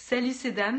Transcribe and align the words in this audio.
Salut 0.00 0.32
Cédams, 0.32 0.78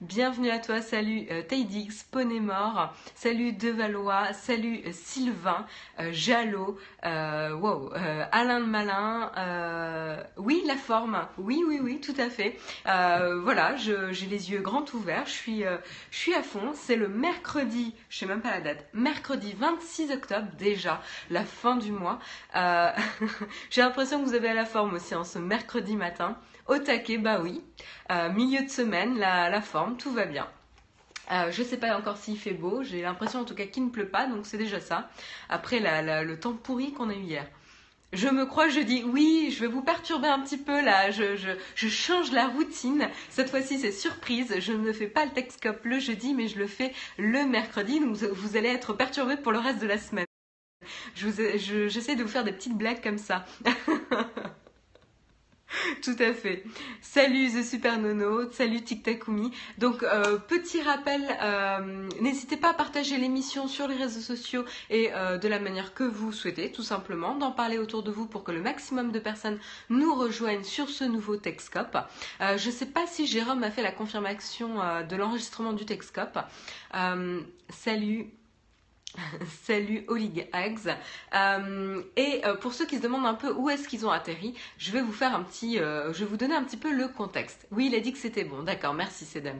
bienvenue 0.00 0.48
à 0.48 0.60
toi, 0.60 0.80
salut 0.80 1.26
euh, 1.30 1.42
Taidix, 1.42 2.04
Ponémor, 2.04 2.94
salut 3.16 3.52
Devalois, 3.52 4.32
salut 4.32 4.80
euh, 4.86 4.92
Sylvain, 4.92 5.66
euh, 5.98 6.10
Jalot, 6.12 6.78
euh, 7.04 7.52
wow, 7.52 7.90
Alain 8.30 8.60
le 8.60 8.66
Malin, 8.66 9.32
oui 10.36 10.62
la 10.66 10.76
forme, 10.76 11.26
oui 11.36 11.62
oui 11.66 11.80
oui 11.82 12.00
tout 12.00 12.14
à 12.16 12.30
fait. 12.30 12.56
Voilà, 12.84 13.74
j'ai 13.76 14.26
les 14.26 14.52
yeux 14.52 14.60
grands 14.62 14.86
ouverts, 14.94 15.26
je 15.26 15.32
suis, 16.08 16.34
à 16.34 16.42
fond, 16.42 16.70
c'est 16.72 16.96
le 16.96 17.08
mercredi, 17.08 17.94
je 18.08 18.20
sais 18.20 18.26
même 18.26 18.40
pas 18.40 18.52
la 18.52 18.60
date, 18.60 18.86
mercredi 18.94 19.52
26 19.58 20.12
octobre 20.12 20.48
déjà, 20.58 21.02
la 21.28 21.44
fin 21.44 21.76
du 21.76 21.90
mois. 21.90 22.20
J'ai 23.70 23.82
l'impression 23.82 24.22
que 24.22 24.28
vous 24.28 24.34
avez 24.34 24.54
la 24.54 24.64
forme 24.64 24.94
aussi 24.94 25.14
en 25.14 25.24
ce 25.24 25.38
mercredi 25.38 25.96
matin. 25.96 26.38
Au 26.70 26.78
taquet, 26.78 27.18
bah 27.18 27.40
oui. 27.42 27.64
Euh, 28.12 28.30
milieu 28.30 28.62
de 28.62 28.70
semaine, 28.70 29.18
la, 29.18 29.60
forme, 29.60 29.96
tout 29.96 30.12
va 30.12 30.24
bien. 30.24 30.48
Euh, 31.32 31.50
je 31.50 31.64
sais 31.64 31.76
pas 31.76 31.98
encore 31.98 32.16
s'il 32.16 32.38
fait 32.38 32.52
beau, 32.52 32.84
j'ai 32.84 33.02
l'impression 33.02 33.40
en 33.40 33.44
tout 33.44 33.56
cas 33.56 33.66
qu'il 33.66 33.84
ne 33.84 33.90
pleut 33.90 34.08
pas, 34.08 34.28
donc 34.28 34.46
c'est 34.46 34.56
déjà 34.56 34.78
ça. 34.78 35.10
Après 35.48 35.80
le 35.80 36.38
temps 36.38 36.52
pourri 36.52 36.92
qu'on 36.92 37.10
a 37.10 37.14
eu 37.14 37.22
hier. 37.22 37.44
Je 38.12 38.28
me 38.28 38.46
crois, 38.46 38.68
je 38.68 38.78
dis 38.78 39.02
oui, 39.02 39.52
je 39.52 39.60
vais 39.62 39.66
vous 39.66 39.82
perturber 39.82 40.28
un 40.28 40.38
petit 40.38 40.58
peu 40.58 40.80
là, 40.80 41.10
je, 41.10 41.56
change 41.74 42.30
la 42.30 42.46
routine. 42.46 43.08
Cette 43.30 43.50
fois-ci 43.50 43.80
c'est 43.80 43.90
surprise, 43.90 44.54
je 44.60 44.72
ne 44.72 44.92
fais 44.92 45.08
pas 45.08 45.24
le 45.24 45.32
Texcope 45.32 45.84
le 45.84 45.98
jeudi, 45.98 46.34
mais 46.34 46.46
je 46.46 46.58
le 46.60 46.68
fais 46.68 46.92
le 47.18 47.46
mercredi, 47.46 47.98
donc 47.98 48.14
vous, 48.14 48.56
allez 48.56 48.68
être 48.68 48.92
perturbés 48.92 49.36
pour 49.36 49.50
le 49.50 49.58
reste 49.58 49.80
de 49.80 49.88
la 49.88 49.98
semaine. 49.98 50.26
J'essaie 51.16 52.14
de 52.14 52.22
vous 52.22 52.28
faire 52.28 52.44
des 52.44 52.52
petites 52.52 52.78
blagues 52.78 53.02
comme 53.02 53.18
ça. 53.18 53.44
Tout 56.02 56.16
à 56.18 56.32
fait. 56.32 56.64
Salut 57.00 57.50
The 57.50 57.62
Super 57.62 57.98
Nono, 57.98 58.50
salut 58.50 58.82
Tic 58.82 59.02
Takumi. 59.02 59.52
Donc 59.78 60.02
euh, 60.02 60.38
petit 60.38 60.82
rappel, 60.82 61.22
euh, 61.42 62.08
n'hésitez 62.20 62.56
pas 62.56 62.70
à 62.70 62.74
partager 62.74 63.16
l'émission 63.16 63.68
sur 63.68 63.86
les 63.86 63.96
réseaux 63.96 64.20
sociaux 64.20 64.64
et 64.90 65.10
euh, 65.12 65.38
de 65.38 65.48
la 65.48 65.58
manière 65.58 65.94
que 65.94 66.04
vous 66.04 66.32
souhaitez, 66.32 66.72
tout 66.72 66.82
simplement, 66.82 67.34
d'en 67.34 67.52
parler 67.52 67.78
autour 67.78 68.02
de 68.02 68.10
vous 68.10 68.26
pour 68.26 68.44
que 68.44 68.52
le 68.52 68.60
maximum 68.60 69.12
de 69.12 69.18
personnes 69.18 69.58
nous 69.88 70.14
rejoignent 70.14 70.64
sur 70.64 70.88
ce 70.88 71.04
nouveau 71.04 71.36
Texcope. 71.36 71.96
Je 72.40 72.66
ne 72.66 72.72
sais 72.72 72.86
pas 72.86 73.06
si 73.06 73.26
Jérôme 73.26 73.62
a 73.62 73.70
fait 73.70 73.82
la 73.82 73.92
confirmation 73.92 74.76
de 75.08 75.16
l'enregistrement 75.16 75.72
du 75.72 75.84
Texcope. 75.84 76.38
Salut. 77.68 78.30
Salut 79.64 80.04
Olig 80.08 80.48
Hags. 80.52 80.96
Euh, 81.34 82.02
et 82.16 82.42
euh, 82.44 82.54
pour 82.54 82.74
ceux 82.74 82.86
qui 82.86 82.96
se 82.96 83.02
demandent 83.02 83.26
un 83.26 83.34
peu 83.34 83.52
où 83.52 83.68
est-ce 83.68 83.88
qu'ils 83.88 84.06
ont 84.06 84.10
atterri, 84.10 84.54
je 84.78 84.92
vais 84.92 85.02
vous 85.02 85.12
faire 85.12 85.34
un 85.34 85.42
petit, 85.42 85.78
euh, 85.78 86.12
je 86.12 86.20
vais 86.20 86.26
vous 86.26 86.36
donner 86.36 86.54
un 86.54 86.62
petit 86.62 86.76
peu 86.76 86.92
le 86.92 87.08
contexte. 87.08 87.66
Oui, 87.70 87.86
il 87.86 87.94
a 87.94 88.00
dit 88.00 88.12
que 88.12 88.18
c'était 88.18 88.44
bon. 88.44 88.62
D'accord, 88.62 88.94
merci 88.94 89.24
Sedams. 89.24 89.58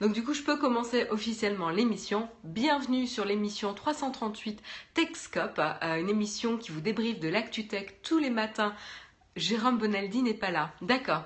Donc 0.00 0.12
du 0.12 0.22
coup, 0.22 0.34
je 0.34 0.42
peux 0.42 0.56
commencer 0.56 1.06
officiellement 1.10 1.70
l'émission. 1.70 2.28
Bienvenue 2.44 3.06
sur 3.06 3.24
l'émission 3.24 3.74
338 3.74 4.62
Techscope, 4.94 5.60
une 5.82 6.08
émission 6.08 6.56
qui 6.56 6.70
vous 6.72 6.80
débriefe 6.80 7.20
de 7.20 7.28
l'actu 7.28 7.66
tech 7.66 7.86
tous 8.02 8.18
les 8.18 8.30
matins. 8.30 8.74
Jérôme 9.36 9.78
Bonaldi 9.78 10.22
n'est 10.22 10.34
pas 10.34 10.50
là. 10.50 10.72
D'accord 10.82 11.24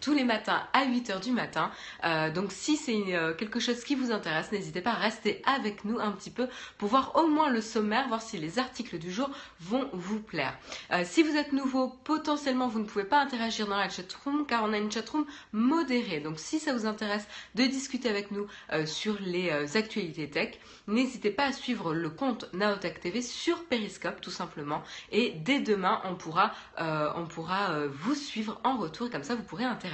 tous 0.00 0.12
les 0.12 0.24
matins 0.24 0.62
à 0.72 0.84
8h 0.86 1.22
du 1.22 1.32
matin. 1.32 1.70
Euh, 2.04 2.30
donc 2.30 2.52
si 2.52 2.76
c'est 2.76 3.14
euh, 3.14 3.34
quelque 3.34 3.60
chose 3.60 3.82
qui 3.84 3.94
vous 3.94 4.12
intéresse, 4.12 4.52
n'hésitez 4.52 4.80
pas 4.80 4.90
à 4.90 4.96
rester 4.96 5.42
avec 5.46 5.84
nous 5.84 5.98
un 5.98 6.12
petit 6.12 6.30
peu 6.30 6.48
pour 6.78 6.88
voir 6.88 7.12
au 7.16 7.26
moins 7.26 7.50
le 7.50 7.60
sommaire, 7.60 8.08
voir 8.08 8.22
si 8.22 8.38
les 8.38 8.58
articles 8.58 8.98
du 8.98 9.10
jour 9.10 9.30
vont 9.60 9.88
vous 9.92 10.20
plaire. 10.20 10.56
Euh, 10.92 11.02
si 11.04 11.22
vous 11.22 11.36
êtes 11.36 11.52
nouveau, 11.52 11.88
potentiellement 12.04 12.68
vous 12.68 12.80
ne 12.80 12.84
pouvez 12.84 13.04
pas 13.04 13.20
interagir 13.20 13.66
dans 13.66 13.76
la 13.76 13.88
chatroom 13.88 14.46
car 14.46 14.64
on 14.64 14.72
a 14.72 14.78
une 14.78 14.92
chatroom 14.92 15.26
modérée. 15.52 16.20
Donc 16.20 16.38
si 16.38 16.58
ça 16.58 16.72
vous 16.72 16.86
intéresse 16.86 17.26
de 17.54 17.64
discuter 17.64 18.08
avec 18.08 18.30
nous 18.30 18.46
sur 18.84 19.16
les 19.20 19.76
actualités 19.76 20.28
tech, 20.28 20.58
n'hésitez 20.86 21.30
pas 21.30 21.46
à 21.46 21.52
suivre 21.52 21.94
le 21.94 22.10
compte 22.10 22.52
Naotech 22.52 23.00
TV 23.00 23.22
sur 23.22 23.64
Periscope 23.64 24.20
tout 24.20 24.30
simplement. 24.30 24.82
Et 25.12 25.32
dès 25.36 25.60
demain, 25.60 26.00
on 26.04 26.14
pourra, 26.14 26.52
on 26.78 27.26
pourra 27.26 27.86
vous 27.86 28.14
suivre 28.14 28.60
en 28.64 28.76
retour 28.76 29.08
et 29.08 29.10
comme 29.10 29.24
ça 29.24 29.34
vous 29.34 29.42
pourrez 29.42 29.64
interagir 29.64 29.85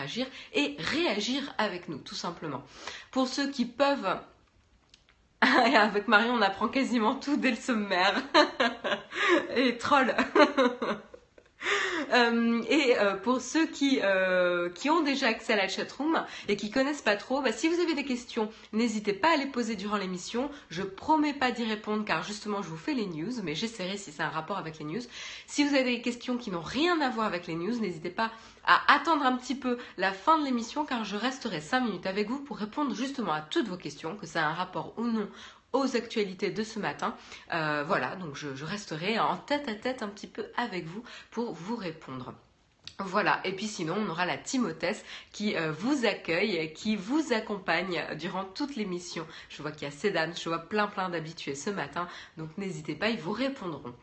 et 0.53 0.77
réagir 0.79 1.55
avec 1.59 1.89
nous 1.89 1.99
tout 1.99 2.15
simplement. 2.15 2.63
Pour 3.11 3.29
ceux 3.29 3.51
qui 3.51 3.65
peuvent 3.65 4.19
avec 5.41 6.09
Marion, 6.09 6.35
on 6.35 6.43
apprend 6.43 6.69
quasiment 6.69 7.17
tout 7.17 7.37
dès 7.37 7.51
le 7.51 7.57
sommaire. 7.57 8.23
et 9.57 9.77
troll. 9.77 10.15
Euh, 12.13 12.63
et 12.69 12.99
euh, 12.99 13.17
pour 13.17 13.41
ceux 13.41 13.67
qui, 13.67 14.01
euh, 14.03 14.69
qui 14.71 14.91
ont 14.91 15.03
déjà 15.03 15.29
accès 15.29 15.53
à 15.53 15.57
la 15.57 15.69
chatroom 15.69 16.25
et 16.49 16.57
qui 16.57 16.71
connaissent 16.71 17.03
pas 17.03 17.17
trop, 17.17 17.41
bah, 17.41 17.53
si 17.53 17.69
vous 17.69 17.81
avez 17.81 17.95
des 17.95 18.05
questions, 18.05 18.51
n'hésitez 18.73 19.13
pas 19.13 19.33
à 19.35 19.37
les 19.37 19.47
poser 19.47 19.77
durant 19.77 19.97
l'émission. 19.97 20.51
Je 20.69 20.83
promets 20.83 21.35
pas 21.35 21.51
d'y 21.51 21.65
répondre 21.65 22.05
car 22.05 22.23
justement 22.23 22.63
je 22.63 22.69
vous 22.69 22.77
fais 22.77 22.95
les 22.95 23.07
news, 23.07 23.33
mais 23.43 23.55
j'essaierai 23.55 23.97
si 23.97 24.13
c'est 24.13 24.23
un 24.23 24.29
rapport 24.29 24.59
avec 24.59 24.79
les 24.79 24.85
news. 24.85 25.01
Si 25.47 25.65
vous 25.65 25.75
avez 25.75 25.97
des 25.97 26.03
questions 26.03 26.37
qui 26.37 26.51
n'ont 26.51 26.61
rien 26.61 27.01
à 27.01 27.09
voir 27.09 27.27
avec 27.27 27.47
les 27.47 27.55
news, 27.55 27.79
n'hésitez 27.79 28.11
pas 28.11 28.31
à 28.65 28.95
attendre 28.95 29.25
un 29.25 29.37
petit 29.37 29.55
peu 29.55 29.79
la 29.97 30.13
fin 30.13 30.39
de 30.39 30.45
l'émission 30.45 30.85
car 30.85 31.05
je 31.05 31.17
resterai 31.17 31.61
5 31.61 31.81
minutes 31.81 32.07
avec 32.07 32.29
vous 32.29 32.39
pour 32.39 32.59
répondre 32.59 32.95
justement 32.95 33.33
à 33.33 33.41
toutes 33.41 33.69
vos 33.69 33.77
questions, 33.77 34.17
que 34.17 34.27
ça 34.27 34.45
a 34.45 34.51
un 34.51 34.55
rapport 34.55 34.95
ou 34.99 35.05
non 35.05 35.29
aux 35.73 35.97
actualités 35.97 36.51
de 36.51 36.63
ce 36.63 36.79
matin. 36.79 37.17
Euh, 37.53 37.85
voilà, 37.87 38.17
donc 38.17 38.37
je, 38.37 38.65
resterai 38.65 39.19
en 39.19 39.37
tête 39.37 39.69
à 39.69 39.75
tête 39.75 40.03
un 40.03 40.09
petit 40.09 40.27
peu 40.27 40.47
avec 40.57 40.87
vous 40.87 41.03
pour 41.31 41.53
vous 41.53 41.77
répondre. 41.77 42.35
Voilà, 42.99 43.41
et 43.45 43.53
puis 43.53 43.67
sinon 43.67 43.97
on 43.99 44.11
aura 44.11 44.27
la 44.27 44.37
Timothée 44.37 44.97
qui 45.33 45.57
euh, 45.57 45.73
vous 45.73 46.07
accueille, 46.07 46.73
qui 46.73 46.95
vous 46.95 47.33
accompagne 47.33 48.05
durant 48.17 48.45
toute 48.45 48.77
l'émission. 48.77 49.27
Je 49.49 49.63
vois 49.63 49.73
qu'il 49.73 49.89
y 49.89 49.91
a 49.91 49.91
Cédane, 49.91 50.35
je 50.37 50.49
vois 50.49 50.59
plein 50.59 50.87
plein 50.87 51.09
d'habitués 51.09 51.55
ce 51.55 51.71
matin, 51.71 52.07
donc 52.37 52.57
n'hésitez 52.59 52.95
pas, 52.95 53.09
ils 53.09 53.19
vous 53.19 53.33
répondront. 53.33 53.95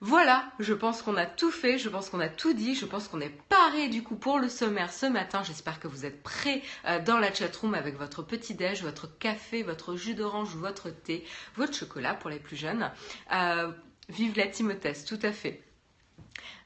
Voilà, 0.00 0.44
je 0.58 0.74
pense 0.74 1.02
qu'on 1.02 1.16
a 1.16 1.24
tout 1.24 1.50
fait, 1.50 1.78
je 1.78 1.88
pense 1.88 2.10
qu'on 2.10 2.20
a 2.20 2.28
tout 2.28 2.52
dit, 2.52 2.74
je 2.74 2.84
pense 2.84 3.08
qu'on 3.08 3.20
est 3.20 3.32
paré 3.48 3.88
du 3.88 4.02
coup 4.02 4.16
pour 4.16 4.38
le 4.38 4.48
sommaire 4.48 4.92
ce 4.92 5.06
matin. 5.06 5.42
J'espère 5.42 5.80
que 5.80 5.88
vous 5.88 6.04
êtes 6.04 6.22
prêts 6.22 6.62
euh, 6.86 7.00
dans 7.00 7.18
la 7.18 7.32
chatroom 7.32 7.74
avec 7.74 7.96
votre 7.96 8.22
petit 8.22 8.54
déj, 8.54 8.82
votre 8.82 9.18
café, 9.18 9.62
votre 9.62 9.96
jus 9.96 10.14
d'orange 10.14 10.56
votre 10.56 10.90
thé, 10.90 11.24
votre 11.56 11.74
chocolat 11.74 12.14
pour 12.14 12.28
les 12.28 12.38
plus 12.38 12.56
jeunes. 12.56 12.90
Euh, 13.32 13.72
vive 14.08 14.36
la 14.36 14.46
Timothée, 14.46 14.92
tout 15.06 15.18
à 15.22 15.32
fait. 15.32 15.62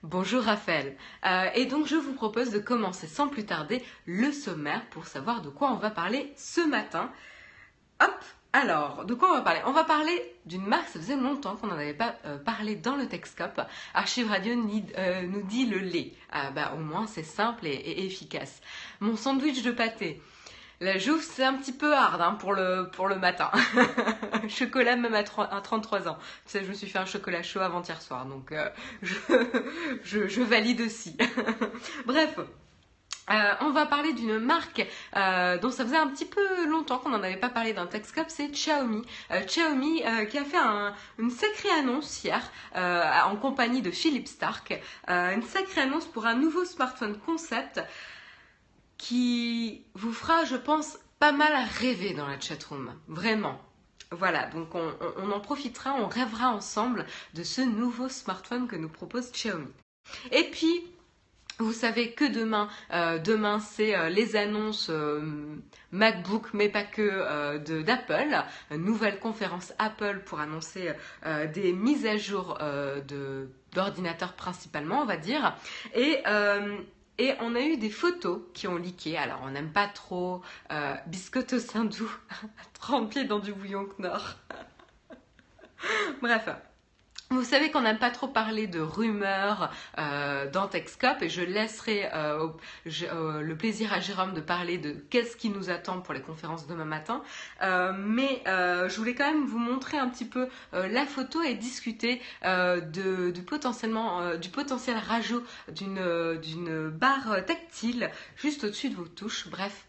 Bonjour 0.03 0.43
Raphaël. 0.43 0.97
Euh, 1.27 1.50
et 1.55 1.67
donc 1.67 1.87
je 1.87 1.97
vous 1.97 2.15
propose 2.15 2.50
de 2.50 2.59
commencer 2.59 3.06
sans 3.06 3.28
plus 3.28 3.44
tarder 3.44 3.84
le 4.06 4.33
sommaire 4.33 4.84
pour 4.91 5.06
savoir 5.06 5.43
de 5.43 5.49
quoi 5.49 5.71
on 5.72 5.77
va 5.77 5.91
parler 5.91 6.33
ce 6.37 6.61
matin. 6.61 7.12
Hop, 8.00 8.25
alors, 8.54 9.04
de 9.04 9.12
quoi 9.12 9.31
on 9.31 9.34
va 9.34 9.42
parler? 9.42 9.60
On 9.66 9.72
va 9.72 9.84
parler 9.84 10.34
d'une 10.47 10.64
marque, 10.64 10.88
ça 10.88 10.98
faisait 10.98 11.16
longtemps 11.16 11.56
qu'on 11.56 11.66
n'en 11.66 11.75
avait 11.75 11.92
pas 11.92 12.16
euh, 12.25 12.38
parlé 12.38 12.76
dans 12.76 12.97
le 12.97 13.06
Texcope. 13.06 13.60
Archive 13.92 14.31
Radio 14.31 14.54
euh, 14.97 15.22
nous 15.22 15.42
dit 15.42 15.66
le 15.66 15.78
lait. 15.78 16.12
Ah, 16.32 16.50
bah, 16.50 16.72
au 16.75 16.78
moins 16.78 17.06
c'est 17.06 17.25
simple 17.25 17.66
et, 17.66 18.06
efficace. 18.06 18.62
Mon 19.00 19.16
sandwich 19.16 19.62
de 19.62 19.70
pâté. 19.70 20.22
La 20.81 20.97
jouffe, 20.97 21.25
c'est 21.25 21.44
un 21.44 21.54
petit 21.54 21.72
peu 21.72 21.92
hard 21.92 22.22
hein, 22.22 22.37
pour, 22.41 22.54
le, 22.54 22.88
pour 22.92 23.08
le 23.08 23.16
matin. 23.16 23.50
chocolat 24.48 24.97
même 24.97 25.14
à, 25.14 25.25
3 25.25 25.53
à 25.53 25.60
33 25.60 26.08
ans. 26.08 26.16
Tu 26.47 26.53
sais, 26.53 26.64
je 26.64 26.69
me 26.69 26.75
suis 26.75 26.87
fait 26.87 27.00
un 27.00 27.04
chocolat 27.04 27.42
chaud 27.42 27.60
avant-hier 27.60 28.00
soir, 28.00 28.25
donc 28.25 28.53
euh, 28.53 28.70
je, 29.03 30.28
je 30.28 30.41
valide 30.41 30.81
aussi. 30.81 31.16
Bref, 32.06 32.38
euh, 33.31 33.55
on 33.61 33.71
va 33.71 33.87
parler 33.87 34.12
d'une 34.12 34.39
marque 34.39 34.87
euh, 35.16 35.59
dont 35.59 35.71
ça 35.71 35.84
faisait 35.84 35.97
un 35.97 36.09
petit 36.09 36.25
peu 36.25 36.66
longtemps 36.69 36.99
qu'on 36.99 37.11
n'en 37.11 37.22
avait 37.22 37.37
pas 37.37 37.49
parlé 37.49 37.72
dans 37.72 37.87
Texcope, 37.87 38.27
c'est 38.28 38.49
Xiaomi. 38.49 39.03
Euh, 39.31 39.41
Xiaomi 39.41 40.03
qui 40.31 40.39
a 40.39 40.44
fait 40.44 40.56
un- 40.56 40.94
une 41.19 41.31
sacrée 41.31 41.71
annonce 41.71 42.22
hier 42.25 42.50
en 42.75 43.37
compagnie 43.37 43.83
de 43.83 43.91
Philippe 43.91 44.28
Stark. 44.28 44.81
Une 45.09 45.43
sacrée 45.43 45.83
annonce 45.83 46.06
pour 46.06 46.27
un 46.27 46.34
nouveau 46.34 46.65
smartphone 46.65 47.19
concept 47.19 47.81
qui 48.97 49.84
vous 49.94 50.12
fera, 50.12 50.44
je 50.44 50.56
pense, 50.56 50.99
pas 51.19 51.32
mal 51.32 51.52
rêver 51.79 52.14
dans 52.14 52.26
la 52.26 52.38
chatroom. 52.41 52.93
Vraiment. 53.08 53.61
Voilà, 54.11 54.47
donc 54.47 54.75
on, 54.75 54.88
on- 55.00 55.25
on 55.25 55.31
en 55.32 55.41
profitera, 55.41 55.94
on 55.94 56.08
rêvera 56.08 56.49
ensemble 56.50 57.05
de 57.35 57.43
ce 57.43 57.61
nouveau 57.61 58.08
smartphone 58.08 58.67
que 58.67 58.76
nous 58.76 58.88
propose 58.88 59.31
Xiaomi. 59.32 59.69
Et 60.32 60.44
puis, 60.44 60.82
vous 61.58 61.72
savez 61.72 62.12
que 62.12 62.25
demain, 62.25 62.69
euh, 62.93 63.19
demain 63.19 63.58
c'est 63.58 63.96
euh, 63.96 64.08
les 64.08 64.37
annonces 64.37 64.90
euh, 64.90 65.20
MacBook, 65.93 66.55
mais 66.55 66.69
pas 66.69 66.84
que 66.84 67.58
d'Apple. 67.82 68.44
Nouvelle 68.72 69.19
conférence 69.19 69.72
Apple 69.78 70.22
pour 70.25 70.40
annoncer 70.40 70.93
des 71.55 71.72
mises 71.72 72.05
à 72.06 72.16
jour 72.19 72.58
d'ordinateurs 73.72 74.34
principalement, 74.34 75.00
on 75.00 75.06
va 75.06 75.16
dire. 75.16 75.56
Et 75.94 76.22
on 77.40 77.55
a 77.56 77.61
eu 77.61 77.76
des 77.76 77.90
photos 77.90 78.43
qui 78.54 78.69
ont 78.69 78.76
leaké. 78.76 79.19
Alors, 79.19 79.40
on 79.44 79.50
n'aime 79.50 79.72
pas 79.72 79.88
trop 79.88 80.40
euh, 80.70 80.94
sein 81.58 81.84
doux, 81.84 82.11
trempé 82.75 83.25
dans 83.25 83.40
du 83.40 83.52
bouillon 83.52 83.88
Knorr. 83.99 84.37
Bref, 86.22 86.49
Vous 87.30 87.44
savez 87.44 87.70
qu'on 87.70 87.82
n'aime 87.82 87.98
pas 87.98 88.10
trop 88.10 88.26
parler 88.26 88.66
de 88.66 88.80
rumeurs 88.80 89.70
euh, 89.98 90.50
dans 90.50 90.66
Texcop 90.66 91.20
et 91.20 91.28
je 91.28 91.42
laisserai 91.42 92.08
euh, 92.14 92.48
euh, 93.02 93.42
le 93.42 93.54
plaisir 93.54 93.92
à 93.92 94.00
Jérôme 94.00 94.32
de 94.32 94.40
parler 94.40 94.78
de 94.78 94.92
qu'est-ce 95.10 95.36
qui 95.36 95.50
nous 95.50 95.69
attend 95.69 96.00
pour 96.00 96.14
les 96.14 96.22
conférences 96.22 96.66
demain 96.66 96.86
matin. 96.86 97.22
mais 97.60 98.42
je 98.46 98.96
voulais 98.96 99.14
quand 99.14 99.30
même 99.30 99.44
vous 99.44 99.58
montrer 99.58 99.98
un 99.98 100.08
petit 100.08 100.25
peu 100.25 100.48
la 100.72 101.04
photo 101.04 101.42
et 101.42 101.54
discuter 101.54 102.22
du, 102.42 103.42
potentiellement, 103.42 104.36
du 104.36 104.48
potentiel 104.48 104.96
rajout 104.96 105.42
d'une 105.69 106.88
barre 106.88 107.44
tactile 107.44 108.10
juste 108.36 108.64
au-dessus 108.64 108.88
de 108.88 108.96
vos 108.96 109.08
touches. 109.08 109.48
Bref, 109.48 109.88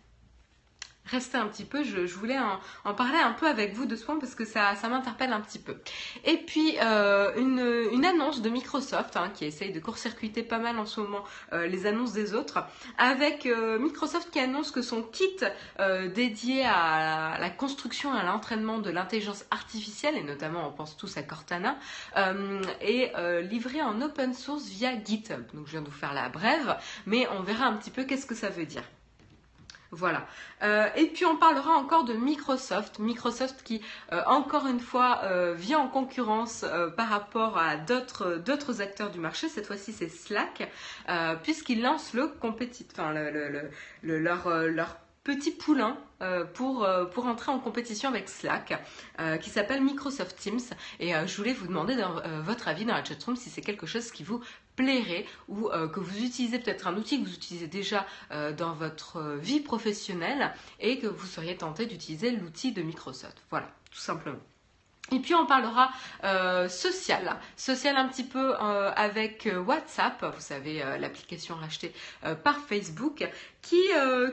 rester 1.11 1.37
un 1.37 1.47
petit 1.47 1.65
peu. 1.65 1.83
Je, 1.83 2.13
voulais 2.15 2.37
en, 2.37 2.93
parler 2.93 3.19
un 3.19 3.33
peu 3.33 3.47
avec 3.47 3.73
vous 3.73 3.85
de 3.85 3.95
ce 3.95 4.05
point 4.05 4.17
parce 4.19 4.35
que 4.35 4.45
ça, 4.45 4.75
ça 4.75 4.89
m'interpelle 4.89 5.33
un 5.33 5.41
petit 5.41 5.59
peu. 5.59 5.77
Et 6.25 6.37
puis 6.37 6.77
euh, 6.81 7.33
une, 7.37 8.05
annonce 8.05 8.41
de 8.41 8.49
Microsoft 8.49 9.17
hein, 9.17 9.29
qui 9.33 9.45
essaye 9.45 9.71
de 9.71 9.79
court-circuiter 9.79 10.43
pas 10.43 10.57
mal 10.57 10.79
en 10.79 10.85
ce 10.85 11.01
moment 11.01 11.23
euh, 11.53 11.67
les 11.67 11.85
annonces 11.85 12.13
des 12.13 12.33
autres, 12.33 12.63
avec 12.97 13.45
euh, 13.45 13.77
Microsoft 13.77 14.31
qui 14.31 14.39
annonce 14.39 14.71
que 14.71 14.81
son 14.81 15.03
kit 15.03 15.27
dédié 16.13 16.65
à 16.65 17.37
la, 17.39 17.49
construction 17.49 18.15
et 18.15 18.19
à 18.19 18.23
l'entraînement 18.23 18.79
de 18.79 18.89
l'intelligence 18.89 19.45
artificielle, 19.51 20.15
et 20.17 20.23
notamment 20.23 20.67
on 20.67 20.71
pense 20.71 20.97
tous 20.97 21.17
à 21.17 21.23
Cortana, 21.23 21.77
est 22.81 23.13
livré 23.41 23.81
en 23.81 24.01
open 24.01 24.33
source 24.33 24.65
via 24.67 24.91
GitHub. 25.03 25.43
Donc 25.53 25.67
je 25.67 25.71
viens 25.71 25.81
de 25.81 25.89
vous 25.89 25.91
faire 25.91 26.13
la 26.13 26.29
brève, 26.29 26.77
mais 27.05 27.27
on 27.37 27.41
verra 27.41 27.65
un 27.65 27.73
petit 27.73 27.91
peu 27.91 28.03
qu'est-ce 28.03 28.25
que 28.25 28.35
ça 28.35 28.49
veut 28.49 28.65
dire. 28.65 28.83
Voilà. 29.91 30.27
Euh, 30.61 30.87
et 30.95 31.07
puis 31.07 31.25
on 31.25 31.35
parlera 31.35 31.71
encore 31.71 32.03
de 32.03 32.13
Microsoft. 32.13 32.99
Microsoft 32.99 33.63
qui, 33.63 33.81
euh, 34.11 34.21
encore 34.27 34.67
une 34.67 34.79
fois, 34.79 35.21
euh, 35.23 35.55
vient 35.55 35.79
en 35.79 35.87
concurrence 35.87 36.63
par 36.95 37.09
rapport 37.09 37.57
à 37.57 37.75
d'autres 37.77 38.81
acteurs 38.81 39.09
du 39.09 39.19
marché. 39.19 39.49
Cette 39.49 39.65
fois-ci, 39.65 39.91
c'est 39.93 40.09
Slack, 40.09 40.69
puisqu'ils 41.43 41.81
lancent 41.81 42.13
leur, 42.13 42.29
petit 45.23 45.51
poulain 45.51 45.97
pour, 46.53 46.87
pour 47.13 47.25
entrer 47.27 47.51
en 47.51 47.59
compétition 47.59 48.09
avec 48.09 48.29
Slack, 48.29 48.81
qui 49.41 49.49
s'appelle 49.49 49.81
Microsoft 49.81 50.37
Teams. 50.37 50.59
Et 50.99 51.13
je 51.13 51.37
voulais 51.37 51.53
vous 51.53 51.67
demander 51.67 51.95
dans, 51.95 52.21
votre 52.41 52.67
avis 52.67 52.85
dans 52.85 52.93
la 52.93 53.03
chatroom 53.03 53.35
si 53.35 53.49
c'est 53.49 53.61
quelque 53.61 53.85
chose 53.85 54.11
qui 54.11 54.23
vous 54.23 54.41
plairait 54.79 55.25
ou 55.49 55.67
euh, 55.67 55.89
que 55.89 55.99
vous 55.99 56.23
utilisez 56.23 56.57
peut-être 56.57 56.87
un 56.87 56.95
outil 56.95 57.21
que 57.21 57.27
vous 57.27 57.33
utilisez 57.33 57.67
déjà 57.67 58.05
euh, 58.31 58.53
dans 58.53 58.73
votre 58.73 59.17
euh, 59.17 59.37
vie 59.37 59.59
professionnelle 59.59 60.53
et 60.79 60.99
que 60.99 61.07
vous 61.07 61.27
seriez 61.27 61.57
tenté 61.57 61.85
d'utiliser 61.85 62.31
l'outil 62.31 62.71
de 62.71 62.81
Microsoft. 62.81 63.43
Voilà, 63.49 63.69
tout 63.91 63.99
simplement. 63.99 64.39
Et 65.11 65.19
puis 65.19 65.33
on 65.33 65.45
parlera 65.45 65.91
social, 66.69 67.37
social 67.55 67.97
un 67.97 68.07
petit 68.07 68.23
peu 68.23 68.55
avec 68.55 69.49
WhatsApp, 69.65 70.23
vous 70.23 70.41
savez 70.41 70.83
l'application 70.99 71.55
rachetée 71.55 71.93
par 72.43 72.59
Facebook, 72.59 73.27
qui, 73.61 73.81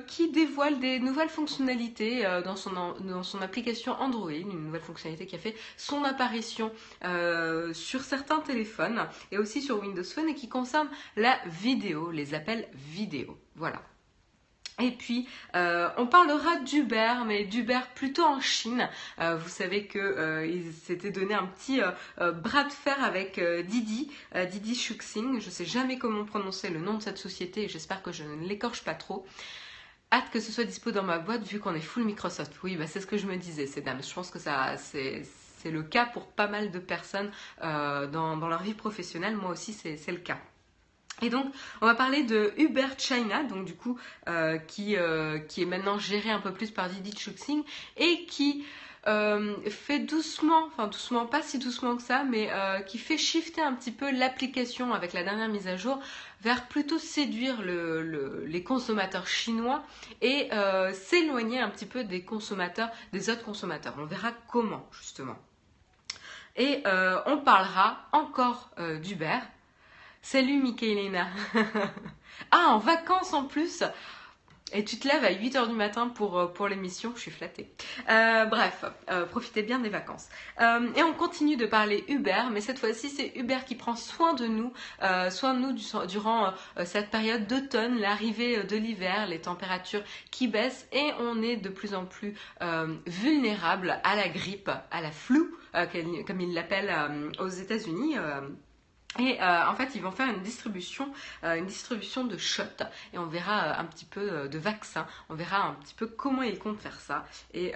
qui 0.07 0.31
dévoile 0.31 0.79
des 0.79 0.99
nouvelles 0.99 1.29
fonctionnalités 1.29 2.27
dans, 2.45 2.57
son, 2.57 2.71
dans 3.01 3.23
son 3.23 3.43
application 3.43 3.93
Android, 4.01 4.31
une 4.31 4.65
nouvelle 4.67 4.81
fonctionnalité 4.81 5.27
qui 5.27 5.37
a 5.37 5.39
fait 5.39 5.57
son 5.77 6.05
apparition 6.05 6.71
sur 7.73 8.03
certains 8.03 8.41
téléphones 8.41 9.07
et 9.33 9.39
aussi 9.39 9.63
sur 9.63 9.81
Windows 9.81 10.05
Phone 10.05 10.29
et 10.29 10.35
qui 10.35 10.49
concerne 10.49 10.89
la 11.17 11.39
vidéo, 11.47 12.11
les 12.11 12.35
appels 12.35 12.69
vidéo. 12.75 13.39
Voilà. 13.55 13.81
Et 14.79 14.91
puis, 14.91 15.27
euh, 15.55 15.89
on 15.97 16.07
parlera 16.07 16.57
d'Uber, 16.57 17.15
mais 17.27 17.45
d'Uber 17.45 17.81
plutôt 17.95 18.25
en 18.25 18.41
Chine. 18.41 18.91
Euh, 19.21 19.35
vous 19.35 19.49
savez 19.49 19.87
qu'ils 19.87 20.01
euh, 20.03 20.73
s'étaient 20.85 21.11
donné 21.11 21.33
un 21.33 21.47
petit 21.47 21.81
bras 22.19 22.65
de 22.65 22.73
fer 22.73 23.03
avec 23.03 23.41
Didi, 23.41 24.11
Didi 24.51 24.75
Shuxing. 24.75 25.41
Je 25.41 25.47
ne 25.47 25.51
sais 25.51 25.65
jamais 25.65 25.99
comment 25.99 26.25
prononcer 26.27 26.69
le 26.69 26.81
nom 26.81 26.95
de 26.95 27.03
cette 27.03 27.17
société 27.17 27.65
et 27.65 27.69
j'espère 27.69 28.03
que 28.03 28.13
je 28.13 28.25
ne 28.25 28.47
l'écorche 28.47 28.85
pas 28.85 28.95
trop. 28.95 29.27
Hâte 30.13 30.31
que 30.31 30.41
ce 30.41 30.53
soit 30.53 30.65
dispo 30.65 30.93
dans 30.93 31.03
ma 31.03 31.19
boîte 31.19 31.43
vu 31.43 31.59
qu'on 31.59 31.75
est 31.75 31.81
full 31.81 32.05
Microsoft. 32.05 32.53
Oui, 32.63 32.77
bah, 32.77 32.87
c'est 32.87 33.01
ce 33.01 33.07
que 33.07 33.17
je 33.17 33.27
me 33.27 33.37
disais, 33.37 33.67
c'est 33.67 33.83
Je 33.85 34.15
pense 34.15 34.31
que 34.31 34.39
ça, 34.39 34.77
c'est 34.77 35.25
le 35.65 35.83
cas 35.83 36.05
pour 36.05 36.27
pas 36.27 36.49
mal 36.49 36.71
de 36.71 36.79
personnes 36.79 37.31
dans 37.63 38.49
leur 38.49 38.63
vie 38.63 38.75
professionnelle. 38.75 39.37
Moi 39.37 39.53
aussi, 39.53 39.73
c'est 39.73 40.13
le 40.13 40.19
cas. 40.19 40.39
Et 41.23 41.31
donc, 41.31 41.47
on 41.81 41.87
va 41.87 41.95
parler 41.95 42.25
de 42.25 42.53
Uber 42.59 42.89
China, 42.99 43.43
donc 43.45 43.65
du 43.65 43.75
coup, 43.75 43.99
euh, 44.29 44.59
qui, 44.59 44.97
euh, 44.97 45.39
qui 45.39 45.63
est 45.63 45.67
maintenant 45.67 45.99
géré 45.99 46.31
un 46.31 46.41
peu 46.41 46.53
plus 46.53 46.71
par 46.71 46.91
Didi 46.91 47.17
Chuxing 47.17 47.63
et 47.97 48.27
qui 48.27 48.67
euh, 49.07 49.55
fait 49.71 50.01
doucement, 50.01 50.67
enfin 50.67 50.89
doucement, 50.89 51.25
pas 51.25 51.41
si 51.41 51.59
doucement 51.59 51.97
que 51.97 52.03
ça, 52.03 52.25
mais 52.25 52.51
qui 52.87 52.99
fait 52.99 53.17
shifter 53.17 53.63
un 53.63 53.73
petit 53.73 53.93
peu 53.93 54.11
l'application 54.11 54.93
avec 54.93 55.15
la 55.15 55.23
dernière 55.23 55.49
mise 55.49 55.69
à 55.69 55.77
jour 55.77 56.01
vers 56.43 56.67
plutôt 56.69 56.99
séduire 56.99 57.63
le, 57.63 58.45
les 58.45 58.63
consommateurs 58.63 59.27
chinois 59.27 59.83
et 60.21 60.51
s'éloigner 60.93 61.61
un 61.61 61.71
petit 61.71 61.87
peu 61.87 62.05
des 62.05 62.25
consommateurs, 62.25 62.91
des 63.13 63.31
autres 63.31 63.45
consommateurs. 63.45 63.95
On 63.99 64.05
verra 64.05 64.33
comment, 64.49 64.87
justement. 64.93 65.39
Et 66.57 66.83
on 67.27 67.39
parlera 67.39 68.09
encore 68.13 68.71
d'Uber 69.03 69.39
Salut 70.29 70.61
Michaelina. 70.61 71.29
ah, 72.51 72.71
en 72.71 72.79
vacances 72.79 73.33
en 73.33 73.45
plus. 73.45 73.85
Et 74.73 74.85
tu 74.85 74.99
te 74.99 75.07
lèves 75.07 75.23
à 75.23 75.31
8h 75.31 75.69
du 75.69 75.75
matin 75.75 76.09
pour, 76.09 76.37
euh, 76.37 76.47
pour 76.49 76.67
l'émission, 76.67 77.13
je 77.15 77.21
suis 77.21 77.31
flattée. 77.31 77.71
Euh, 78.11 78.45
bref, 78.47 78.85
euh, 79.09 79.25
profitez 79.25 79.63
bien 79.63 79.79
des 79.79 79.89
vacances. 79.89 80.29
et 80.61 81.03
on 81.05 81.13
continue 81.13 81.57
de 81.57 81.65
parler 81.65 82.05
Uber, 82.09 82.43
mais 82.51 82.61
cette 82.61 82.81
fois-ci 82.81 83.09
c'est 83.09 83.37
Uber 83.37 83.59
qui 83.65 83.77
prend 83.77 83.95
soin 83.95 84.35
de 84.35 84.47
nous, 84.49 84.73
soin 85.31 85.55
de 85.55 85.61
nous 85.61 86.07
durant 86.07 86.53
cette 86.85 87.11
période 87.11 87.47
d'automne, 87.47 88.01
l'arrivée 88.01 88.65
de 88.65 88.77
l'hiver, 88.77 89.29
les 89.29 89.41
températures 89.41 90.03
qui 90.33 90.49
baissent 90.49 90.89
et 90.91 91.13
on 91.21 91.41
est 91.41 91.57
de 91.57 91.69
plus 91.69 91.95
en 91.95 92.05
plus 92.05 92.35
vulnérable 93.07 94.01
à 94.03 94.17
la 94.17 94.29
grippe, 94.29 94.71
à 94.91 95.01
la 95.01 95.13
flou, 95.13 95.57
comme 95.73 96.41
ils 96.41 96.53
l'appellent 96.53 96.93
aux 97.39 97.49
États-Unis. 97.49 98.17
Et 99.19 99.41
euh, 99.41 99.67
en 99.67 99.75
fait, 99.75 99.95
ils 99.95 100.03
vont 100.03 100.11
faire 100.11 100.29
une 100.29 100.43
distribution, 100.43 101.11
euh, 101.45 101.55
une 101.55 101.67
distribution 101.67 102.25
de 102.25 102.37
shots 102.37 102.63
et 103.13 103.19
on 103.19 103.27
verra 103.27 103.65
euh, 103.65 103.81
un 103.81 103.85
petit 103.85 104.05
peu 104.05 104.49
de 104.49 104.59
vaccins. 104.59 105.07
On 105.29 105.35
verra 105.35 105.63
un 105.67 105.75
petit 105.75 105.95
peu 105.95 106.07
comment 106.07 106.43
ils 106.43 106.59
comptent 106.59 106.81
faire 106.81 107.01
ça 107.01 107.25
et 107.55 107.73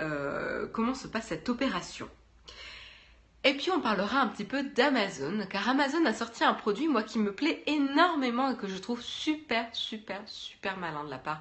comment 0.72 0.94
se 0.94 1.08
passe 1.08 1.28
cette 1.28 1.48
opération. 1.48 2.08
Et 3.42 3.54
puis 3.54 3.70
on 3.70 3.80
parlera 3.80 4.20
un 4.20 4.26
petit 4.26 4.44
peu 4.44 4.62
d'Amazon, 4.62 5.46
car 5.48 5.68
Amazon 5.68 6.04
a 6.04 6.12
sorti 6.12 6.44
un 6.44 6.52
produit, 6.52 6.88
moi, 6.88 7.02
qui 7.02 7.18
me 7.18 7.32
plaît 7.32 7.62
énormément 7.66 8.50
et 8.50 8.56
que 8.56 8.68
je 8.68 8.76
trouve 8.76 9.00
super, 9.00 9.66
super, 9.72 10.20
super 10.26 10.76
malin 10.76 11.04
de 11.04 11.10
la 11.10 11.18
part 11.18 11.40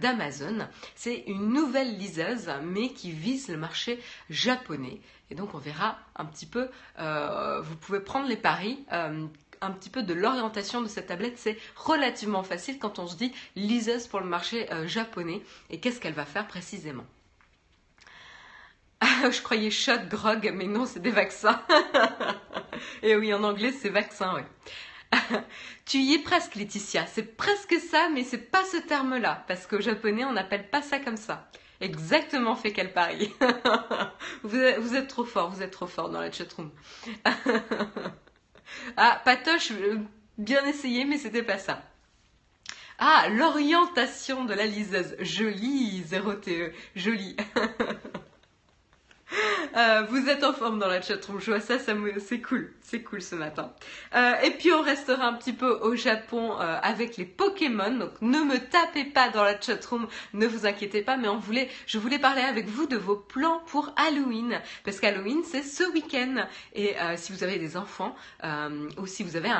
d'Amazon. 0.00 0.66
C'est 0.94 1.24
une 1.26 1.50
nouvelle 1.50 1.98
liseuse, 1.98 2.50
mais 2.62 2.88
qui 2.94 3.10
vise 3.10 3.48
le 3.48 3.58
marché 3.58 4.00
japonais. 4.30 5.00
Et 5.30 5.34
donc 5.34 5.54
on 5.54 5.58
verra 5.58 5.98
un 6.16 6.24
petit 6.24 6.46
peu, 6.46 6.68
euh, 6.98 7.60
vous 7.60 7.76
pouvez 7.76 8.00
prendre 8.00 8.28
les 8.28 8.36
paris. 8.36 8.84
Euh, 8.92 9.26
un 9.60 9.70
petit 9.70 9.88
peu 9.88 10.02
de 10.02 10.12
l'orientation 10.12 10.82
de 10.82 10.88
cette 10.88 11.06
tablette, 11.06 11.38
c'est 11.38 11.56
relativement 11.74 12.42
facile 12.42 12.78
quand 12.78 12.98
on 12.98 13.06
se 13.06 13.16
dit 13.16 13.32
liseuse 13.56 14.06
pour 14.06 14.20
le 14.20 14.26
marché 14.26 14.70
euh, 14.72 14.86
japonais 14.86 15.42
et 15.70 15.80
qu'est-ce 15.80 16.00
qu'elle 16.00 16.12
va 16.12 16.26
faire 16.26 16.46
précisément? 16.46 17.04
Je 19.30 19.42
croyais 19.42 19.70
shot, 19.70 20.06
grog, 20.08 20.50
mais 20.54 20.66
non, 20.66 20.86
c'est 20.86 21.00
des 21.00 21.10
vaccins. 21.10 21.62
et 23.02 23.16
oui, 23.16 23.32
en 23.34 23.42
anglais, 23.44 23.72
c'est 23.72 23.88
vaccin, 23.90 24.34
oui. 24.36 24.42
tu 25.86 25.98
y 25.98 26.14
es 26.14 26.18
presque, 26.18 26.54
Laetitia. 26.54 27.06
C'est 27.06 27.36
presque 27.36 27.74
ça, 27.74 28.08
mais 28.12 28.24
c'est 28.24 28.50
pas 28.50 28.64
ce 28.64 28.78
terme-là, 28.78 29.44
parce 29.46 29.66
qu'au 29.66 29.80
japonais, 29.80 30.24
on 30.24 30.32
n'appelle 30.32 30.68
pas 30.68 30.82
ça 30.82 30.98
comme 30.98 31.16
ça 31.16 31.48
exactement 31.84 32.56
fait 32.56 32.72
quel 32.72 32.92
pari. 32.92 33.32
vous, 34.42 34.56
êtes, 34.56 35.08
trop 35.08 35.24
fort, 35.24 35.50
vous 35.50 35.62
êtes 35.62 35.70
trop 35.70 35.86
fort 35.86 36.10
dans 36.10 36.20
la 36.20 36.32
chatroom. 36.32 36.70
ah, 38.96 39.20
Patoche, 39.24 39.72
euh, 39.72 39.98
bien 40.38 40.64
essayé, 40.66 41.04
mais 41.04 41.18
c'était 41.18 41.42
pas 41.42 41.58
ça. 41.58 41.82
Ah, 42.98 43.26
l'orientation 43.30 44.44
de 44.44 44.54
la 44.54 44.66
liseuse. 44.66 45.16
Jolie, 45.20 46.02
0TE. 46.02 46.72
Jolie. 46.94 47.36
Euh, 49.76 50.02
vous 50.08 50.28
êtes 50.28 50.44
en 50.44 50.52
forme 50.52 50.78
dans 50.78 50.86
la 50.86 51.00
chatroom, 51.00 51.40
je 51.40 51.50
vois 51.50 51.60
ça, 51.60 51.78
ça 51.78 51.94
c'est 52.18 52.40
cool, 52.40 52.72
c'est 52.80 53.02
cool 53.02 53.20
ce 53.20 53.34
matin. 53.34 53.72
Euh, 54.14 54.34
et 54.42 54.50
puis 54.50 54.72
on 54.72 54.82
restera 54.82 55.26
un 55.26 55.32
petit 55.32 55.52
peu 55.52 55.80
au 55.80 55.96
Japon 55.96 56.52
euh, 56.60 56.78
avec 56.82 57.16
les 57.16 57.24
Pokémon, 57.24 57.90
donc 57.90 58.12
ne 58.20 58.38
me 58.40 58.58
tapez 58.58 59.04
pas 59.04 59.30
dans 59.30 59.42
la 59.42 59.60
chatroom, 59.60 60.06
ne 60.32 60.46
vous 60.46 60.66
inquiétez 60.66 61.02
pas, 61.02 61.16
mais 61.16 61.28
on 61.28 61.38
voulait, 61.38 61.68
je 61.86 61.98
voulais 61.98 62.20
parler 62.20 62.42
avec 62.42 62.68
vous 62.68 62.86
de 62.86 62.96
vos 62.96 63.16
plans 63.16 63.62
pour 63.66 63.92
Halloween, 63.96 64.60
parce 64.84 65.00
qu'Halloween 65.00 65.42
c'est 65.44 65.62
ce 65.62 65.84
week-end, 65.92 66.46
et 66.74 66.94
si 67.16 67.32
vous 67.32 67.42
avez 67.42 67.58
des 67.58 67.76
enfants, 67.76 68.14
ou 68.98 69.06
si 69.06 69.24
vous 69.24 69.36
avez 69.36 69.50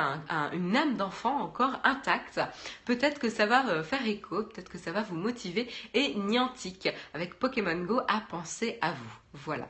une 0.53 0.77
âme 0.77 0.95
d'enfant 0.95 1.41
encore 1.41 1.79
intacte, 1.83 2.39
peut-être 2.85 3.19
que 3.19 3.29
ça 3.29 3.45
va 3.45 3.83
faire 3.83 4.05
écho, 4.07 4.43
peut-être 4.43 4.69
que 4.69 4.77
ça 4.77 4.91
va 4.91 5.01
vous 5.01 5.15
motiver, 5.15 5.67
et 5.93 6.13
Niantic, 6.15 6.89
avec 7.13 7.37
Pokémon 7.39 7.77
Go, 7.83 7.99
à 8.07 8.21
penser 8.29 8.77
à 8.81 8.91
vous. 8.91 9.24
Voilà. 9.35 9.67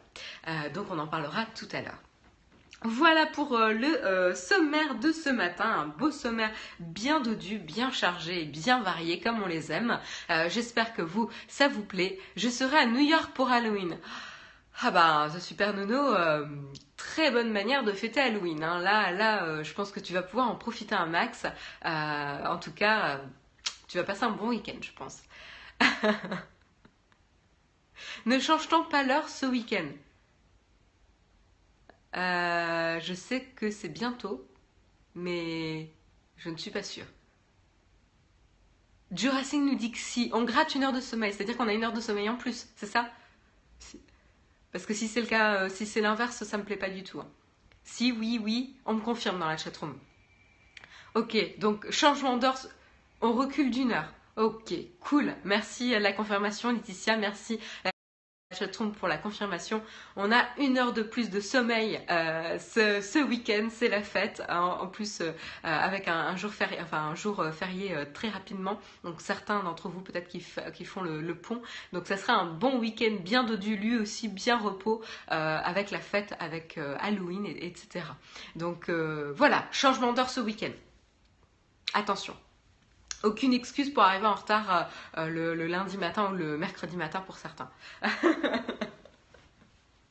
Euh, 0.47 0.69
donc 0.69 0.87
on 0.91 0.99
en 0.99 1.07
parlera 1.07 1.45
tout 1.57 1.67
à 1.71 1.81
l'heure. 1.81 1.99
Voilà 2.83 3.25
pour 3.25 3.57
euh, 3.57 3.71
le 3.71 4.05
euh, 4.05 4.35
sommaire 4.35 4.95
de 4.95 5.11
ce 5.11 5.29
matin, 5.29 5.65
un 5.65 5.87
beau 5.87 6.11
sommaire 6.11 6.51
bien 6.79 7.19
dodu, 7.19 7.57
bien 7.57 7.89
chargé 7.89 8.45
bien 8.45 8.81
varié 8.81 9.19
comme 9.19 9.41
on 9.41 9.47
les 9.47 9.71
aime. 9.71 9.99
J'espère 10.49 10.93
que 10.93 11.01
vous, 11.01 11.29
ça 11.47 11.67
vous 11.67 11.83
plaît. 11.83 12.19
Je 12.35 12.49
serai 12.49 12.77
à 12.77 12.85
New 12.85 12.99
York 12.99 13.31
pour 13.33 13.49
Halloween. 13.49 13.97
Ah 14.81 14.91
bah, 14.91 15.29
The 15.33 15.39
Super 15.39 15.73
Nono, 15.73 16.13
très 16.97 17.31
bonne 17.31 17.51
manière 17.51 17.83
de 17.83 17.93
fêter 17.93 18.19
Halloween. 18.19 18.63
Hein. 18.63 18.79
Là, 18.79 19.11
là, 19.11 19.63
je 19.63 19.73
pense 19.73 19.91
que 19.91 20.01
tu 20.01 20.13
vas 20.13 20.21
pouvoir 20.21 20.49
en 20.49 20.55
profiter 20.55 20.95
un 20.95 21.07
max. 21.07 21.45
en 21.83 22.57
tout 22.57 22.73
cas, 22.73 23.21
tu 23.87 23.97
vas 23.97 24.03
passer 24.03 24.25
un 24.25 24.31
bon 24.31 24.49
week-end, 24.49 24.77
je 24.81 24.91
pense. 24.91 25.23
ne 28.25 28.39
change-t-on 28.39 28.83
pas 28.85 29.03
l'heure 29.03 29.29
ce 29.29 29.45
week-end? 29.45 29.87
Euh, 32.15 32.99
je 33.01 33.13
sais 33.13 33.41
que 33.55 33.71
c'est 33.71 33.89
bientôt, 33.89 34.47
mais 35.15 35.89
je 36.37 36.49
ne 36.49 36.57
suis 36.57 36.71
pas 36.71 36.83
sûre. 36.83 37.05
Jurassic 39.11 39.61
nous 39.61 39.75
dit 39.75 39.91
que 39.91 39.97
si 39.97 40.29
on 40.33 40.43
gratte 40.43 40.75
une 40.75 40.83
heure 40.83 40.93
de 40.93 41.01
sommeil, 41.01 41.33
c'est-à-dire 41.33 41.57
qu'on 41.57 41.67
a 41.67 41.73
une 41.73 41.83
heure 41.83 41.93
de 41.93 42.01
sommeil 42.01 42.29
en 42.29 42.35
plus, 42.35 42.67
c'est 42.75 42.87
ça? 42.87 43.09
Parce 44.71 44.85
que 44.85 44.93
si 44.93 45.07
c'est 45.07 45.21
le 45.21 45.27
cas, 45.27 45.63
euh, 45.63 45.69
si 45.69 45.85
c'est 45.85 46.01
l'inverse, 46.01 46.43
ça 46.43 46.57
me 46.57 46.63
plaît 46.63 46.75
pas 46.75 46.89
du 46.89 47.03
tout. 47.03 47.19
Hein. 47.19 47.27
Si 47.83 48.11
oui, 48.11 48.39
oui, 48.43 48.75
on 48.85 48.95
me 48.95 49.01
confirme 49.01 49.39
dans 49.39 49.47
la 49.47 49.57
chatroom. 49.57 49.97
Ok, 51.13 51.37
donc 51.59 51.89
changement 51.91 52.35
d'heure, 52.37 52.57
on 53.21 53.31
recule 53.31 53.71
d'une 53.71 53.91
heure. 53.91 54.11
Ok, 54.37 54.73
cool. 54.99 55.33
Merci 55.45 55.95
à 55.95 55.99
la 55.99 56.11
confirmation, 56.11 56.71
Laetitia. 56.71 57.15
Merci 57.15 57.59
chatroom 58.55 58.93
pour 58.93 59.07
la 59.07 59.17
confirmation. 59.17 59.81
On 60.15 60.31
a 60.31 60.45
une 60.57 60.77
heure 60.77 60.93
de 60.93 61.03
plus 61.03 61.29
de 61.29 61.39
sommeil 61.39 61.99
euh, 62.09 62.57
ce, 62.57 63.23
week-end, 63.23 63.67
c'est 63.69 63.89
la 63.89 64.01
fête. 64.01 64.41
En, 64.49 64.87
plus, 64.87 65.21
euh, 65.21 65.31
avec 65.63 66.07
un, 66.07 66.35
jour 66.35 66.51
férié, 66.51 66.77
enfin 66.81 66.99
un 66.99 67.15
jour 67.15 67.39
euh, 67.39 67.51
férié 67.51 67.95
très 68.13 68.29
rapidement. 68.29 68.79
Donc 69.03 69.21
certains 69.21 69.61
d'entre 69.63 69.89
vous 69.89 70.01
peut-être 70.01 70.27
qui, 70.27 70.41
font 70.85 71.01
le, 71.01 71.35
pont. 71.35 71.61
Donc 71.93 72.07
ça 72.07 72.17
sera 72.17 72.33
un 72.33 72.45
bon 72.45 72.79
week-end 72.79 73.15
bien 73.21 73.43
dodu, 73.43 73.75
lui 73.75 73.97
aussi 73.97 74.27
bien 74.27 74.57
repos, 74.57 75.01
avec 75.27 75.91
la 75.91 75.99
fête, 75.99 76.35
avec 76.39 76.79
Halloween, 76.99 77.45
etc. 77.45 78.05
Donc 78.55 78.89
voilà, 78.89 79.65
changement 79.71 80.13
d'heure 80.13 80.29
ce 80.29 80.39
week-end. 80.39 80.71
Attention 81.93 82.35
aucune 83.25 83.53
excuse 83.53 83.93
pour 83.93 84.03
arriver 84.03 84.27
en 84.27 84.35
retard 84.35 84.89
euh, 85.17 85.27
le, 85.27 85.55
le, 85.55 85.67
lundi 85.67 85.97
matin 85.97 86.31
ou 86.31 86.35
le 86.35 86.57
mercredi 86.57 86.95
matin 86.95 87.21
pour 87.21 87.37
certains. 87.37 87.69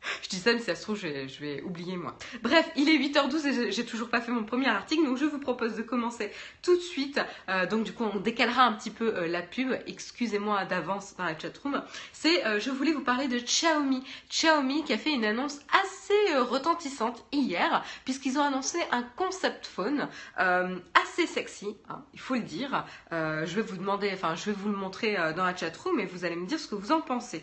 Je 0.23 0.28
dis 0.28 0.38
ça, 0.38 0.52
mais 0.52 0.58
si 0.58 0.66
ça 0.66 0.75
se 0.75 0.82
trouve, 0.82 0.96
je 0.96 1.40
vais, 1.40 1.62
oublier 1.62 1.96
moi. 1.96 2.16
Bref, 2.42 2.68
il 2.76 2.88
est 2.88 2.99
8h12 2.99 3.46
et 3.46 3.73
j'ai 3.73 3.84
toujours 3.84 4.08
pas 4.08 4.20
fait 4.20 4.32
mon 4.32 4.44
premier 4.44 4.68
article, 4.68 5.04
donc 5.04 5.16
je 5.16 5.25
vous 5.25 5.38
propose 5.38 5.76
de 5.76 5.82
commencer 5.82 6.30
tout 6.62 6.75
de 6.75 6.80
suite. 6.80 7.20
Euh, 7.49 7.66
donc 7.66 7.84
du 7.84 7.92
coup, 7.92 8.04
on 8.04 8.20
décalera 8.20 8.64
un 8.64 8.73
petit 8.73 8.90
peu 8.90 9.14
euh, 9.16 9.28
la 9.28 9.42
pub. 9.42 9.73
Excusez-moi 9.87 10.64
d'avance 10.64 11.14
dans 11.16 11.25
la 11.25 11.38
chatroom. 11.38 11.82
C'est, 12.12 12.44
euh, 12.46 12.61
je 12.61 12.70
voulais 12.70 12.92
vous 12.92 13.02
parler 13.02 13.28
de 13.28 13.38
Xiaomi. 13.38 14.02
Xiaomi 14.28 14.84
qui 14.84 14.92
a 14.92 14.99
fait 14.99 15.12
une 15.12 15.25
annonce 15.25 15.61
assez 15.73 16.37
retentissante 16.38 17.25
hier, 17.32 17.84
puisqu'ils 18.04 18.38
ont 18.38 18.42
annoncé 18.42 18.78
un 18.92 19.02
concept 19.02 19.66
phone 19.66 20.08
assez 20.37 21.26
sexy, 21.26 21.76
hein, 21.88 22.02
il 22.12 22.20
faut 22.20 22.34
le 22.34 22.40
dire. 22.40 22.84
je 23.11 23.54
vais 23.54 23.62
vous 23.62 23.76
demander, 23.76 24.11
enfin, 24.12 24.34
je 24.34 24.46
vais 24.46 24.52
vous 24.52 24.68
le 24.68 24.76
montrer 24.76 25.16
dans 25.37 25.44
la 25.44 25.56
chatroom 25.56 26.00
et 26.00 26.06
vous 26.06 26.25
allez 26.25 26.37
me 26.37 26.46
dire 26.46 26.58
ce 26.58 26.68
que 26.68 26.75
vous 26.75 26.92
en 26.92 27.00
pensez. 27.00 27.42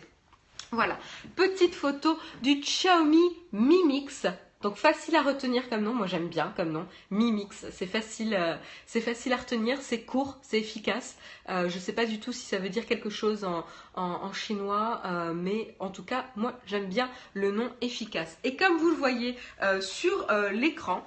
Voilà, 0.74 0.98
petite 1.36 1.74
photo 1.74 2.18
du 2.40 2.60
Xiaomi 2.60 3.20
Mi 3.52 3.84
Mix. 3.84 4.26
Donc 4.62 4.76
facile 4.76 5.16
à 5.16 5.22
retenir 5.22 5.68
comme 5.68 5.82
nom, 5.82 5.92
moi 5.92 6.06
j'aime 6.06 6.28
bien 6.28 6.50
comme 6.56 6.72
nom, 6.72 6.86
Mi 7.10 7.30
Mix. 7.30 7.66
C'est 7.72 7.86
facile, 7.86 8.34
euh, 8.34 8.56
c'est 8.86 9.02
facile 9.02 9.34
à 9.34 9.36
retenir, 9.36 9.82
c'est 9.82 10.00
court, 10.00 10.38
c'est 10.40 10.58
efficace. 10.58 11.18
Euh, 11.50 11.68
je 11.68 11.74
ne 11.74 11.80
sais 11.80 11.92
pas 11.92 12.06
du 12.06 12.20
tout 12.20 12.32
si 12.32 12.46
ça 12.46 12.56
veut 12.56 12.70
dire 12.70 12.86
quelque 12.86 13.10
chose 13.10 13.44
en, 13.44 14.32
chinois, 14.32 15.02
euh, 15.04 15.34
mais 15.34 15.74
en 15.78 15.90
tout 15.90 16.04
cas 16.04 16.24
moi 16.36 16.58
j'aime 16.64 16.86
bien 16.86 17.10
le 17.34 17.50
nom 17.50 17.70
efficace. 17.82 18.38
Et 18.42 18.56
comme 18.56 18.78
vous 18.78 18.88
le 18.88 18.96
voyez 18.96 19.36
sur 19.82 20.26
l'écran, 20.52 21.06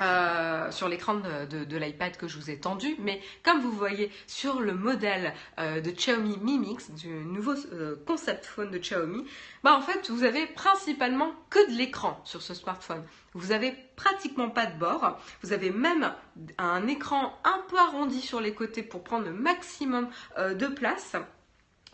euh, 0.00 0.70
sur 0.70 0.88
l'écran 0.88 1.14
de, 1.14 1.76
l'iPad 1.76 2.16
que 2.16 2.28
je 2.28 2.38
vous 2.38 2.50
ai 2.50 2.58
tendu, 2.58 2.94
mais 2.98 3.20
comme 3.42 3.60
vous 3.60 3.72
voyez 3.72 4.12
sur 4.26 4.60
le 4.60 4.72
modèle 4.72 5.34
euh, 5.58 5.80
de 5.80 5.90
Xiaomi 5.90 6.38
Mi 6.38 6.58
Mix, 6.58 6.90
du 6.92 7.08
nouveau 7.08 7.54
euh, 7.72 7.96
concept 8.06 8.46
phone 8.46 8.70
de 8.70 8.78
Xiaomi, 8.78 9.24
bah 9.64 9.74
en 9.74 9.80
fait 9.80 10.10
vous 10.10 10.22
avez 10.22 10.46
principalement 10.46 11.32
que 11.50 11.70
de 11.70 11.76
l'écran 11.76 12.20
sur 12.24 12.42
ce 12.42 12.54
smartphone. 12.54 13.02
Vous 13.34 13.52
avez 13.52 13.74
pratiquement 13.96 14.50
pas 14.50 14.66
de 14.66 14.78
bord, 14.78 15.18
vous 15.42 15.52
avez 15.52 15.70
même 15.70 16.12
un 16.58 16.86
écran 16.86 17.38
un 17.44 17.60
peu 17.68 17.78
arrondi 17.78 18.20
sur 18.20 18.40
les 18.40 18.54
côtés 18.54 18.82
pour 18.82 19.02
prendre 19.02 19.26
le 19.26 19.32
maximum 19.32 20.08
de 20.38 20.66
place. 20.66 21.16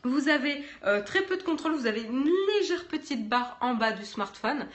Vous 0.04 0.28
avez 0.28 0.62
très 1.06 1.23
peu 1.23 1.37
de 1.37 1.42
contrôle, 1.42 1.73
vous 1.73 1.87
avez 1.87 2.02
une 2.02 2.28
légère 2.54 2.87
petite 2.87 3.28
barre 3.28 3.56
en 3.61 3.75
bas 3.75 3.92
du 3.92 4.04
smartphone 4.04 4.66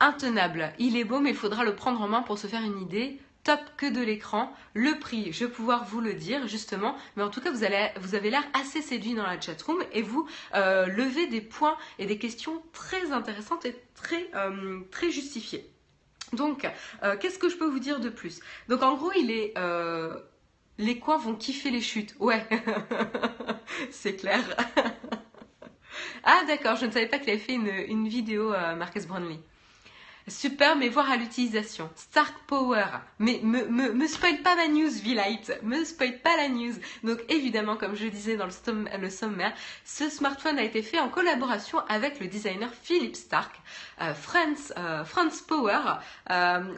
intenable. 0.00 0.72
Il 0.78 0.96
est 0.96 1.04
beau, 1.04 1.20
mais 1.20 1.30
il 1.30 1.36
faudra 1.36 1.64
le 1.64 1.76
prendre 1.76 2.00
en 2.00 2.08
main 2.08 2.22
pour 2.22 2.38
se 2.38 2.46
faire 2.46 2.62
une 2.62 2.80
idée. 2.80 3.20
Top 3.42 3.60
que 3.78 3.86
de 3.90 4.02
l'écran. 4.02 4.52
Le 4.74 4.98
prix, 4.98 5.32
je 5.32 5.46
vais 5.46 5.50
pouvoir 5.50 5.86
vous 5.86 6.00
le 6.00 6.12
dire 6.12 6.46
justement, 6.46 6.94
mais 7.16 7.22
en 7.22 7.30
tout 7.30 7.40
cas, 7.40 7.50
vous, 7.50 7.64
avez 7.64 8.30
l'air 8.30 8.44
assez 8.52 8.82
séduit 8.82 9.14
dans 9.14 9.26
la 9.26 9.40
chatroom 9.40 9.82
et 9.92 10.02
vous 10.02 10.28
euh, 10.54 10.86
levez 10.86 11.26
des 11.26 11.40
points 11.40 11.76
et 11.98 12.04
des 12.04 12.18
questions 12.18 12.62
très 12.72 13.12
intéressantes 13.12 13.64
et 13.64 13.74
très, 13.94 14.28
euh, 14.34 14.80
justifiées. 15.10 15.70
Donc, 16.34 16.68
euh, 17.02 17.16
qu'est-ce 17.18 17.38
que 17.38 17.48
je 17.48 17.56
peux 17.56 17.66
vous 17.66 17.78
dire 17.78 17.98
de 17.98 18.10
plus? 18.10 18.40
Donc, 18.68 18.82
en 18.82 18.94
gros, 18.94 19.12
il 19.16 19.30
est 19.30 19.54
les 20.78 20.98
coins 20.98 21.18
vont 21.18 21.34
kiffer 21.34 21.70
les 21.70 21.82
chutes. 21.82 22.14
Ouais, 22.20 22.46
c'est 23.90 24.16
clair. 24.16 24.40
ah 26.24 26.42
d'accord, 26.46 26.76
je 26.76 26.86
ne 26.86 26.90
savais 26.90 27.06
pas 27.06 27.18
qu'il 27.18 27.30
avait 27.30 27.38
fait 27.38 27.52
une, 27.52 28.08
vidéo, 28.08 28.50
Marcus 28.76 29.06
Brownlee. 29.06 29.40
Super, 30.28 30.76
mais 30.76 30.88
voir 30.88 31.10
à 31.10 31.16
l'utilisation. 31.16 31.90
Stark 31.96 32.34
Power. 32.46 32.86
Mais 33.18 33.40
me, 33.42 33.64
me, 33.66 33.92
me 33.92 34.06
spoil 34.06 34.42
pas 34.42 34.54
ma 34.54 34.68
news, 34.68 34.90
V-Light. 34.90 35.58
Me 35.62 35.84
spoil 35.84 36.18
pas 36.18 36.36
la 36.36 36.48
news. 36.48 36.74
Donc 37.04 37.18
évidemment, 37.28 37.76
comme 37.76 37.96
je 37.96 38.04
le 38.04 38.10
disais 38.10 38.36
dans 38.36 38.46
le, 38.46 39.10
sommaire, 39.10 39.52
ce 39.84 40.08
smartphone 40.08 40.58
a 40.58 40.62
été 40.62 40.82
fait 40.82 40.98
en 40.98 41.08
collaboration 41.08 41.78
avec 41.88 42.20
le 42.20 42.26
designer 42.26 42.70
Philip 42.82 43.16
Stark. 43.16 43.54
Euh, 44.00 44.14
Franz, 44.14 44.72
euh, 44.78 45.04
Power. 45.48 45.80
Euh, 46.30 46.60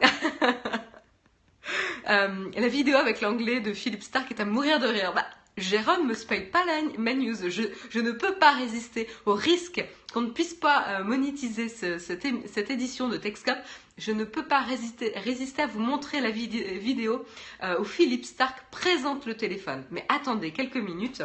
euh, 2.09 2.51
la 2.55 2.67
vidéo 2.67 2.97
avec 2.97 3.21
l'anglais 3.21 3.59
de 3.59 3.73
Philip 3.73 4.01
Stark 4.01 4.31
est 4.31 4.39
à 4.39 4.45
mourir 4.45 4.79
de 4.79 4.87
rire. 4.87 5.13
Bah, 5.13 5.25
Jérôme 5.57 6.07
me 6.07 6.13
spoil 6.13 6.49
pas 6.49 6.63
la, 6.65 7.13
news. 7.13 7.35
Je, 7.49 7.99
ne 7.99 8.11
peux 8.11 8.33
pas 8.35 8.51
résister 8.51 9.07
au 9.25 9.33
risque 9.33 9.83
qu'on 10.11 10.21
ne 10.21 10.29
puisse 10.29 10.53
pas 10.53 10.85
euh, 10.87 11.03
monétiser 11.03 11.69
cette, 11.69 12.71
édition 12.71 13.07
de 13.07 13.17
Texcop. 13.17 13.57
Je 13.97 14.11
ne 14.11 14.23
peux 14.23 14.45
pas 14.45 14.61
résister, 14.61 15.11
résister 15.15 15.61
à 15.61 15.67
vous 15.67 15.79
montrer 15.79 16.21
la 16.21 16.31
vidéo 16.31 17.25
euh, 17.63 17.79
où 17.79 17.83
Philippe 17.83 18.25
Stark 18.25 18.63
présente 18.71 19.25
le 19.25 19.37
téléphone. 19.37 19.83
Mais 19.91 20.05
attendez 20.09 20.51
quelques 20.51 20.77
minutes 20.77 21.21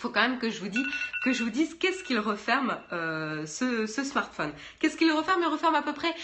faut 0.00 0.08
quand 0.08 0.22
même 0.22 0.38
que 0.38 0.50
je 0.50 0.60
vous 0.60 0.68
dise 0.68 0.86
que 1.22 1.32
je 1.32 1.44
vous 1.44 1.50
dise 1.50 1.74
qu'est-ce 1.74 2.02
qu'il 2.02 2.18
referme 2.18 2.78
euh, 2.92 3.44
ce, 3.46 3.86
smartphone. 3.86 4.52
Qu'est-ce 4.78 4.96
qu'il 4.96 5.12
referme? 5.12 5.42
Il 5.42 5.48
referme 5.48 5.74
à 5.74 5.82
peu 5.82 5.92
près 5.92 6.14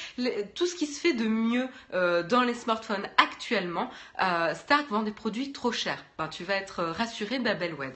tout 0.54 0.66
ce 0.66 0.74
qui 0.74 0.86
se 0.86 0.98
fait 0.98 1.12
de 1.12 1.28
mieux 1.28 1.68
euh, 1.92 2.22
dans 2.22 2.42
les 2.42 2.54
smartphones 2.54 3.06
actuellement. 3.18 3.90
Euh, 4.22 4.54
Stark 4.54 4.88
vend 4.88 5.02
des 5.02 5.12
produits 5.12 5.52
trop 5.52 5.72
chers. 5.72 6.02
tu 6.30 6.44
vas 6.44 6.54
être 6.54 6.82
rassuré, 6.84 7.38
Babelwed. 7.38 7.94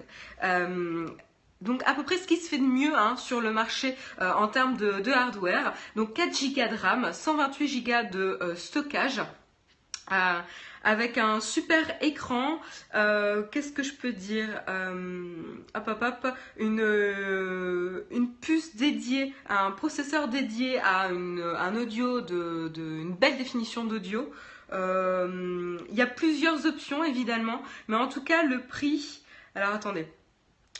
donc 1.62 1.82
à 1.86 1.94
peu 1.94 2.02
près 2.04 2.18
ce 2.18 2.26
qui 2.26 2.36
se 2.36 2.48
fait 2.48 2.58
de 2.58 2.62
mieux 2.62 2.94
hein, 2.96 3.16
sur 3.16 3.40
le 3.40 3.50
marché 3.50 3.96
en 4.20 4.48
termes 4.48 4.76
de, 4.76 5.00
de, 5.00 5.10
hardware. 5.10 5.72
Donc 5.96 6.14
4 6.14 6.30
Go 6.54 6.74
de 6.74 6.76
RAM, 6.76 7.12
128 7.12 7.82
Go 7.82 7.92
de 8.12 8.54
stockage 8.56 9.22
avec 10.82 11.18
un 11.18 11.40
super 11.40 11.96
écran. 12.00 12.60
Euh, 12.94 13.42
qu'est-ce 13.50 13.72
que 13.72 13.82
je 13.82 13.92
peux 13.92 14.12
dire 14.12 14.48
euh, 14.68 15.34
Hop, 15.74 15.88
hop, 15.88 16.02
hop. 16.02 16.34
Une, 16.56 16.80
euh, 16.80 18.06
une 18.10 18.32
puce 18.32 18.76
dédiée, 18.76 19.34
un 19.48 19.70
processeur 19.70 20.28
dédié 20.28 20.78
à 20.80 21.08
un 21.08 21.76
audio 21.76 22.20
de, 22.20 22.70
une 22.76 23.14
belle 23.14 23.36
définition 23.36 23.84
d'audio. 23.84 24.30
Il 24.72 25.94
y 25.94 26.02
a 26.02 26.06
plusieurs 26.06 26.66
options 26.66 27.02
évidemment, 27.04 27.62
mais 27.88 27.96
en 27.96 28.08
tout 28.08 28.22
cas 28.22 28.42
le 28.44 28.60
prix. 28.60 29.22
Alors 29.54 29.74
attendez. 29.74 30.06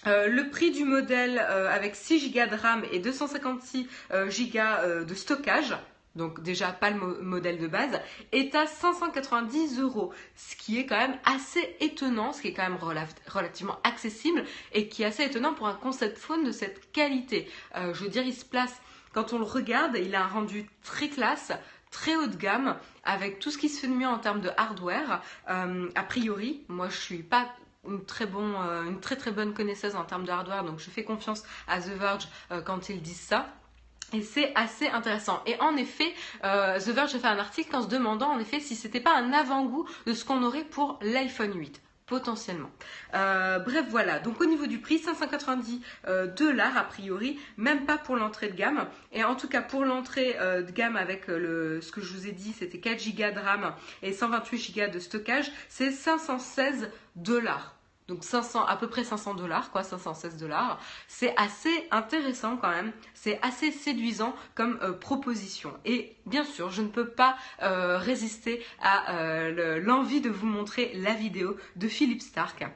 le 0.07 0.49
prix 0.51 0.71
du 0.71 0.85
modèle 0.85 1.39
avec 1.39 1.97
6 1.97 2.33
Go 2.33 2.47
de 2.51 2.57
RAM 2.57 2.85
et 2.93 3.01
256 3.01 3.89
Go 4.11 5.05
de 5.05 5.15
stockage, 5.15 5.75
donc 6.17 6.43
déjà 6.43 6.73
pas 6.73 6.91
le 6.91 6.99
modèle 7.23 7.59
de 7.59 7.67
base, 7.67 8.01
est 8.33 8.55
à 8.55 8.67
590 8.67 9.81
euros, 9.81 10.13
ce 10.35 10.57
qui 10.57 10.79
est 10.79 10.87
quand 10.87 10.97
même 10.97 11.19
assez 11.25 11.77
étonnant, 11.81 12.33
ce 12.33 12.43
qui 12.43 12.49
est 12.49 12.53
quand 12.53 12.69
même 12.69 12.79
relativement 13.29 13.79
accessible 13.85 14.45
et 14.73 14.89
qui 14.89 15.03
est 15.03 15.07
assez 15.07 15.25
étonnant 15.25 15.55
pour 15.55 15.69
un 15.69 15.75
concept 15.75 16.19
phone 16.19 16.45
de 16.45 16.53
cette 16.53 16.93
qualité. 16.93 17.49
Euh, 17.77 17.95
je 17.95 18.05
veux 18.05 18.11
dire, 18.11 18.25
il 18.25 18.35
se 18.35 18.45
place, 18.45 18.81
quand 19.13 19.33
on 19.33 19.39
le 19.39 19.45
regarde, 19.45 19.97
il 19.97 20.15
a 20.15 20.25
un 20.25 20.29
rendu 20.29 20.69
très 20.83 21.09
classe, 21.09 21.53
très 21.91 22.17
haut 22.17 22.27
de 22.27 22.37
gamme 22.37 22.77
avec 23.05 23.39
tout 23.39 23.51
ce 23.51 23.59
qui 23.59 23.69
se 23.69 23.81
fait 23.81 23.89
de 23.89 23.95
mieux 23.95 24.07
en 24.07 24.19
termes 24.19 24.41
de 24.41 24.51
hardware. 24.57 25.23
a 25.47 26.03
priori, 26.05 26.63
moi 26.69 26.89
je 26.89 26.97
suis 26.97 27.23
pas 27.23 27.49
une 27.89 28.05
très, 28.05 28.27
bon, 28.27 28.55
une 28.87 29.01
très 29.01 29.17
très 29.17 29.33
bonne 29.33 29.55
connaisseuse 29.55 29.97
en 29.97 30.05
termes 30.05 30.25
de 30.25 30.31
hardware, 30.31 30.65
donc 30.65 30.79
je 30.79 30.91
fais 30.91 31.03
confiance 31.03 31.43
à 31.67 31.81
The 31.81 31.89
Verge 31.89 32.29
quand 32.65 32.91
ils 32.91 33.03
disent 33.03 33.21
ça. 33.21 33.49
Et 34.13 34.23
c'est 34.23 34.53
assez 34.55 34.89
intéressant. 34.89 35.43
Et 35.47 35.61
en 35.61 35.77
effet, 35.77 36.13
The 36.43 36.89
Verge 36.89 37.15
a 37.15 37.19
fait 37.19 37.27
un 37.27 37.39
article 37.39 37.75
en 37.77 37.83
se 37.83 37.89
demandant 37.89 38.31
en 38.31 38.39
effet 38.39 38.61
si 38.61 38.75
c'était 38.75 39.01
pas 39.01 39.17
un 39.17 39.33
avant-goût 39.33 39.89
de 40.07 40.13
ce 40.13 40.25
qu'on 40.25 40.43
aurait 40.43 40.65
pour 40.65 40.99
l'iPhone 41.03 41.55
8 41.55 41.81
potentiellement. 42.11 42.71
Euh, 43.15 43.61
bref, 43.61 43.87
voilà. 43.89 44.19
Donc 44.19 44.41
au 44.41 44.45
niveau 44.45 44.67
du 44.67 44.81
prix, 44.81 44.99
590 44.99 45.81
euh, 46.09 46.27
dollars 46.27 46.77
a 46.77 46.83
priori, 46.83 47.39
même 47.57 47.87
pas 47.87 47.99
pour 47.99 48.17
l'entrée 48.17 48.49
de 48.49 48.57
gamme. 48.57 48.89
Et 49.13 49.23
en 49.23 49.37
tout 49.37 49.49
cas 49.49 49.63
pour 49.63 49.85
l'entrée 49.85 50.37
euh, 50.41 50.63
de 50.63 50.73
gamme 50.73 50.97
avec 50.97 51.27
ce 51.27 51.93
que 51.93 52.01
je 52.01 52.13
vous 52.13 52.27
ai 52.27 52.33
dit, 52.33 52.53
c'était 52.53 52.79
4 52.79 53.15
Go 53.15 53.31
de 53.33 53.39
RAM 53.39 53.75
et 54.03 54.13
128 54.13 54.75
Go 54.77 54.93
de 54.93 54.99
stockage, 54.99 55.53
c'est 55.69 55.93
516 55.93 56.91
dollars 57.15 57.80
donc 58.11 58.25
500, 58.25 58.67
à 58.67 58.77
peu 58.77 58.89
près 58.89 59.05
500 59.05 59.35
dollars, 59.35 59.71
quoi, 59.71 59.85
516 59.85 60.37
dollars. 60.37 60.81
C'est 61.07 61.33
assez 61.37 61.87
intéressant 61.93 62.57
quand 62.57 62.71
même, 62.71 62.93
c'est 63.15 63.39
assez 63.41 63.71
séduisant 63.71 64.35
comme 64.57 64.81
euh, 64.83 64.93
proposition. 64.93 65.73
Et 65.85 66.17
bien 66.27 66.43
sûr, 66.43 66.71
je 66.71 66.83
ne 66.83 66.89
peux 66.89 67.07
pas 67.07 67.37
euh, 67.63 67.99
résister 67.99 68.65
à 68.83 69.15
euh, 69.15 69.81
l'envie 69.81 70.21
de 70.21 70.29
vous 70.29 70.47
montrer 70.47 70.93
la 70.97 71.15
vidéo 71.15 71.57
de 71.77 71.87
Philippe 71.87 72.21
Stark 72.21 72.67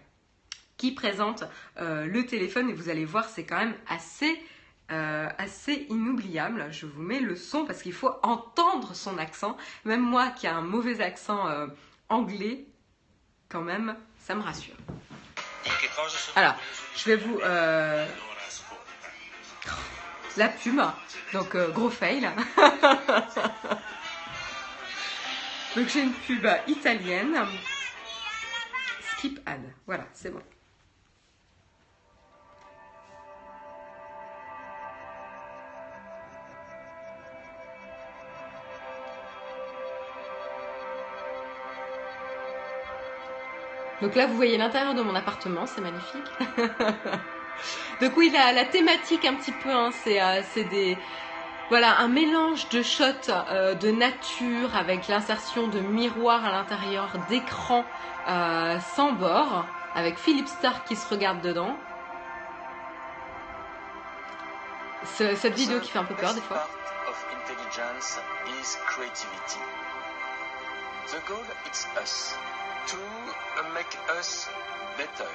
qui 0.76 0.92
présente 0.92 1.44
le 1.78 2.22
téléphone 2.26 2.68
et 2.68 2.72
vous 2.72 2.88
allez 2.88 3.04
voir, 3.04 3.28
c'est 3.28 3.44
quand 3.44 3.56
même 3.56 3.74
assez 3.88 4.38
assez 4.88 5.86
inoubliable. 5.88 6.66
Je 6.72 6.84
vous 6.84 7.00
mets 7.00 7.20
le 7.20 7.36
son 7.36 7.64
parce 7.64 7.80
qu'il 7.80 7.92
faut 7.92 8.10
entendre 8.22 8.94
son 8.94 9.16
accent. 9.16 9.56
Même 9.84 10.02
moi 10.02 10.30
qui 10.30 10.48
a 10.48 10.56
un 10.56 10.62
mauvais 10.62 11.00
accent 11.00 11.46
anglais, 12.08 12.66
quand 13.48 13.62
même, 13.62 13.96
ça 14.18 14.34
me 14.34 14.42
rassure. 14.42 14.74
Alors, 16.36 16.54
je 16.96 17.04
vais 17.04 17.16
vous... 17.16 17.40
Euh, 17.40 18.06
la 20.36 20.48
pub, 20.48 20.80
donc 21.32 21.54
euh, 21.54 21.70
gros 21.70 21.90
fail. 21.90 22.22
donc 25.76 25.88
j'ai 25.88 26.00
une 26.00 26.12
pub 26.12 26.44
italienne. 26.66 27.38
Skip 29.16 29.38
ad. 29.46 29.60
Voilà, 29.86 30.04
c'est 30.12 30.30
bon. 30.30 30.42
Donc 44.04 44.16
là, 44.16 44.26
vous 44.26 44.36
voyez 44.36 44.58
l'intérieur 44.58 44.92
de 44.92 45.00
mon 45.00 45.14
appartement, 45.14 45.64
c'est 45.64 45.80
magnifique. 45.80 46.26
Donc 48.02 48.14
oui, 48.18 48.28
la, 48.30 48.52
la, 48.52 48.66
thématique 48.66 49.24
un 49.24 49.32
petit 49.32 49.52
peu, 49.52 49.70
hein, 49.70 49.88
euh, 50.06 50.42
c'est 50.52 50.64
des... 50.64 50.98
Voilà, 51.70 51.98
un 52.00 52.08
mélange 52.08 52.68
de 52.68 52.82
shots 52.82 53.30
euh, 53.30 53.72
de 53.72 53.90
nature 53.90 54.76
avec 54.76 55.08
l'insertion 55.08 55.68
de 55.68 55.80
miroirs 55.80 56.44
à 56.44 56.50
l'intérieur, 56.50 57.12
d'écran 57.30 57.86
euh, 58.28 58.78
sans 58.94 59.12
bord, 59.12 59.64
avec 59.94 60.18
Philippe 60.18 60.48
Stark 60.48 60.86
qui 60.86 60.96
se 60.96 61.08
regarde 61.08 61.40
dedans. 61.40 61.74
cette 65.04 65.54
vidéo 65.54 65.80
qui 65.80 65.90
fait 65.90 65.98
un 65.98 66.04
peu 66.04 66.14
peur 66.14 66.34
des 66.34 66.42
fois. 66.42 66.68
Goal 71.26 71.38
to 72.86 72.98
make 73.74 73.96
us 74.18 74.48
better. 74.98 75.30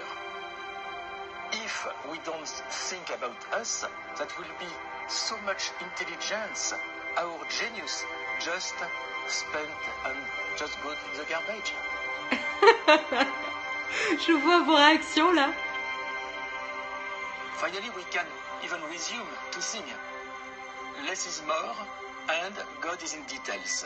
If 1.51 1.87
we 2.11 2.17
don't 2.25 2.47
think 2.47 3.09
about 3.09 3.37
us, 3.53 3.85
that 4.17 4.37
will 4.37 4.53
be 4.59 4.71
so 5.07 5.35
much 5.45 5.71
intelligence. 5.81 6.73
Our 7.17 7.39
genius 7.49 8.05
just 8.39 8.75
spent 9.27 9.81
and 10.05 10.17
just 10.57 10.77
go 10.83 10.91
to 10.93 11.17
the 11.17 11.25
garbage. 11.29 11.73
Je 14.19 14.33
vois 14.33 14.61
vos 14.61 14.75
réactions 14.75 15.33
là. 15.33 15.49
Finally, 17.55 17.89
we 17.95 18.03
can 18.11 18.25
even 18.63 18.79
resume 18.91 19.27
to 19.51 19.61
sing. 19.61 19.83
Less 21.05 21.27
is 21.27 21.41
more, 21.47 21.75
and 22.29 22.55
God 22.81 23.01
is 23.03 23.13
in 23.13 23.23
details. 23.23 23.85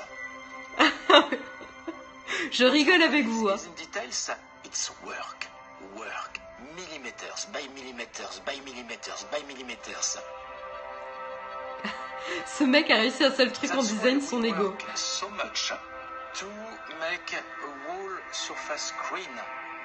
Je 2.51 2.65
rigole 2.65 3.01
avec 3.01 3.25
vous. 3.25 3.49
Hein. 3.49 3.57
It's 4.65 4.91
work, 5.05 5.47
work, 5.97 6.39
millimeters 6.75 7.47
by 7.51 7.67
millimeters 7.75 8.41
by 8.45 8.59
millimeters 8.65 9.25
by 9.31 9.43
millimeters. 9.47 10.17
Ce 12.45 12.63
mec 12.63 12.89
a 12.89 12.95
réussi 12.95 13.23
un 13.23 13.31
seul 13.31 13.51
truc 13.51 13.71
en 13.71 13.81
design, 13.81 14.21
son 14.21 14.43
ego. 14.43 14.75
So 14.95 15.29
much 15.29 15.73
to 16.35 16.45
make 16.99 17.33
a 17.33 17.43
whole 17.85 18.17
surface 18.31 18.91
screen 18.93 19.29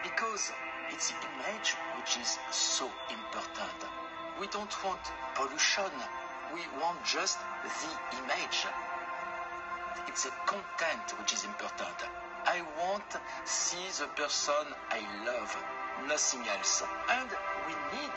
because 0.03 0.53
it's 0.91 1.13
image 1.13 1.77
which 1.97 2.17
is 2.17 2.39
so 2.51 2.89
important. 3.11 3.79
We 4.41 4.47
don't 4.47 4.73
want 4.85 5.01
pollution. 5.35 5.93
We 6.55 6.61
want 6.81 7.05
just 7.05 7.39
the 7.65 8.17
image. 8.17 8.67
It's 10.07 10.25
the 10.25 10.33
content 10.47 11.19
which 11.19 11.35
is 11.35 11.45
important. 11.45 11.99
I 12.47 12.63
want 12.81 13.19
see 13.45 13.77
the 13.99 14.07
person 14.17 14.65
I 14.91 15.01
love, 15.25 15.57
nothing 16.09 16.41
else. 16.57 16.83
And 17.09 17.29
we 17.67 17.75
need 17.93 18.13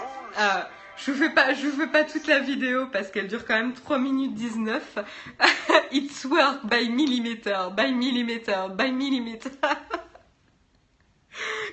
all... 0.00 0.30
Ah, 0.36 0.68
je 0.96 1.12
vous 1.12 1.18
fais 1.18 1.30
pas, 1.30 1.54
je 1.54 1.66
vous 1.66 1.76
fais 1.78 1.86
pas 1.86 2.04
toute 2.04 2.26
la 2.26 2.40
vidéo 2.40 2.88
parce 2.92 3.10
qu'elle 3.10 3.28
dure 3.28 3.46
quand 3.46 3.54
même 3.54 3.74
3 3.74 3.98
minutes 3.98 4.34
19. 4.34 4.98
It's 5.92 6.24
work 6.24 6.64
by 6.64 6.88
millimeter, 6.88 7.70
by 7.76 7.92
millimeter, 7.92 8.68
by 8.70 8.90
millimeter. 8.90 9.50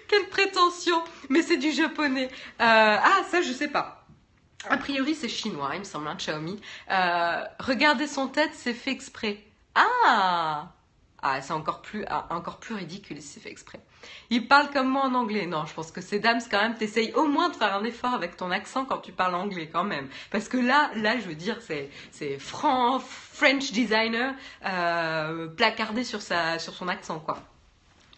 Quelle 0.07 0.27
prétention 0.29 1.01
Mais 1.29 1.41
c'est 1.41 1.57
du 1.57 1.71
japonais. 1.71 2.27
Euh, 2.27 2.29
ah, 2.59 3.21
ça, 3.29 3.41
je 3.41 3.53
sais 3.53 3.69
pas. 3.69 4.05
A 4.69 4.77
priori, 4.77 5.15
c'est 5.15 5.29
chinois, 5.29 5.71
il 5.73 5.79
me 5.79 5.83
semble, 5.83 6.07
un 6.07 6.15
Xiaomi. 6.15 6.61
Euh, 6.89 7.43
regardez 7.59 8.07
son 8.07 8.27
tête, 8.27 8.51
c'est 8.53 8.73
fait 8.73 8.91
exprès. 8.91 9.43
Ah 9.75 10.71
ah, 11.23 11.41
c'est 11.41 11.53
encore 11.53 11.81
plus, 11.81 12.03
ah, 12.09 12.27
encore 12.31 12.57
plus 12.57 12.75
ridicule 12.75 13.21
si 13.21 13.27
c'est 13.27 13.39
fait 13.39 13.49
exprès. 13.49 13.79
Il 14.29 14.47
parle 14.47 14.69
comme 14.71 14.89
moi 14.89 15.03
en 15.03 15.13
anglais. 15.15 15.45
Non, 15.45 15.65
je 15.65 15.73
pense 15.73 15.91
que 15.91 16.01
ces 16.01 16.19
dames, 16.19 16.39
quand 16.51 16.61
même, 16.61 16.75
t'essayes 16.75 17.13
au 17.13 17.27
moins 17.27 17.49
de 17.49 17.55
faire 17.55 17.73
un 17.73 17.83
effort 17.85 18.13
avec 18.13 18.35
ton 18.35 18.51
accent 18.51 18.83
quand 18.83 18.97
tu 18.97 19.13
parles 19.13 19.35
anglais 19.35 19.69
quand 19.71 19.85
même. 19.85 20.09
Parce 20.31 20.49
que 20.49 20.57
là, 20.57 20.91
là, 20.95 21.17
je 21.17 21.27
veux 21.27 21.35
dire, 21.35 21.61
c'est, 21.61 21.89
c'est 22.11 22.37
French 22.39 23.71
designer 23.71 24.35
euh, 24.65 25.47
placardé 25.47 26.03
sur 26.03 26.21
sa, 26.21 26.59
sur 26.59 26.73
son 26.73 26.89
accent, 26.89 27.19
quoi. 27.19 27.37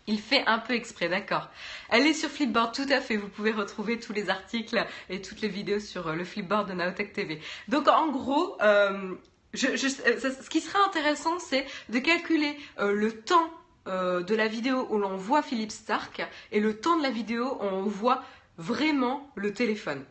Il 0.07 0.19
fait 0.19 0.43
un 0.45 0.59
peu 0.59 0.73
exprès, 0.73 1.09
d'accord. 1.09 1.49
Elle 1.89 2.05
est 2.05 2.13
sur 2.13 2.29
Flipboard, 2.29 2.75
tout 2.75 2.85
à 2.89 3.01
fait. 3.01 3.17
Vous 3.17 3.27
pouvez 3.27 3.51
retrouver 3.51 3.99
tous 3.99 4.13
les 4.13 4.29
articles 4.29 4.85
et 5.09 5.21
toutes 5.21 5.41
les 5.41 5.47
vidéos 5.47 5.79
sur 5.79 6.07
euh, 6.07 6.15
le 6.15 6.23
Flipboard 6.23 6.69
de 6.69 6.73
Naotech 6.73 7.13
TV. 7.13 7.39
Donc 7.67 7.87
en 7.87 8.09
gros, 8.09 8.55
euh, 8.61 9.15
euh, 9.63 9.77
ce 9.77 10.49
qui 10.49 10.61
serait 10.61 10.83
intéressant, 10.85 11.39
c'est 11.39 11.65
de 11.89 11.99
calculer 11.99 12.57
euh, 12.79 12.93
le 12.93 13.11
temps 13.11 13.49
euh, 13.87 14.21
de 14.21 14.35
la 14.35 14.47
vidéo 14.47 14.87
où 14.89 14.97
l'on 14.97 15.15
voit 15.15 15.41
Philippe 15.41 15.71
Stark 15.71 16.25
et 16.51 16.59
le 16.59 16.79
temps 16.79 16.97
de 16.97 17.03
la 17.03 17.11
vidéo 17.11 17.57
où 17.61 17.63
on 17.63 17.83
voit 17.83 18.23
vraiment 18.57 19.29
le 19.35 19.53
téléphone. 19.53 20.03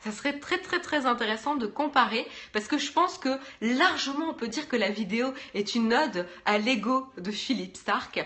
Ça 0.00 0.12
serait 0.12 0.38
très 0.38 0.58
très 0.58 0.80
très 0.80 1.04
intéressant 1.06 1.56
de 1.56 1.66
comparer 1.66 2.28
parce 2.52 2.68
que 2.68 2.78
je 2.78 2.92
pense 2.92 3.18
que 3.18 3.38
largement 3.60 4.28
on 4.28 4.34
peut 4.34 4.46
dire 4.46 4.68
que 4.68 4.76
la 4.76 4.90
vidéo 4.90 5.34
est 5.54 5.74
une 5.74 5.92
ode 5.92 6.28
à 6.44 6.58
l'ego 6.58 7.08
de 7.18 7.32
Philippe 7.32 7.76
Stark 7.76 8.24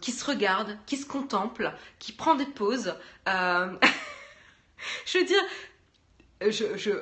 qui 0.00 0.12
se 0.12 0.24
regarde, 0.24 0.78
qui 0.86 0.96
se 0.96 1.04
contemple, 1.04 1.74
qui 1.98 2.12
prend 2.12 2.36
des 2.36 2.46
pauses. 2.46 2.94
je 3.26 5.18
veux 5.18 5.24
dire, 5.24 5.42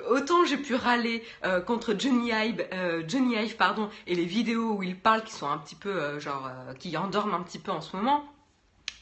autant 0.09 0.45
j'ai 0.45 0.57
pu 0.57 0.75
râler 0.75 1.25
euh, 1.45 1.61
contre 1.61 1.95
Johnny 1.99 2.31
Ive, 2.31 2.67
euh, 2.73 3.03
Johnny 3.07 3.35
Ive 3.37 3.57
pardon, 3.57 3.89
et 4.07 4.15
les 4.15 4.25
vidéos 4.25 4.75
où 4.75 4.83
il 4.83 4.99
parle 4.99 5.25
qui 5.25 5.33
sont 5.33 5.49
un 5.49 5.59
petit 5.59 5.75
peu 5.75 5.91
euh, 5.91 6.21
genre 6.21 6.51
qui 6.79 6.97
endorment 6.97 7.35
un 7.35 7.43
petit 7.43 7.59
peu 7.59 7.73
en 7.73 7.81
ce 7.81 7.97
moment. 7.97 8.25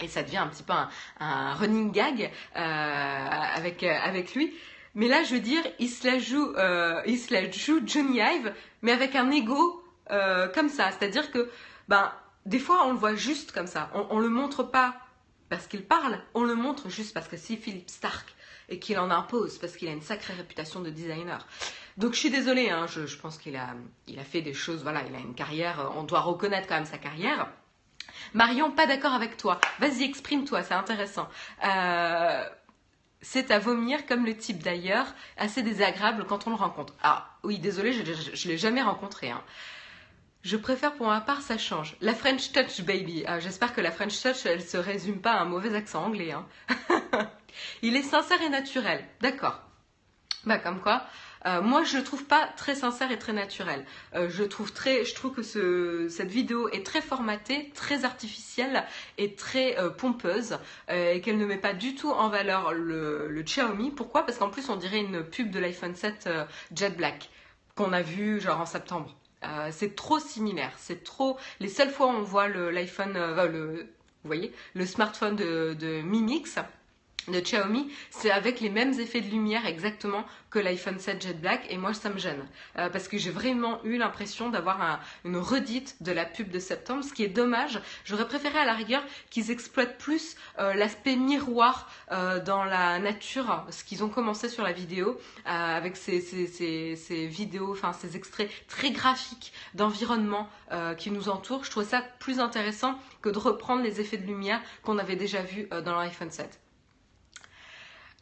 Et 0.02 0.08
ça 0.08 0.22
devient 0.22 0.38
un 0.38 0.46
petit 0.46 0.62
peu 0.62 0.72
un, 1.20 1.54
running 1.54 1.92
gag 1.92 2.30
avec 2.54 3.82
avec 3.82 4.34
lui. 4.34 4.54
Mais 4.94 5.08
là, 5.08 5.22
je 5.24 5.34
veux 5.34 5.40
dire, 5.40 5.62
il 5.78 5.90
se 5.90 6.06
la 6.06 6.18
joue, 6.18 6.54
il 7.06 7.20
la 7.30 7.50
joue 7.50 7.82
Johnny 7.84 8.18
Ive, 8.18 8.54
mais 8.80 8.92
avec 8.92 9.14
un 9.14 9.30
ego 9.30 9.84
comme 10.54 10.70
ça. 10.70 10.90
C'est-à-dire 10.90 11.30
que, 11.30 11.50
ben, 11.88 12.10
des 12.46 12.58
fois, 12.58 12.86
on 12.86 12.92
le 12.92 12.98
voit 12.98 13.14
juste 13.14 13.52
comme 13.52 13.66
ça. 13.66 13.90
On, 13.92 14.06
on 14.08 14.20
le 14.20 14.30
montre 14.30 14.62
pas 14.62 14.94
parce 15.50 15.66
qu'il 15.66 15.84
parle, 15.84 16.18
on 16.32 16.44
le 16.44 16.54
montre 16.54 16.88
juste 16.88 17.12
parce 17.12 17.28
que 17.28 17.36
c'est 17.36 17.56
Philippe 17.56 17.90
Stark 17.90 18.34
et 18.70 18.78
qu'il 18.78 18.98
en 18.98 19.10
impose 19.10 19.58
parce 19.58 19.76
qu'il 19.76 19.88
a 19.88 19.92
une 19.92 20.02
sacrée 20.02 20.34
réputation 20.34 20.80
de 20.80 20.90
designer. 20.90 21.46
Donc 21.96 22.14
je 22.14 22.18
suis 22.18 22.30
désolée, 22.30 22.70
hein, 22.70 22.86
je, 22.86 23.16
pense 23.16 23.36
qu'il 23.36 23.56
a, 23.56 23.74
il 24.06 24.18
a 24.18 24.24
fait 24.24 24.40
des 24.40 24.54
choses, 24.54 24.82
voilà, 24.82 25.02
il 25.08 25.14
a 25.14 25.18
une 25.18 25.34
carrière, 25.34 25.92
on 25.96 26.04
doit 26.04 26.20
reconnaître 26.20 26.66
quand 26.68 26.76
même 26.76 26.86
sa 26.86 26.98
carrière. 26.98 27.48
Marion, 28.32 28.70
pas 28.70 28.86
d'accord 28.86 29.12
avec 29.12 29.36
toi. 29.36 29.60
Vas-y, 29.80 30.04
exprime-toi, 30.04 30.62
c'est 30.62 30.74
intéressant. 30.74 31.28
Euh, 31.64 32.44
c'est 33.20 33.50
à 33.50 33.58
vomir 33.58 34.06
comme 34.06 34.24
le 34.24 34.36
type 34.36 34.62
d'ailleurs, 34.62 35.06
assez 35.36 35.62
désagréable 35.62 36.24
quand 36.26 36.46
on 36.46 36.50
le 36.50 36.56
rencontre. 36.56 36.94
Ah 37.02 37.36
oui, 37.42 37.58
désolé, 37.58 37.92
je 37.92 38.02
ne 38.02 38.52
l'ai 38.52 38.58
jamais 38.58 38.82
rencontré. 38.82 39.30
Hein. 39.30 39.42
Je 40.42 40.56
préfère 40.56 40.94
pour 40.94 41.06
ma 41.06 41.20
part, 41.20 41.42
ça 41.42 41.58
change. 41.58 41.96
La 42.00 42.14
French 42.14 42.52
Touch, 42.52 42.80
baby. 42.80 43.24
Ah, 43.26 43.40
j'espère 43.40 43.74
que 43.74 43.82
la 43.82 43.90
French 43.90 44.22
Touch, 44.22 44.46
elle 44.46 44.62
se 44.62 44.78
résume 44.78 45.20
pas 45.20 45.32
à 45.32 45.42
un 45.42 45.44
mauvais 45.44 45.74
accent 45.74 46.02
anglais. 46.02 46.32
Hein. 46.32 46.46
Il 47.82 47.94
est 47.94 48.02
sincère 48.02 48.40
et 48.40 48.48
naturel. 48.48 49.04
D'accord. 49.20 49.60
Bah 50.44 50.56
comme 50.56 50.80
quoi, 50.80 51.04
euh, 51.44 51.60
moi, 51.60 51.84
je 51.84 51.98
le 51.98 52.04
trouve 52.04 52.24
pas 52.24 52.48
très 52.56 52.74
sincère 52.74 53.12
et 53.12 53.18
très 53.18 53.34
naturel. 53.34 53.84
Euh, 54.14 54.30
je 54.30 54.42
trouve 54.42 54.72
très, 54.72 55.04
je 55.04 55.14
trouve 55.14 55.34
que 55.34 55.42
ce, 55.42 56.08
cette 56.08 56.30
vidéo 56.30 56.70
est 56.70 56.86
très 56.86 57.02
formatée, 57.02 57.70
très 57.74 58.06
artificielle 58.06 58.84
et 59.18 59.34
très 59.34 59.78
euh, 59.78 59.90
pompeuse, 59.90 60.58
et 60.88 61.20
qu'elle 61.20 61.36
ne 61.36 61.44
met 61.44 61.58
pas 61.58 61.74
du 61.74 61.94
tout 61.94 62.10
en 62.10 62.30
valeur 62.30 62.72
le, 62.72 63.28
le 63.28 63.42
Xiaomi. 63.42 63.90
Pourquoi? 63.90 64.24
Parce 64.24 64.38
qu'en 64.38 64.48
plus, 64.48 64.70
on 64.70 64.76
dirait 64.76 65.00
une 65.00 65.22
pub 65.22 65.50
de 65.50 65.58
l'iPhone 65.58 65.94
7 65.94 66.30
Jet 66.74 66.96
Black 66.96 67.28
qu'on 67.74 67.92
a 67.92 68.00
vu 68.02 68.40
genre 68.40 68.60
en 68.60 68.66
septembre. 68.66 69.14
C'est 69.70 69.96
trop 69.96 70.18
similaire, 70.18 70.72
c'est 70.76 71.02
trop. 71.04 71.38
Les 71.60 71.68
seules 71.68 71.90
fois 71.90 72.06
où 72.06 72.10
on 72.10 72.22
voit 72.22 72.48
l'iPhone, 72.48 73.14
le, 73.14 73.88
vous 74.22 74.28
voyez, 74.28 74.52
le 74.74 74.86
smartphone 74.86 75.36
de, 75.36 75.74
de 75.78 76.02
Mi 76.02 76.22
Mix, 76.22 76.58
de 77.30 77.40
Xiaomi, 77.40 77.90
c'est 78.10 78.30
avec 78.30 78.60
les 78.60 78.70
mêmes 78.70 78.98
effets 78.98 79.20
de 79.20 79.30
lumière 79.30 79.66
exactement 79.66 80.24
que 80.50 80.58
l'iPhone 80.58 80.98
7 80.98 81.22
Jet 81.22 81.40
Black 81.40 81.66
et 81.70 81.76
moi 81.76 81.94
ça 81.94 82.10
me 82.10 82.18
gêne 82.18 82.44
euh, 82.76 82.88
parce 82.88 83.08
que 83.08 83.16
j'ai 83.16 83.30
vraiment 83.30 83.82
eu 83.84 83.96
l'impression 83.96 84.50
d'avoir 84.50 85.00
une 85.24 85.36
redite 85.36 85.96
de 86.00 86.12
la 86.12 86.24
pub 86.24 86.50
de 86.50 86.58
septembre, 86.58 87.04
ce 87.04 87.12
qui 87.12 87.22
est 87.22 87.28
dommage. 87.28 87.80
J'aurais 88.04 88.26
préféré 88.26 88.58
à 88.58 88.64
la 88.64 88.74
rigueur 88.74 89.02
qu'ils 89.30 89.50
exploitent 89.50 89.98
plus 89.98 90.36
euh, 90.58 90.74
l'aspect 90.74 91.16
miroir 91.16 91.90
euh, 92.10 92.42
dans 92.42 92.64
la 92.64 92.98
nature, 92.98 93.64
ce 93.70 93.84
qu'ils 93.84 94.02
ont 94.02 94.08
commencé 94.08 94.48
sur 94.48 94.64
la 94.64 94.72
vidéo 94.72 95.18
avec 95.44 95.96
ces, 95.96 96.18
vidéos, 97.26 97.72
enfin 97.72 97.92
ces 97.92 98.16
extraits 98.16 98.50
très 98.68 98.90
graphiques 98.90 99.52
d'environnement 99.74 100.48
qui 100.96 101.10
nous 101.10 101.28
entourent. 101.28 101.64
Je 101.64 101.70
trouve 101.70 101.86
ça 101.86 102.02
plus 102.18 102.40
intéressant 102.40 102.98
que 103.22 103.28
de 103.28 103.38
reprendre 103.38 103.82
les 103.82 104.00
effets 104.00 104.16
de 104.16 104.26
lumière 104.26 104.60
qu'on 104.82 104.98
avait 104.98 105.16
déjà 105.16 105.42
vus 105.42 105.68
dans 105.84 105.96
l'iPhone 105.96 106.30
7. 106.30 106.60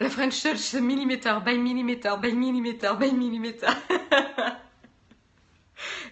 La 0.01 0.09
French 0.09 0.41
Touch, 0.43 0.59
c'est 0.59 0.81
millimeter 0.81 1.41
by 1.45 1.59
millimeter 1.59 2.17
by 2.21 2.33
millimeter 2.33 2.95
by 2.95 3.11
millimeter. 3.11 3.67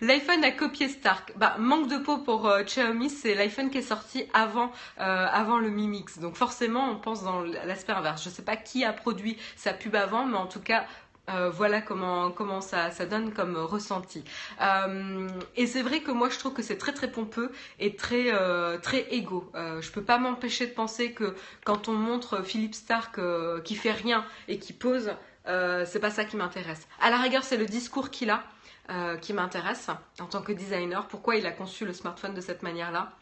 L'iPhone 0.01 0.44
a 0.44 0.51
copié 0.51 0.88
Stark. 0.88 1.33
Bah, 1.37 1.57
manque 1.59 1.88
de 1.88 1.99
peau 1.99 2.18
pour 2.18 2.46
euh, 2.49 2.62
Xiaomi, 2.62 3.11
c'est 3.11 3.35
l'iPhone 3.35 3.70
qui 3.70 3.79
est 3.79 3.83
sorti 3.83 4.25
avant, 4.35 4.70
euh, 5.01 5.27
avant 5.31 5.59
le 5.59 5.70
Mi 5.70 5.87
Mix. 5.87 6.18
Donc 6.18 6.35
forcément, 6.37 6.90
on 6.90 6.96
pense 6.96 7.22
dans 7.22 7.42
l'aspect 7.42 7.92
inverse. 7.92 8.22
Je 8.22 8.29
ne 8.29 8.35
sais 8.35 8.42
pas 8.42 8.57
qui 8.57 8.85
a 8.85 8.92
produit 8.92 9.37
sa 9.57 9.72
pub 9.72 9.94
avant, 9.94 10.27
mais 10.27 10.37
en 10.37 10.46
tout 10.46 10.61
cas, 10.61 10.85
euh, 11.28 11.50
voilà 11.50 11.80
comment, 11.80 12.30
comment 12.30 12.60
ça, 12.60 12.90
ça 12.90 13.06
donne 13.06 13.32
comme 13.32 13.56
ressenti. 13.56 14.22
Euh, 14.60 15.28
et 15.56 15.66
c'est 15.66 15.82
vrai 15.82 16.00
que 16.00 16.10
moi 16.10 16.28
je 16.28 16.38
trouve 16.38 16.52
que 16.52 16.62
c'est 16.62 16.78
très 16.78 16.92
très 16.92 17.10
pompeux 17.10 17.50
et 17.80 17.96
très 17.96 18.32
euh, 18.32 18.78
très 18.78 19.02
égo. 19.10 19.50
je 19.54 19.90
peux 19.90 20.02
pas 20.02 20.18
m'empêcher 20.18 20.66
de 20.66 20.72
penser 20.72 21.12
que 21.12 21.34
quand 21.64 21.88
on 21.88 21.94
montre 21.94 22.42
Philippe 22.42 22.74
Stark 22.74 23.20
qui 23.64 23.74
fait 23.74 23.92
rien 23.92 24.24
et 24.48 24.58
qui 24.58 24.72
pose, 24.72 25.12
c'est 25.46 26.00
pas 26.00 26.10
ça 26.10 26.24
qui 26.24 26.36
m'intéresse. 26.36 26.86
À 27.00 27.10
la 27.10 27.18
rigueur, 27.18 27.44
c'est 27.44 27.56
le 27.56 27.66
discours 27.66 28.10
qu'il 28.10 28.30
a 28.30 28.44
qui 29.20 29.32
m'intéresse 29.32 29.88
en 30.20 30.26
tant 30.26 30.42
que 30.42 30.52
designer. 30.52 31.06
Pourquoi 31.08 31.36
il 31.36 31.46
a 31.46 31.52
conçu 31.52 31.84
le 31.84 31.92
smartphone 31.92 32.34
de 32.34 32.40
cette 32.40 32.62
manière-là? 32.62 33.12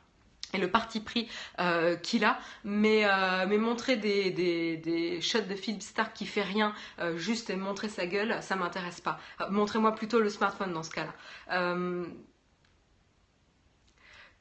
Et 0.54 0.58
le 0.58 0.70
parti 0.70 1.00
pris 1.00 1.28
euh, 1.58 1.96
qu'il 1.96 2.24
a, 2.24 2.38
mais, 2.62 3.04
euh, 3.04 3.58
montrer 3.58 3.96
des, 3.96 5.18
shots 5.20 5.40
de 5.40 5.54
Philip 5.54 5.82
Stark 5.82 6.12
qui 6.14 6.26
fait 6.26 6.42
rien, 6.42 6.74
euh, 7.00 7.16
juste 7.16 7.54
montrer 7.54 7.88
sa 7.88 8.06
gueule, 8.06 8.38
ça 8.40 8.56
m'intéresse 8.56 9.00
pas. 9.00 9.18
Montrez-moi 9.50 9.94
plutôt 9.94 10.20
le 10.20 10.30
smartphone 10.30 10.72
dans 10.72 10.82
ce 10.82 10.90
cas-là. 10.90 11.12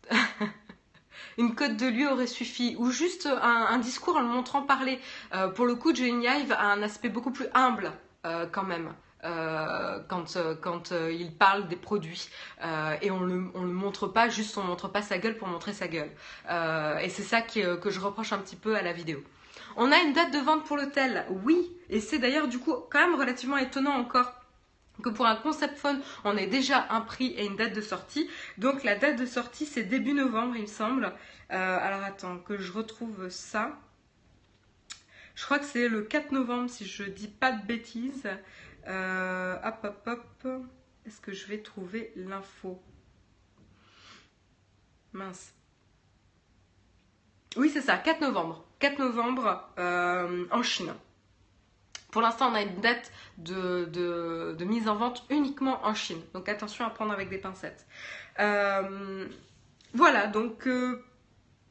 Une 1.38 1.56
cote 1.56 1.78
de 1.78 1.88
lieu 1.88 2.08
aurait 2.10 2.28
suffi, 2.28 2.76
ou 2.78 2.92
juste 2.92 3.28
un, 3.28 3.78
discours 3.80 4.18
en 4.18 4.22
le 4.22 4.28
montrant 4.28 4.62
parler. 4.62 5.00
pour 5.56 5.66
le 5.66 5.76
coup, 5.76 5.96
Johnny 5.96 6.28
Ive 6.28 6.52
a 6.52 6.66
un 6.66 6.84
aspect 6.84 7.10
beaucoup 7.10 7.32
plus 7.32 7.48
humble 7.54 7.92
quand 8.52 8.64
même. 8.64 8.94
Euh, 9.26 10.00
quand, 10.10 10.36
euh, 10.36 10.54
quand 10.54 10.92
euh, 10.92 11.10
il 11.14 11.32
parle 11.34 11.70
des 11.70 11.78
produits 11.78 12.30
et 13.02 13.10
on 13.10 13.22
le, 13.22 13.46
on 13.54 13.64
le 13.64 13.72
montre 13.72 14.08
pas 14.08 14.28
juste 14.28 14.58
on 14.58 14.64
montre 14.64 14.90
pas 14.90 15.02
sa 15.02 15.18
gueule 15.18 15.38
pour 15.38 15.48
montrer 15.48 15.72
sa 15.72 15.88
gueule 15.88 16.10
et 17.02 17.10
c'est 17.10 17.24
ça 17.24 17.42
que 17.42 17.90
je 17.90 18.00
reproche 18.02 18.34
un 18.34 18.38
petit 18.40 18.58
peu 18.58 18.76
à 18.76 18.82
la 18.82 18.92
vidéo 18.92 19.24
on 19.78 19.92
a 19.94 19.98
une 20.00 20.12
date 20.12 20.34
de 20.34 20.40
vente 20.40 20.66
pour 20.66 20.76
l'hôtel 20.76 21.26
oui 21.30 21.72
et 21.90 22.02
c'est 22.02 22.20
d'ailleurs 22.20 22.50
du 22.50 22.60
coup 22.60 22.76
quand 22.90 23.00
même 23.00 23.18
relativement 23.18 23.58
étonnant 23.58 23.94
encore 23.94 24.34
que 25.02 25.10
pour 25.10 25.26
un 25.26 25.36
concept 25.36 25.78
phone, 25.78 26.00
on 26.24 26.38
ait 26.38 26.46
déjà 26.46 26.86
un 26.92 27.02
prix 27.02 27.34
et 27.36 27.46
une 27.46 27.56
date 27.56 27.74
de 27.74 27.82
sortie. 27.82 28.30
Donc 28.60 28.84
la 28.84 28.96
date 28.96 29.18
de 29.18 29.26
sortie, 29.26 29.66
c'est 29.66 29.82
début 29.82 30.14
novembre, 30.14 30.56
il 30.56 30.62
me 30.62 30.68
semble. 30.68 31.12
alors 31.50 32.04
attends, 32.04 32.38
que 32.38 32.60
je 32.60 32.72
retrouve 32.72 33.28
ça. 33.30 33.76
Je 35.36 35.46
crois 35.46 35.58
que 35.58 35.66
c'est 35.66 35.88
le 35.88 36.04
4 36.04 36.32
novembre, 36.32 36.70
si 36.70 36.86
je 36.86 37.04
dis 37.04 37.28
pas 37.28 37.52
de 37.52 37.66
bêtises. 37.66 38.30
Euh, 38.88 39.58
hop, 39.64 39.78
hop, 39.84 40.08
hop. 40.46 40.48
Est-ce 41.06 41.20
que 41.20 41.34
je 41.34 41.48
vais 41.48 41.60
trouver 41.60 42.12
l'info? 42.16 42.82
Mince. 45.12 45.54
Oui, 47.56 47.70
c'est 47.70 47.82
ça, 47.82 47.98
4 47.98 48.22
novembre. 48.22 48.66
4 48.80 49.00
novembre 49.00 49.70
euh, 49.78 50.46
en 50.52 50.64
Chine. 50.64 50.94
Pour 52.12 52.22
l'instant, 52.22 52.52
on 52.52 52.56
a 52.56 52.62
une 52.62 52.80
date 52.82 53.12
de, 53.38 54.56
mise 54.66 54.88
en 54.88 54.96
vente 54.96 55.26
uniquement 55.30 55.86
en 55.86 55.94
Chine. 55.94 56.22
Donc 56.34 56.50
attention 56.50 56.86
à 56.86 56.90
prendre 56.90 57.12
avec 57.12 57.30
des 57.30 57.38
pincettes. 57.38 57.86
Euh, 58.40 59.28
voilà, 59.94 60.28
donc 60.28 60.68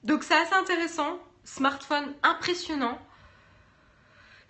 donc 0.05 0.25
c'est 0.25 0.35
assez 0.35 0.55
intéressant. 0.55 1.19
Smartphone 1.45 2.15
impressionnant 2.23 2.99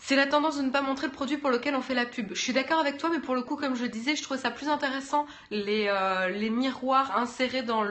c'est 0.04 0.16
la 0.16 0.26
tendance 0.26 0.56
de 0.56 0.62
ne 0.62 0.70
pas 0.70 0.82
montrer 0.82 1.06
le 1.06 1.12
produit 1.12 1.36
pour 1.36 1.48
lequel 1.48 1.76
on 1.76 1.80
fait 1.80 1.94
la 1.94 2.06
pub. 2.06 2.34
Je 2.34 2.40
suis 2.40 2.52
d'accord 2.52 2.80
avec 2.80 2.98
toi, 2.98 3.08
mais 3.08 3.20
pour 3.20 3.36
le 3.36 3.42
coup, 3.42 3.54
comme 3.54 3.76
je 3.76 3.84
disais, 3.84 4.16
je 4.16 4.22
trouve 4.24 4.36
ça 4.36 4.50
plus 4.50 4.68
intéressant 4.68 5.26
les, 5.52 5.86
euh, 5.86 6.50
miroirs 6.50 7.16
insérés 7.16 7.62
dans, 7.62 7.84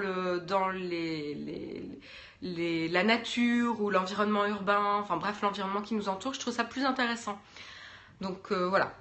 la 2.42 3.04
nature 3.06 3.82
ou 3.82 3.90
l'environnement 3.90 4.46
urbain, 4.46 4.98
enfin 5.00 5.16
bref, 5.16 5.42
l'environnement 5.42 5.82
qui 5.82 5.96
nous 5.96 6.10
entoure. 6.10 6.34
Je 6.34 6.42
trouve 6.42 6.54
ça 6.54 6.66
plus 6.66 6.84
intéressant. 6.84 7.40
Donc 8.20 8.52
euh, 8.52 8.68
voilà. 8.68 8.94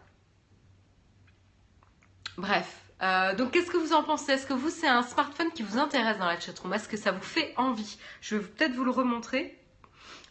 Bref. 2.39 2.81
Euh, 3.03 3.35
donc 3.35 3.51
qu'est-ce 3.51 3.73
que 3.73 3.77
vous 3.77 3.93
en 3.93 4.05
pensez? 4.05 4.31
Est-ce 4.31 4.47
que 4.47 4.55
vous, 4.55 4.71
c'est 4.71 4.87
un 4.87 5.03
smartphone 5.03 5.51
qui 5.53 5.65
vous 5.65 5.79
intéresse 5.79 6.19
dans 6.19 6.27
la 6.27 6.39
chatroom? 6.39 6.73
Est-ce 6.75 6.89
que 6.89 6.97
ça 6.97 7.11
vous 7.11 7.23
fait 7.23 7.55
envie? 7.57 7.99
Je 8.21 8.37
vais 8.37 8.45
peut-être 8.45 8.77
vous 8.77 8.85
le 8.85 8.93
remontrer, 8.93 9.59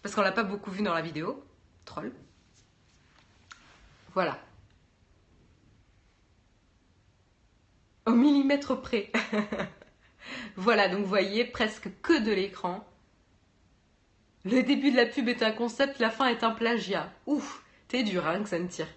parce 0.01 0.15
qu'on 0.15 0.21
l'a 0.21 0.31
pas 0.31 0.43
beaucoup 0.43 0.71
vu 0.71 0.81
dans 0.81 0.93
la 0.93 1.01
vidéo. 1.01 1.43
Troll. 1.83 2.13
Voilà. 4.19 4.37
Au 8.05 8.11
millimètre 8.11 8.81
près. 8.81 9.13
voilà, 10.57 10.89
donc 10.89 11.03
vous 11.03 11.05
voyez 11.05 11.45
presque 11.45 11.87
que 12.01 12.21
de 12.21 12.33
l'écran. 12.33 12.85
Le 14.43 14.61
début 14.61 14.91
de 14.91 14.97
la 14.97 15.05
pub 15.05 15.29
est 15.29 15.41
un 15.41 15.53
concept, 15.53 15.99
la 15.99 16.09
fin 16.09 16.27
est 16.27 16.43
un 16.43 16.51
plagiat. 16.51 17.13
Ouf, 17.27 17.63
t'es 17.87 18.03
dur 18.03 18.27
hein, 18.27 18.43
que 18.43 18.49
ça 18.49 18.59
ne 18.59 18.67
tire. 18.67 18.89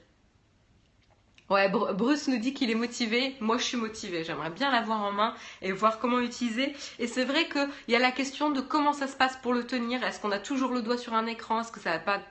Ouais, 1.50 1.68
Bruce 1.68 2.28
nous 2.28 2.38
dit 2.38 2.54
qu'il 2.54 2.70
est 2.70 2.74
motivé. 2.74 3.36
Moi, 3.40 3.58
je 3.58 3.64
suis 3.64 3.76
motivée. 3.76 4.24
J'aimerais 4.24 4.50
bien 4.50 4.70
l'avoir 4.70 5.02
en 5.02 5.12
main 5.12 5.34
et 5.60 5.72
voir 5.72 5.98
comment 5.98 6.20
utiliser. 6.20 6.74
Et 6.98 7.06
c'est 7.06 7.24
vrai 7.24 7.46
qu'il 7.48 7.68
y 7.88 7.96
a 7.96 7.98
la 7.98 8.10
question 8.10 8.50
de 8.50 8.62
comment 8.62 8.94
ça 8.94 9.06
se 9.06 9.16
passe 9.16 9.36
pour 9.42 9.52
le 9.52 9.66
tenir. 9.66 10.02
Est-ce 10.02 10.18
qu'on 10.18 10.32
a 10.32 10.38
toujours 10.38 10.72
le 10.72 10.80
doigt 10.80 10.96
sur 10.96 11.12
un 11.14 11.26
écran? 11.26 11.60
Est-ce 11.60 11.72
que 11.72 11.80
ça 11.80 11.90
va 11.90 11.98
pas 11.98 12.18
de 12.18 12.24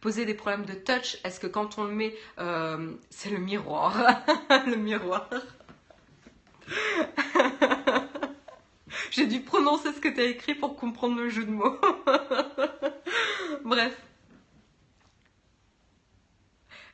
poser 0.00 0.24
des 0.24 0.34
problèmes 0.34 0.64
de 0.64 0.72
touch? 0.72 1.18
Est-ce 1.24 1.38
que 1.38 1.46
quand 1.46 1.76
on 1.78 1.84
le 1.84 1.92
met, 1.92 2.14
euh, 2.38 2.92
c'est 3.10 3.30
le 3.30 3.38
miroir? 3.38 3.94
Le 4.66 4.76
miroir. 4.76 5.28
J'ai 9.10 9.26
dû 9.26 9.40
prononcer 9.40 9.92
ce 9.92 10.00
que 10.00 10.08
tu 10.08 10.20
as 10.20 10.24
écrit 10.24 10.54
pour 10.54 10.76
comprendre 10.76 11.16
le 11.16 11.28
jeu 11.28 11.44
de 11.44 11.50
mots. 11.50 11.78
Bref. 13.64 14.05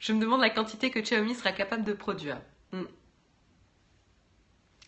Je 0.02 0.12
me 0.12 0.20
demande 0.20 0.40
la 0.40 0.50
quantité 0.50 0.90
que 0.90 0.98
Xiaomi 0.98 1.32
sera 1.32 1.52
capable 1.52 1.84
de 1.84 1.92
produire. 1.92 2.40
Hmm. 2.72 2.86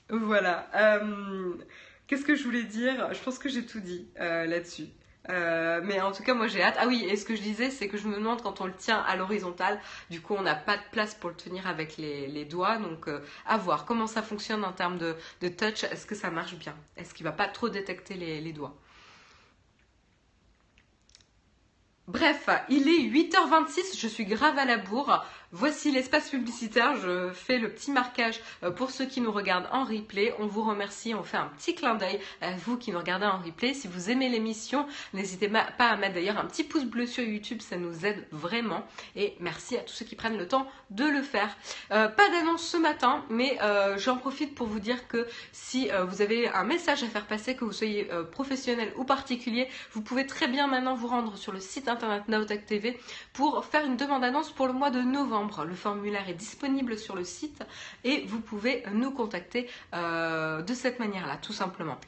Voilà. 0.09 0.69
Euh, 0.75 1.55
qu'est-ce 2.09 2.25
que 2.25 2.35
je 2.35 2.43
voulais 2.43 2.65
dire? 2.65 3.15
Je 3.15 3.23
pense 3.23 3.39
que 3.39 3.49
j'ai 3.49 3.65
tout 3.65 3.79
dit 3.79 4.09
euh, 4.19 4.45
là-dessus. 4.47 4.89
Euh, 5.29 5.81
mais 5.85 6.01
en 6.01 6.11
tout 6.11 6.25
cas, 6.25 6.35
moi 6.35 6.49
j'ai 6.49 6.65
hâte. 6.65 6.75
Ah 6.81 6.89
oui, 6.89 7.07
et 7.09 7.17
ce 7.17 7.25
que 7.25 7.37
je 7.37 7.43
disais, 7.43 7.71
c'est 7.71 7.87
que 7.87 7.97
je 7.97 8.09
me 8.09 8.17
demande 8.17 8.43
quand 8.43 8.61
on 8.61 8.67
le 8.67 8.75
tient 8.75 9.03
à 9.03 9.15
l'horizontale, 9.15 9.81
du 10.11 10.21
coup 10.21 10.35
on 10.35 10.43
n'a 10.43 10.57
pas 10.57 10.77
de 10.77 10.83
place 10.91 11.15
pour 11.15 11.31
le 11.31 11.37
tenir 11.37 11.69
avec 11.69 11.97
les, 11.97 12.45
doigts. 12.45 12.79
Donc 12.79 13.09
à 13.47 13.57
voir 13.57 13.85
comment 13.85 14.09
ça 14.09 14.21
fonctionne 14.21 14.65
en 14.65 14.73
termes 14.73 14.99
de, 14.99 15.15
touch. 15.49 15.85
Est-ce 15.85 16.07
que 16.07 16.17
ça 16.17 16.31
marche 16.33 16.57
bien? 16.57 16.75
Est-ce 16.97 17.15
qu'il 17.15 17.25
va 17.25 17.33
pas 17.33 17.47
trop 17.47 17.69
détecter 17.69 18.15
les 18.15 18.53
doigts? 18.53 18.77
Bref, 22.07 22.51
il 22.69 22.87
est 22.87 23.09
8h26, 23.09 23.99
je 23.99 24.09
suis 24.09 24.27
grave 24.27 24.59
à 24.59 24.67
la 24.67 24.77
bourre. 24.77 25.25
Voici 25.57 25.93
l'espace 25.93 26.31
publicitaire, 26.31 26.97
je 26.97 27.31
fais 27.31 27.59
le 27.59 27.71
petit 27.71 27.93
marquage 27.93 28.41
euh, 28.65 28.73
pour 28.73 28.91
ceux 28.91 29.05
qui 29.05 29.21
nous 29.21 29.31
regardent 29.31 29.69
en 29.71 29.85
replay. 29.85 30.35
On 30.41 30.49
vous 30.49 30.65
remercie, 30.65 31.15
on 31.15 31.23
fait 31.23 31.37
un 31.37 31.47
petit 31.47 31.77
clin 31.77 31.95
d'œil 31.95 32.19
à 32.41 32.57
vous 32.57 32.77
qui 32.77 32.91
nous 32.91 32.99
regardez 32.99 33.27
en 33.27 33.39
replay. 33.39 33.73
Si 33.73 33.87
vous 33.87 34.11
aimez 34.11 34.29
l'émission, 34.29 34.85
n'hésitez 35.13 35.49
pas 35.49 35.69
à 35.79 35.97
mettre 35.97 36.15
d'ailleurs 36.15 36.39
un 36.39 36.45
petit 36.47 36.65
pouce 36.65 36.83
bleu 36.83 37.07
sur 37.07 37.23
YouTube, 37.23 37.61
ça 37.61 37.77
nous 37.77 38.05
aide 38.05 38.27
vraiment. 38.33 38.85
Et 39.15 39.37
merci 39.39 39.77
à 39.77 39.83
tous 39.83 39.93
ceux 39.93 40.05
qui 40.05 40.17
prennent 40.17 40.37
le 40.37 40.49
temps 40.49 40.67
de 40.91 41.05
le 41.05 41.23
faire. 41.23 41.57
Euh, 41.93 42.09
pas 42.09 42.29
d'annonce 42.31 42.67
ce 42.67 42.77
matin, 42.77 43.25
mais 43.31 43.57
euh, 43.63 43.97
j'en 43.97 44.17
profite 44.17 44.57
pour 44.57 44.67
vous 44.67 44.81
dire 44.81 45.07
que 45.07 45.25
si 45.53 45.89
vous 46.09 46.21
avez 46.21 46.49
un 46.49 46.65
message 46.65 47.05
à 47.05 47.07
faire 47.07 47.27
passer, 47.27 47.55
que 47.55 47.65
vous 47.65 47.73
soyez 47.73 48.09
professionnel 48.33 48.93
ou 48.97 49.05
particulier, 49.05 49.69
vous 49.93 50.03
pouvez 50.03 50.27
très 50.27 50.49
bien 50.49 50.67
maintenant 50.67 50.97
vous 50.97 51.07
rendre 51.07 51.37
sur 51.37 51.53
le 51.53 51.61
site 51.61 51.87
internet 51.87 52.27
Naotech 52.27 52.67
TV 52.67 52.99
pour 53.33 53.65
faire 53.65 53.87
une 53.87 53.97
demande 53.97 54.23
d'annonce 54.23 54.51
pour 54.51 54.67
le 54.67 54.73
mois 54.73 54.91
de 54.91 55.01
novembre. 55.01 55.44
Le 55.67 55.75
formulaire 55.75 56.29
est 56.29 56.35
disponible 56.35 56.99
sur 56.99 57.15
le 57.15 57.25
site 57.25 57.63
et 58.03 58.25
vous 58.27 58.41
pouvez 58.41 58.83
nous 58.93 59.11
contacter 59.11 59.69
euh, 59.95 60.63
de 60.63 60.75
cette 60.75 60.99
manière-là, 60.99 61.37
tout 61.37 61.53
simplement. 61.53 61.99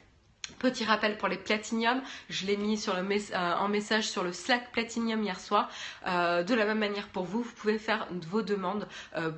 Petit 0.59 0.85
rappel 0.85 1.17
pour 1.17 1.27
les 1.27 1.37
Platinium, 1.37 2.01
je 2.29 2.45
l'ai 2.45 2.57
mis 2.57 2.83
euh, 2.87 3.53
en 3.55 3.67
message 3.67 4.09
sur 4.09 4.23
le 4.23 4.31
Slack 4.31 4.71
Platinium 4.71 5.21
hier 5.21 5.39
soir. 5.39 5.69
Euh, 6.07 6.41
de 6.41 6.55
la 6.55 6.65
même 6.65 6.79
manière 6.79 7.09
pour 7.09 7.25
vous, 7.25 7.43
vous 7.43 7.51
pouvez 7.51 7.77
faire 7.77 8.07
vos 8.29 8.41
demandes 8.41 8.87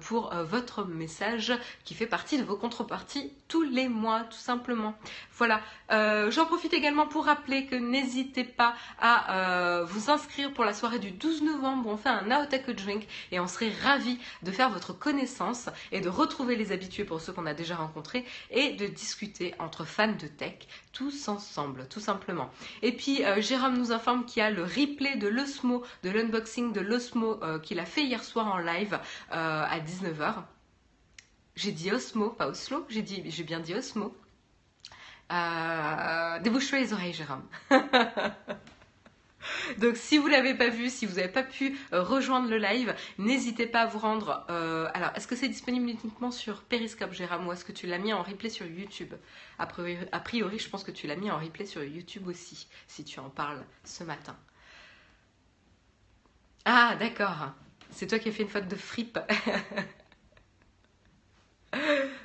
pour 0.01 0.33
votre 0.35 0.85
message 0.85 1.51
qui 1.83 1.93
fait 1.93 2.07
partie 2.07 2.37
de 2.37 2.43
vos 2.43 2.55
contreparties 2.55 3.33
tous 3.47 3.63
les 3.63 3.89
mois, 3.89 4.21
tout 4.21 4.37
simplement. 4.37 4.93
Voilà, 5.39 5.61
euh, 5.93 6.29
j'en 6.31 6.45
profite 6.45 6.73
également 6.73 7.07
pour 7.07 7.23
rappeler 7.23 7.65
que 7.65 7.77
n'hésitez 7.77 8.43
pas 8.43 8.75
à 8.99 9.37
euh, 9.79 9.85
vous 9.85 10.11
inscrire 10.11 10.51
pour 10.51 10.65
la 10.65 10.73
soirée 10.73 10.99
du 10.99 11.11
12 11.11 11.43
novembre. 11.43 11.87
On 11.87 11.95
fait 11.95 12.09
un 12.09 12.23
Now 12.23 12.45
Take 12.45 12.69
a 12.69 12.73
Drink 12.73 13.07
et 13.31 13.39
on 13.39 13.47
serait 13.47 13.71
ravis 13.81 14.19
de 14.43 14.51
faire 14.51 14.69
votre 14.69 14.91
connaissance 14.91 15.69
et 15.93 16.01
de 16.01 16.09
retrouver 16.09 16.57
les 16.57 16.73
habitués 16.73 17.05
pour 17.05 17.21
ceux 17.21 17.31
qu'on 17.31 17.45
a 17.45 17.53
déjà 17.53 17.77
rencontrés 17.77 18.25
et 18.51 18.73
de 18.73 18.85
discuter 18.85 19.55
entre 19.59 19.85
fans 19.85 20.11
de 20.11 20.27
tech 20.27 20.55
tous 20.91 21.29
ensemble, 21.29 21.87
tout 21.87 22.01
simplement. 22.01 22.49
Et 22.81 22.91
puis 22.91 23.23
euh, 23.23 23.39
Jérôme 23.39 23.77
nous 23.77 23.93
informe 23.93 24.25
qu'il 24.25 24.41
y 24.41 24.45
a 24.45 24.51
le 24.51 24.63
replay 24.63 25.15
de 25.15 25.29
l'Osmo, 25.29 25.85
de 26.03 26.09
l'unboxing 26.09 26.73
de 26.73 26.81
l'Osmo 26.81 27.39
qu'il 27.63 27.79
a 27.79 27.85
fait 27.85 28.03
hier 28.03 28.25
soir 28.25 28.53
en 28.53 28.57
live 28.57 28.99
à 29.31 29.79
19h. 29.79 30.33
J'ai 31.55 31.71
dit 31.71 31.93
Osmo, 31.93 32.29
pas 32.29 32.47
Oslo, 32.47 32.85
j'ai 32.89 33.03
bien 33.43 33.61
dit 33.61 33.73
Osmo. 33.73 34.13
Euh, 35.31 36.39
déboucherez 36.39 36.81
les 36.81 36.93
oreilles, 36.93 37.13
Jérôme. 37.13 37.43
Donc 39.77 39.95
si 39.95 40.17
vous 40.17 40.27
ne 40.27 40.33
l'avez 40.33 40.53
pas 40.53 40.69
vu, 40.69 40.89
si 40.89 41.05
vous 41.05 41.15
n'avez 41.15 41.29
pas 41.29 41.43
pu 41.43 41.77
euh, 41.93 42.03
rejoindre 42.03 42.49
le 42.49 42.57
live, 42.57 42.95
n'hésitez 43.17 43.67
pas 43.67 43.81
à 43.81 43.85
vous 43.85 43.99
rendre. 43.99 44.45
Euh, 44.49 44.89
alors, 44.93 45.11
est-ce 45.15 45.27
que 45.27 45.35
c'est 45.35 45.47
disponible 45.47 45.89
uniquement 45.89 46.31
sur 46.31 46.63
Periscope, 46.63 47.13
Jérôme, 47.13 47.47
ou 47.47 47.53
est-ce 47.53 47.65
que 47.65 47.71
tu 47.71 47.87
l'as 47.87 47.99
mis 47.99 48.13
en 48.13 48.23
replay 48.23 48.49
sur 48.49 48.65
YouTube? 48.65 49.13
A 49.57 49.65
priori, 49.65 49.97
a 50.11 50.19
priori, 50.19 50.59
je 50.59 50.69
pense 50.69 50.83
que 50.83 50.91
tu 50.91 51.07
l'as 51.07 51.15
mis 51.15 51.31
en 51.31 51.37
replay 51.37 51.65
sur 51.65 51.83
YouTube 51.83 52.27
aussi, 52.27 52.67
si 52.87 53.03
tu 53.03 53.19
en 53.19 53.29
parles 53.29 53.63
ce 53.83 54.03
matin. 54.03 54.35
Ah, 56.65 56.95
d'accord. 56.99 57.53
C'est 57.91 58.07
toi 58.07 58.19
qui 58.19 58.29
as 58.29 58.31
fait 58.31 58.43
une 58.43 58.49
faute 58.49 58.67
de 58.67 58.75
fripe. 58.75 59.19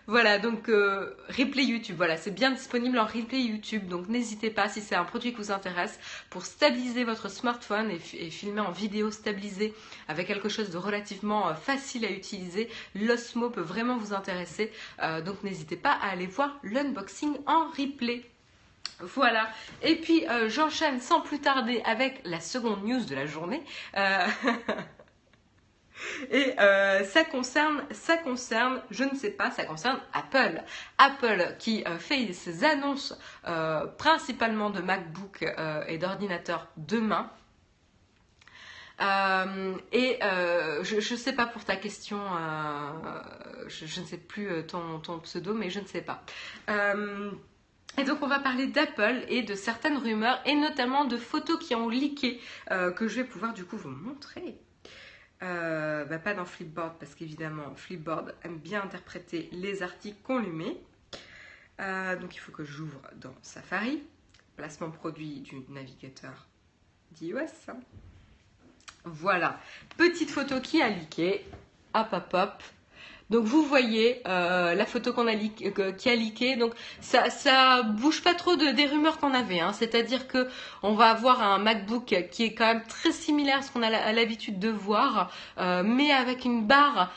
voilà, 0.07 0.39
donc 0.39 0.69
euh, 0.69 1.17
replay 1.29 1.65
YouTube, 1.65 1.97
voilà, 1.97 2.19
c'est 2.19 2.31
bien 2.31 2.51
disponible 2.51 2.99
en 2.99 3.07
replay 3.07 3.41
YouTube, 3.41 3.89
donc 3.89 4.09
n'hésitez 4.09 4.51
pas 4.51 4.69
si 4.69 4.83
c'est 4.83 4.95
un 4.95 5.05
produit 5.05 5.31
qui 5.33 5.39
vous 5.39 5.51
intéresse 5.51 5.99
pour 6.29 6.45
stabiliser 6.45 7.05
votre 7.05 7.31
smartphone 7.31 7.91
et, 7.91 7.99
filmer 8.31 8.61
en 8.61 8.71
vidéo 8.71 9.11
stabilisée 9.11 9.73
avec 10.07 10.27
quelque 10.27 10.51
chose 10.51 10.69
de 10.69 10.77
relativement 10.77 11.49
euh, 11.49 11.55
facile 11.55 12.05
à 12.05 12.11
utiliser, 12.11 12.69
l'Osmo 12.95 13.49
peut 13.49 13.63
vraiment 13.63 13.97
vous 13.97 14.13
intéresser, 14.13 14.71
euh, 15.03 15.23
donc 15.23 15.43
n'hésitez 15.43 15.77
pas 15.77 15.93
à 15.93 16.11
aller 16.11 16.27
voir 16.27 16.59
l'unboxing 16.63 17.39
en 17.47 17.71
replay. 17.71 18.25
Voilà, 19.01 19.49
et 19.83 19.97
puis 19.97 20.25
j'enchaîne 20.47 21.01
sans 21.01 21.21
plus 21.21 21.41
tarder 21.41 21.83
avec 21.85 22.21
la 22.25 22.39
seconde 22.39 22.85
news 22.85 23.05
de 23.05 23.15
la 23.15 23.27
journée. 23.27 23.61
Et 26.31 26.55
euh, 26.59 27.05
ça 27.05 27.25
concerne, 27.25 27.83
ça 27.91 28.17
concerne, 28.17 28.83
je 28.91 29.05
ne 29.05 29.15
sais 29.15 29.31
pas, 29.31 29.51
ça 29.51 29.65
concerne 29.65 30.01
Apple. 30.13 30.63
Apple 30.99 31.57
qui 31.59 31.85
euh, 31.87 31.99
fait 31.99 32.33
ses 32.33 32.65
annonces 32.65 33.17
euh, 33.47 33.87
principalement 33.87 34.71
de 34.71 34.81
MacBook 34.81 35.45
et 35.89 35.99
d'ordinateur 35.99 36.69
demain. 36.77 37.31
et 39.01 40.19
je 40.21 41.13
ne 41.13 41.19
sais 41.19 41.33
pas 41.33 41.47
pour 41.47 41.65
ta 41.65 41.77
question, 41.77 42.21
je, 43.67 44.01
ne 44.01 44.07
sais 44.07 44.19
plus 44.19 44.67
ton, 44.67 44.99
ton, 45.01 45.19
pseudo, 45.21 45.55
mais 45.55 45.71
je 45.71 45.81
ne 45.81 45.87
sais 45.87 46.03
pas. 46.03 46.23
et 47.99 48.05
donc 48.05 48.19
on 48.23 48.27
va 48.27 48.41
parler 48.41 48.67
d'Apple 48.67 49.25
et 49.29 49.43
de 49.43 49.55
certaines 49.55 49.99
rumeurs 49.99 50.41
et 50.47 50.55
notamment 50.55 51.05
de 51.05 51.17
photos 51.17 51.59
qui 51.59 51.75
ont 51.75 51.89
leaké 51.89 52.41
que 52.97 53.09
je 53.09 53.17
vais 53.17 53.25
pouvoir 53.25 53.53
du 53.55 53.65
coup 53.65 53.77
vous 53.77 53.91
montrer. 53.91 54.59
Euh, 55.43 56.05
bah, 56.05 56.19
pas 56.19 56.35
dans 56.35 56.45
Flipboard 56.45 56.95
parce 56.99 57.15
qu'évidemment 57.15 57.75
Flipboard 57.75 58.35
aime 58.45 58.59
bien 58.59 58.83
interpréter 58.83 59.49
les 59.53 59.83
articles 59.83 60.19
qu'on 60.23 60.39
lui 60.39 60.51
met. 60.51 60.77
Euh, 61.81 62.17
donc 62.17 62.37
il 62.37 62.39
faut 62.39 62.53
que 62.53 62.65
j'ouvre 62.65 63.01
dans 63.17 63.35
Safari. 63.43 64.03
Placement 64.57 64.91
produit 64.91 65.41
du 65.41 65.61
navigateur 65.69 66.47
d'iOS. 67.11 67.73
Voilà, 69.05 69.61
petite 69.97 70.31
photo 70.31 70.61
qui 70.61 70.81
a 70.81 70.89
leaké. 70.89 71.45
Hop 71.95 72.09
hop 72.13 72.33
hop. 72.33 72.63
Donc 73.31 73.45
vous 73.45 73.63
voyez 73.63 74.21
euh, 74.27 74.75
la 74.75 74.87
photo 74.87 75.13
qu'on 75.13 75.27
a 75.27 75.35
euh, 75.35 75.93
qui 75.93 76.11
a 76.11 76.15
leaké. 76.15 76.57
Donc 76.57 76.73
ça, 77.01 77.31
ça 77.31 77.83
bouge 77.83 78.23
pas 78.23 78.35
trop 78.35 78.57
de, 78.57 78.73
des 78.73 78.87
rumeurs 78.87 79.19
qu'on 79.19 79.35
avait. 79.35 79.61
Hein. 79.61 79.73
C'est-à-dire 79.73 80.29
que 80.29 80.49
on 80.83 80.95
va 80.95 81.11
avoir 81.11 81.43
un 81.43 81.59
MacBook 81.59 82.15
qui 82.31 82.45
est 82.45 82.55
quand 82.55 82.67
même 82.67 82.83
très 82.89 83.13
similaire 83.13 83.59
à 83.59 83.63
ce 83.63 83.73
qu'on 83.73 83.83
a 83.83 84.13
l'habitude 84.13 84.59
de 84.59 84.69
voir, 84.69 85.31
euh, 85.59 85.83
mais 85.85 86.11
avec 86.13 86.45
une 86.45 86.67
barre 86.67 87.13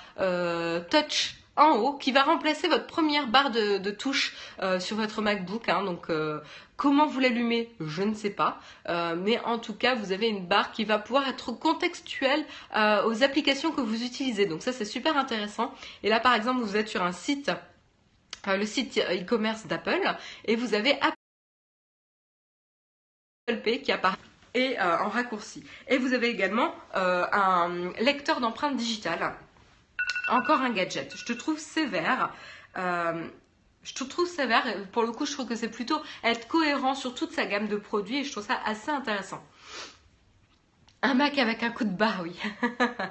touch 0.90 1.36
en 1.58 1.78
haut 1.78 1.94
qui 1.94 2.12
va 2.12 2.24
remplacer 2.24 2.68
votre 2.68 2.88
première 2.88 3.28
barre 3.28 3.52
de, 3.52 3.92
touche 3.92 4.36
sur 4.80 4.96
votre 4.98 5.22
MacBook. 5.22 5.70
Hein. 5.70 5.84
donc 5.84 6.10
Comment 6.78 7.08
vous 7.08 7.20
l'allumez 7.20 7.72
Je 7.80 8.04
ne 8.04 8.14
sais 8.14 8.30
pas. 8.30 8.60
Euh, 8.88 9.16
mais 9.16 9.40
en 9.40 9.58
tout 9.58 9.74
cas, 9.74 9.96
vous 9.96 10.12
avez 10.12 10.28
une 10.28 10.46
barre 10.46 10.72
qui 10.72 10.86
va 10.86 11.00
pouvoir 11.00 11.28
être 11.28 11.52
contextuelle 11.52 12.46
euh, 12.76 13.04
aux 13.06 13.24
applications 13.24 13.72
que 13.72 13.82
vous 13.82 14.04
utilisez. 14.04 14.46
Donc 14.46 14.62
ça, 14.62 14.72
c'est 14.72 14.86
super 14.86 15.18
intéressant. 15.18 15.74
Et 16.04 16.10
là, 16.10 16.20
par 16.20 16.36
exemple, 16.36 16.62
vous 16.62 16.78
êtes 16.78 16.88
sur 16.88 17.02
un 17.02 17.12
site, 17.12 17.50
euh, 18.48 18.58
le 18.58 18.66
site 18.68 19.00
e-commerce 19.00 19.66
d'Apple, 19.66 20.16
et 20.46 20.56
vous 20.56 20.76
avez 20.76 21.00
Apple 21.02 21.16
Pay 23.64 23.82
qui 23.82 23.92
apparaît 23.92 24.18
et 24.54 24.80
en 24.80 25.10
raccourci. 25.10 25.64
Et 25.88 25.98
vous 26.00 26.14
avez 26.14 26.30
également 26.30 26.74
un 26.94 27.92
lecteur 28.00 28.40
d'empreintes 28.40 28.76
digitales. 28.76 29.36
Encore 30.28 30.62
un 30.62 30.72
gadget. 30.72 31.16
Je 31.16 31.26
te 31.26 31.34
trouve 31.34 31.60
sévère 31.60 32.34
je 33.88 33.94
te 33.94 34.04
trouve 34.04 34.28
sévère. 34.28 34.66
Pour 34.92 35.04
le 35.04 35.12
coup, 35.12 35.26
je 35.26 35.32
trouve 35.32 35.48
que 35.48 35.56
c'est 35.56 35.70
plutôt 35.70 36.02
être 36.24 36.48
cohérent 36.48 36.94
sur 36.94 37.16
toute 37.16 37.32
sa 37.32 37.46
gamme 37.46 37.68
de 37.68 37.78
produits 37.78 38.18
et 38.20 38.24
je 38.26 38.32
trouve 38.32 38.46
ça 38.46 38.60
assez 38.66 38.92
intéressant. 38.92 39.42
Un 41.02 41.14
Mac 41.14 41.38
avec 41.38 41.64
un 41.64 41.72
coup 41.72 41.86
de 41.86 41.96
barre, 41.96 42.22
oui. 42.24 42.36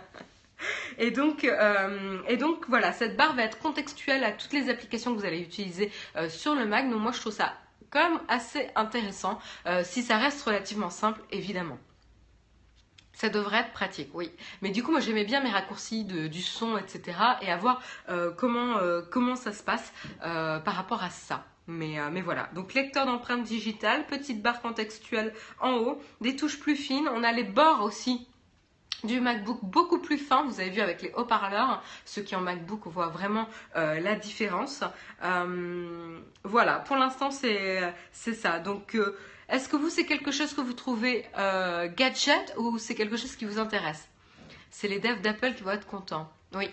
et, 0.99 1.11
donc, 1.11 1.45
euh, 1.45 2.21
et 2.29 2.37
donc, 2.37 2.69
voilà, 2.69 2.93
cette 2.93 3.17
barre 3.17 3.35
va 3.35 3.45
être 3.45 3.59
contextuelle 3.59 4.23
à 4.23 4.33
toutes 4.33 4.53
les 4.53 4.69
applications 4.69 5.15
que 5.15 5.21
vous 5.21 5.25
allez 5.25 5.41
utiliser 5.41 5.91
euh, 6.17 6.29
sur 6.29 6.55
le 6.55 6.67
Mac. 6.67 6.91
Donc, 6.91 7.01
moi, 7.01 7.13
je 7.13 7.21
trouve 7.21 7.33
ça 7.33 7.55
quand 7.91 8.11
même 8.11 8.21
assez 8.29 8.69
intéressant 8.75 9.39
euh, 9.67 9.83
si 9.83 10.03
ça 10.03 10.19
reste 10.19 10.43
relativement 10.43 10.91
simple, 10.91 11.23
évidemment. 11.31 11.79
Ça 13.17 13.31
devrait 13.31 13.61
être 13.61 13.73
pratique, 13.73 14.11
oui. 14.13 14.31
Mais 14.61 14.69
du 14.69 14.83
coup, 14.83 14.91
moi, 14.91 15.01
j'aimais 15.01 15.25
bien 15.25 15.43
mes 15.43 15.49
raccourcis 15.49 16.05
du 16.05 16.43
son, 16.43 16.77
etc. 16.77 17.19
Et 17.41 17.51
à 17.51 17.57
voir 17.57 17.81
euh, 18.11 18.31
comment, 18.31 18.77
euh, 18.77 19.01
comment 19.11 19.37
ça 19.37 19.55
se 19.55 19.63
passe 19.63 19.91
euh, 20.23 20.59
par 20.59 20.75
rapport 20.75 21.03
à 21.03 21.09
ça. 21.09 21.47
Mais, 21.67 21.97
mais 22.13 22.21
voilà, 22.21 22.49
donc 22.55 22.75
lecteur 22.75 23.07
d'empreintes 23.07 23.43
digitales, 23.43 24.07
petite 24.07 24.41
barre 24.41 24.61
contextuelle 24.61 25.33
en 25.59 25.73
haut, 25.79 26.01
des 26.21 26.37
touches 26.37 26.61
plus 26.61 26.77
fines. 26.77 27.09
On 27.13 27.25
a 27.25 27.33
les 27.33 27.43
bords 27.43 27.83
aussi 27.83 28.29
du 29.03 29.21
MacBook 29.21 29.59
beaucoup 29.63 29.99
plus 29.99 30.19
fin, 30.19 30.45
vous 30.45 30.61
avez 30.61 30.71
vu 30.71 30.81
avec 30.81 31.03
les 31.03 31.13
haut-parleurs, 31.17 31.83
ceux 32.05 32.23
qui 32.23 32.37
ont 32.37 32.41
MacBook 32.41 32.87
voient 32.87 33.09
vraiment 33.09 33.49
la 33.75 34.15
différence. 34.15 34.85
voilà, 36.45 36.79
pour 36.87 36.97
l'instant 36.97 37.33
c'est 37.33 37.93
ça. 38.13 38.61
Donc 38.61 38.97
Est-ce 39.49 39.69
que 39.69 39.77
vous, 39.77 39.91
c'est 39.91 40.07
quelque 40.07 40.33
chose 40.33 40.55
que 40.55 40.61
vous 40.61 40.73
trouvez 40.73 41.25
euh, 41.39 41.89
gadget 41.95 42.55
ou 42.59 42.79
c'est 42.79 42.95
quelque 42.95 43.17
chose 43.17 43.37
qui 43.37 43.45
vous 43.45 43.59
intéresse? 43.59 44.09
C'est 44.71 44.89
les 44.89 44.99
devs 44.99 45.21
d'Apple 45.21 45.55
qui 45.55 45.63
vont 45.63 45.71
être 45.71 45.87
contents. 45.87 46.31
Oui. 46.55 46.69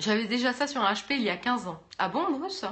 J'avais 0.00 0.26
déjà 0.26 0.52
ça 0.52 0.66
sur 0.66 0.82
un 0.82 0.92
HP 0.92 1.12
il 1.12 1.22
y 1.22 1.30
a 1.30 1.36
15 1.36 1.68
ans. 1.68 1.80
Ah 1.98 2.08
bon, 2.08 2.30
Bruce 2.32 2.64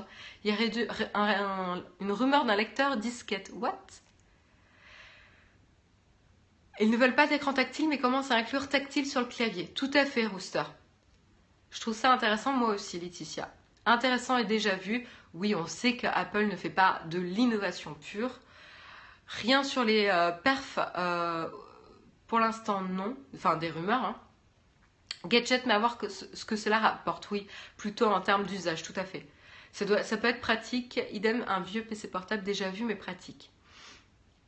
Il 0.45 0.51
y 0.51 0.57
a 0.57 1.83
une 2.01 2.13
rumeur 2.13 2.45
d'un 2.45 2.57
lecteur 2.57 2.97
disquette. 2.97 3.53
What? 3.55 3.79
Ils 6.81 6.91
ne 6.91 6.97
veulent 6.97 7.15
pas 7.15 7.29
d'écran 7.29 7.53
tactile, 7.53 7.89
mais 7.89 7.99
commencent 7.99 8.33
à 8.33 8.37
inclure 8.37 8.69
tactile 8.69 9.07
sur 9.07 9.21
le 9.21 9.27
clavier. 9.27 9.69
Tout 9.69 9.91
à 9.95 10.05
fait, 10.05 10.27
Rooster. 10.27 10.65
Je 11.71 11.81
trouve 11.81 11.95
ça 11.95 12.13
intéressant, 12.13 12.53
moi 12.53 12.71
aussi, 12.71 12.99
Laetitia. 12.99 13.53
Intéressant 13.87 14.37
et 14.39 14.45
déjà 14.45 14.75
vu. 14.75 15.07
Oui, 15.35 15.55
on 15.55 15.67
sait 15.67 15.97
qu'Apple 15.97 16.47
ne 16.47 16.57
fait 16.57 16.71
pas 16.71 17.03
de 17.07 17.19
l'innovation 17.19 17.95
pure. 17.95 18.41
Rien 19.27 19.65
sur 19.65 19.85
les 19.85 20.09
euh, 20.09 20.31
perfs, 20.31 20.79
euh, 20.97 21.49
pour 22.27 22.39
l'instant 22.39 22.83
non, 22.83 23.17
enfin 23.35 23.57
des 23.57 23.71
rumeurs. 23.71 24.05
Hein. 24.05 24.17
Gadget, 25.27 25.67
mais 25.67 25.75
à 25.75 25.79
voir 25.79 25.99
ce, 26.09 26.45
que 26.45 26.57
cela 26.57 26.79
rapporte, 26.79 27.31
oui, 27.31 27.47
plutôt 27.77 28.07
en 28.07 28.21
termes 28.21 28.45
d'usage, 28.45 28.83
tout 28.83 28.93
à 28.97 29.05
fait. 29.05 29.27
Ça, 29.73 29.85
doit, 29.85 30.03
ça 30.03 30.17
peut 30.17 30.29
être 30.29 30.41
pratique, 30.41 31.01
idem 31.13 31.45
un 31.49 31.61
vieux 31.61 31.85
PC 31.85 32.09
portable 32.09 32.43
déjà 32.43 32.71
vu 32.71 32.85
mais 32.85 32.97
pratique. 32.97 33.51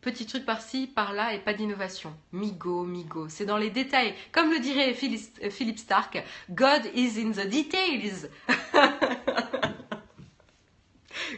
Petit 0.01 0.27
truc 0.27 0.45
par-ci, 0.45 0.87
par-là 0.87 1.33
et 1.33 1.39
pas 1.39 1.55
d'innovation. 1.55 2.15
Migo, 2.33 2.85
migo, 2.85 3.31
c'est 3.31 3.47
dans 3.47 3.57
les 3.57 3.71
détails. 3.71 4.15
Comme 4.33 4.51
le 4.51 4.59
dirait 4.59 4.93
Philippe 4.93 5.79
Stark, 5.79 6.23
God 6.51 6.83
is 6.95 7.19
in 7.19 7.31
the 7.31 7.49
details. 7.49 8.29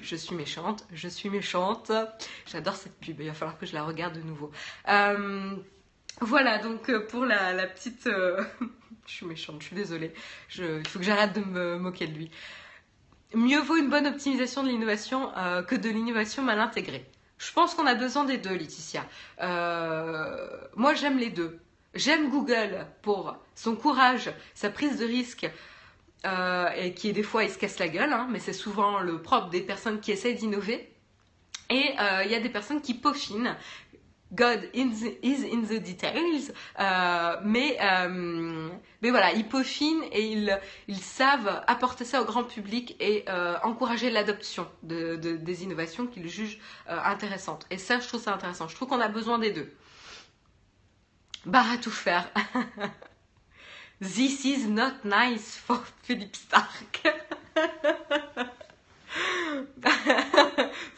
je 0.03 0.17
suis 0.17 0.35
méchante, 0.35 0.87
je 0.93 1.09
suis 1.09 1.31
méchante. 1.31 1.93
J'adore 2.47 2.77
cette 2.77 2.99
pub, 2.99 3.21
il 3.21 3.29
va 3.29 3.35
falloir 3.35 3.59
que 3.59 3.67
je 3.67 3.75
la 3.75 3.83
regarde 3.83 4.15
de 4.15 4.23
nouveau. 4.23 4.51
Euh, 4.89 5.57
voilà, 6.21 6.59
donc 6.59 6.89
euh, 6.89 7.07
pour 7.07 7.25
la, 7.25 7.67
petite... 7.67 8.07
Euh, 8.07 8.43
je 9.07 9.13
suis 9.13 9.27
méchante, 9.27 9.57
je 9.61 9.67
suis 9.67 9.77
désolée. 9.77 10.13
il 10.59 10.87
faut 10.89 10.99
que 10.99 11.05
j'arrête 11.05 11.33
de 11.33 11.41
me 11.41 11.79
moquer 11.79 12.07
de 12.07 12.15
lui. 12.15 12.31
Mieux 13.35 13.61
vaut 13.61 13.77
une 13.77 13.91
bonne 13.91 14.07
optimisation 14.07 14.63
de 14.63 14.69
l'innovation 14.69 15.33
que 15.67 15.75
de 15.75 15.89
l'innovation 15.91 16.43
mal 16.43 16.61
intégrée. 16.61 17.05
Je 17.39 17.53
pense 17.53 17.75
qu'on 17.75 17.87
a 17.87 17.95
besoin 17.95 18.25
des 18.25 18.39
deux, 18.39 18.55
Laetitia. 18.55 19.05
moi, 19.39 20.95
j'aime 20.95 21.19
les 21.19 21.31
deux. 21.31 21.59
J'aime 21.95 22.31
Google 22.31 22.87
pour 23.03 23.37
son 23.55 23.75
courage, 23.75 24.31
sa 24.55 24.71
prise 24.71 24.99
de 24.99 25.07
risque, 25.07 25.51
euh, 26.25 26.69
et 26.77 26.95
qui 26.95 27.13
des 27.13 27.23
fois 27.23 27.45
il 27.45 27.51
se 27.51 27.59
casse 27.59 27.79
la 27.79 27.89
gueule, 27.89 28.13
hein, 28.13 28.27
mais 28.31 28.39
c'est 28.39 28.53
souvent 28.53 29.01
le 29.01 29.21
propre 29.21 29.49
des 29.49 29.61
personnes 29.61 30.01
qui 30.01 30.13
essayent 30.13 30.35
d'innover. 30.35 30.93
Et 31.69 31.91
euh, 32.01 32.23
il 32.25 32.31
y 32.31 32.35
a 32.35 32.41
des 32.41 32.49
personnes 32.49 32.81
qui 32.81 32.95
peaufinent. 32.95 33.57
God 34.33 34.69
is 34.75 35.15
in 35.23 35.63
the 35.63 35.81
details, 35.81 36.53
euh, 36.81 37.37
mais, 37.45 37.79
voilà, 39.03 39.33
ils 39.33 39.47
peaufinent 39.47 40.03
et 40.11 40.33
ils, 40.33 40.59
ils 40.89 40.99
savent 40.99 41.63
apporter 41.69 42.05
ça 42.05 42.21
au 42.23 42.25
grand 42.25 42.43
public 42.43 42.97
et 42.99 43.25
encourager 43.63 44.11
l'adoption 44.11 44.67
de, 44.83 45.15
des 45.15 45.63
innovations 45.63 46.09
qu'ils 46.09 46.29
jugent 46.29 46.59
intéressantes. 46.89 47.67
Et 47.71 47.79
ça, 47.79 48.01
je 48.01 48.09
trouve 48.09 48.21
ça 48.21 48.35
intéressant. 48.35 48.67
Je 48.67 48.75
trouve 48.75 48.89
qu'on 48.89 49.01
a 49.01 49.09
besoin 49.09 49.39
des 49.39 49.53
deux. 49.53 49.73
Barre 51.45 51.71
à 51.71 51.77
tout 51.77 51.93
faire. 51.93 52.29
This 54.01 54.45
is 54.45 54.69
not 54.69 55.05
nice 55.05 55.57
for 55.57 55.81
Philip 56.03 56.37
Stark. 56.37 57.03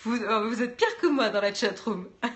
vous, 0.04 0.18
oh, 0.28 0.48
vous, 0.48 0.62
êtes 0.62 0.76
pire 0.76 0.96
que 1.00 1.06
moi 1.06 1.28
dans 1.28 1.40
la 1.40 1.54
chatroom. 1.54 2.08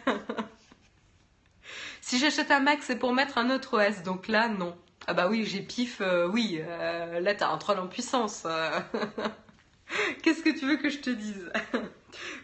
si 2.01 2.19
j'achète 2.19 2.53
un 2.53 2.61
Mac, 2.61 2.79
c'est 2.83 2.97
pour 2.97 3.13
mettre 3.13 3.39
un 3.39 3.51
autre 3.51 3.79
OS, 3.79 4.03
donc 4.05 4.29
là, 4.29 4.49
non. 4.49 4.77
Ah 5.09 5.15
bah 5.15 5.27
oui, 5.29 5.45
j'ai 5.45 5.63
pif, 5.63 6.01
euh, 6.01 6.29
oui, 6.29 6.61
euh, 6.61 7.19
là 7.19 7.35
t'as 7.35 7.49
un 7.49 7.59
troll 7.59 7.81
en 7.81 7.89
puissance. 7.89 8.47
Qu'est-ce 10.23 10.45
que 10.45 10.57
tu 10.57 10.67
veux 10.67 10.77
que 10.77 10.91
je 10.91 10.99
te 10.99 11.11
dise? 11.11 11.51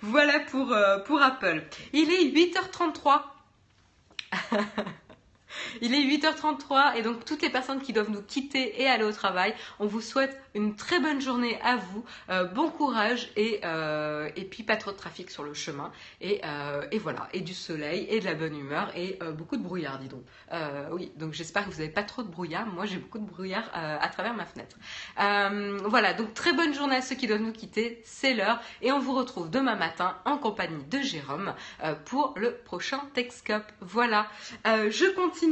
Voilà 0.02 0.40
pour, 0.40 0.72
euh, 0.72 0.98
pour 1.00 1.22
Apple. 1.22 1.62
Il 1.92 2.10
est 2.10 2.24
8h33. 2.24 3.22
Il 5.82 5.94
est 5.94 6.04
8h33 6.04 6.96
et 6.96 7.02
donc 7.02 7.24
toutes 7.24 7.42
les 7.42 7.50
personnes 7.50 7.80
qui 7.80 7.92
doivent 7.92 8.10
nous 8.10 8.22
quitter 8.22 8.80
et 8.80 8.86
aller 8.86 9.04
au 9.04 9.12
travail, 9.12 9.54
on 9.78 9.86
vous 9.86 10.00
souhaite 10.00 10.40
une 10.54 10.74
très 10.76 11.00
bonne 11.00 11.20
journée 11.20 11.58
à 11.62 11.76
vous, 11.76 12.04
euh, 12.30 12.44
bon 12.44 12.70
courage 12.70 13.30
et, 13.36 13.60
euh, 13.64 14.28
et 14.36 14.44
puis 14.44 14.62
pas 14.62 14.76
trop 14.76 14.90
de 14.90 14.96
trafic 14.96 15.30
sur 15.30 15.44
le 15.44 15.54
chemin 15.54 15.92
et, 16.20 16.40
euh, 16.44 16.86
et, 16.90 16.98
voilà, 16.98 17.28
et 17.32 17.40
du 17.40 17.54
soleil 17.54 18.06
et 18.10 18.20
de 18.20 18.24
la 18.24 18.34
bonne 18.34 18.58
humeur 18.58 18.90
et 18.96 19.18
beaucoup 19.36 19.56
de 19.56 19.62
brouillard, 19.62 19.98
dis 19.98 20.08
donc. 20.08 20.22
oui, 20.92 21.12
donc 21.16 21.32
j'espère 21.32 21.64
que 21.66 21.70
vous 21.70 21.78
n'avez 21.78 21.92
pas 21.92 22.02
trop 22.02 22.22
de 22.22 22.28
brouillard, 22.28 22.66
moi 22.66 22.86
j'ai 22.86 22.96
beaucoup 22.98 23.18
de 23.18 23.26
brouillard 23.26 23.70
à 23.72 24.08
travers 24.08 24.34
ma 24.34 24.44
fenêtre. 24.44 24.76
voilà, 25.88 26.12
donc 26.14 26.34
très 26.34 26.52
bonne 26.52 26.74
journée 26.74 26.96
à 26.96 27.02
ceux 27.02 27.14
qui 27.14 27.26
doivent 27.26 27.40
nous 27.40 27.52
quitter, 27.52 28.02
c'est 28.04 28.34
l'heure 28.34 28.60
et 28.82 28.92
on 28.92 28.98
vous 28.98 29.14
retrouve 29.14 29.50
demain 29.50 29.76
matin 29.76 30.16
en 30.24 30.38
compagnie 30.38 30.84
de 30.84 31.00
Jérôme 31.00 31.54
pour 32.04 32.34
le 32.36 32.54
prochain 32.54 33.00
Texcop. 33.14 33.62
Voilà, 33.80 34.28
je 34.64 35.14
continue 35.14 35.47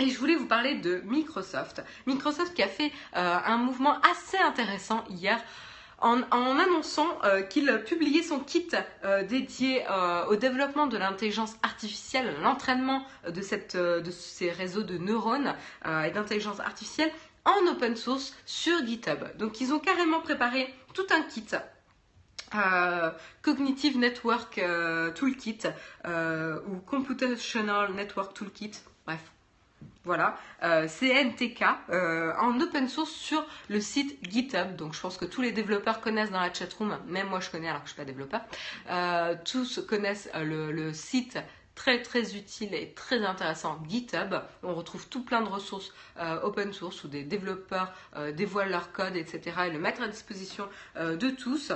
et 0.00 0.08
je 0.08 0.18
voulais 0.18 0.34
vous 0.34 0.46
parler 0.46 0.74
de 0.74 1.02
Microsoft. 1.04 1.82
Microsoft 2.06 2.54
qui 2.54 2.62
a 2.62 2.68
fait 2.68 2.90
euh, 3.16 3.38
un 3.44 3.56
mouvement 3.58 3.96
assez 4.00 4.38
intéressant 4.38 5.04
hier 5.08 5.40
en, 6.00 6.20
annonçant 6.32 7.08
euh, 7.24 7.42
qu'il 7.42 7.66
publiait 7.86 8.22
son 8.22 8.40
kit 8.40 8.68
euh, 9.04 9.22
dédié 9.22 9.84
au 10.28 10.36
développement 10.36 10.86
de 10.86 10.98
l'intelligence 10.98 11.54
artificielle, 11.62 12.34
l'entraînement 12.42 13.04
de, 13.26 14.00
de 14.00 14.10
ces 14.10 14.50
réseaux 14.50 14.82
de 14.82 14.98
neurones 14.98 15.54
et 15.86 16.10
d'intelligence 16.10 16.60
artificielle 16.60 17.12
en 17.44 17.66
open 17.68 17.96
source 17.96 18.34
sur 18.46 18.84
GitHub. 18.84 19.24
Donc 19.38 19.60
ils 19.60 19.72
ont 19.72 19.78
carrément 19.78 20.20
préparé 20.20 20.74
tout 20.92 21.06
un 21.10 21.22
kit 21.22 21.46
Cognitive 23.42 23.98
Network 23.98 24.60
Toolkit 25.14 25.66
ou 26.04 26.76
Computational 26.86 27.92
Network 27.94 28.34
Toolkit, 28.34 28.72
bref, 29.06 29.20
voilà, 30.04 30.36
euh, 30.62 30.86
CNTK 30.86 31.64
euh, 31.90 32.32
en 32.38 32.60
open 32.60 32.88
source 32.88 33.10
sur 33.10 33.44
le 33.68 33.80
site 33.80 34.18
GitHub. 34.30 34.76
Donc 34.76 34.94
je 34.94 35.00
pense 35.00 35.16
que 35.16 35.24
tous 35.24 35.40
les 35.40 35.52
développeurs 35.52 36.00
connaissent 36.00 36.30
dans 36.30 36.40
la 36.40 36.52
chatroom, 36.52 36.98
même 37.06 37.28
moi 37.28 37.40
je 37.40 37.50
connais 37.50 37.68
alors 37.68 37.82
que 37.82 37.88
je 37.88 37.94
suis 37.94 38.00
pas 38.00 38.04
développeur. 38.04 38.42
Euh, 38.90 39.34
tous 39.44 39.80
connaissent 39.88 40.28
le, 40.34 40.92
site 40.92 41.38
très 41.74 42.02
très 42.02 42.36
utile 42.36 42.74
et 42.74 42.92
très 42.92 43.24
intéressant 43.24 43.82
GitHub. 43.88 44.34
On 44.62 44.74
retrouve 44.74 45.08
tout 45.08 45.24
plein 45.24 45.40
de 45.40 45.48
ressources 45.48 45.92
open 46.42 46.72
source 46.72 47.02
où 47.02 47.08
des 47.08 47.24
développeurs 47.24 47.92
dévoilent 48.36 48.70
leur 48.70 48.92
code, 48.92 49.16
etc. 49.16 49.56
et 49.66 49.70
le 49.70 49.80
mettent 49.80 50.00
à 50.00 50.06
disposition 50.06 50.68
de 50.96 51.30
tous. 51.30 51.72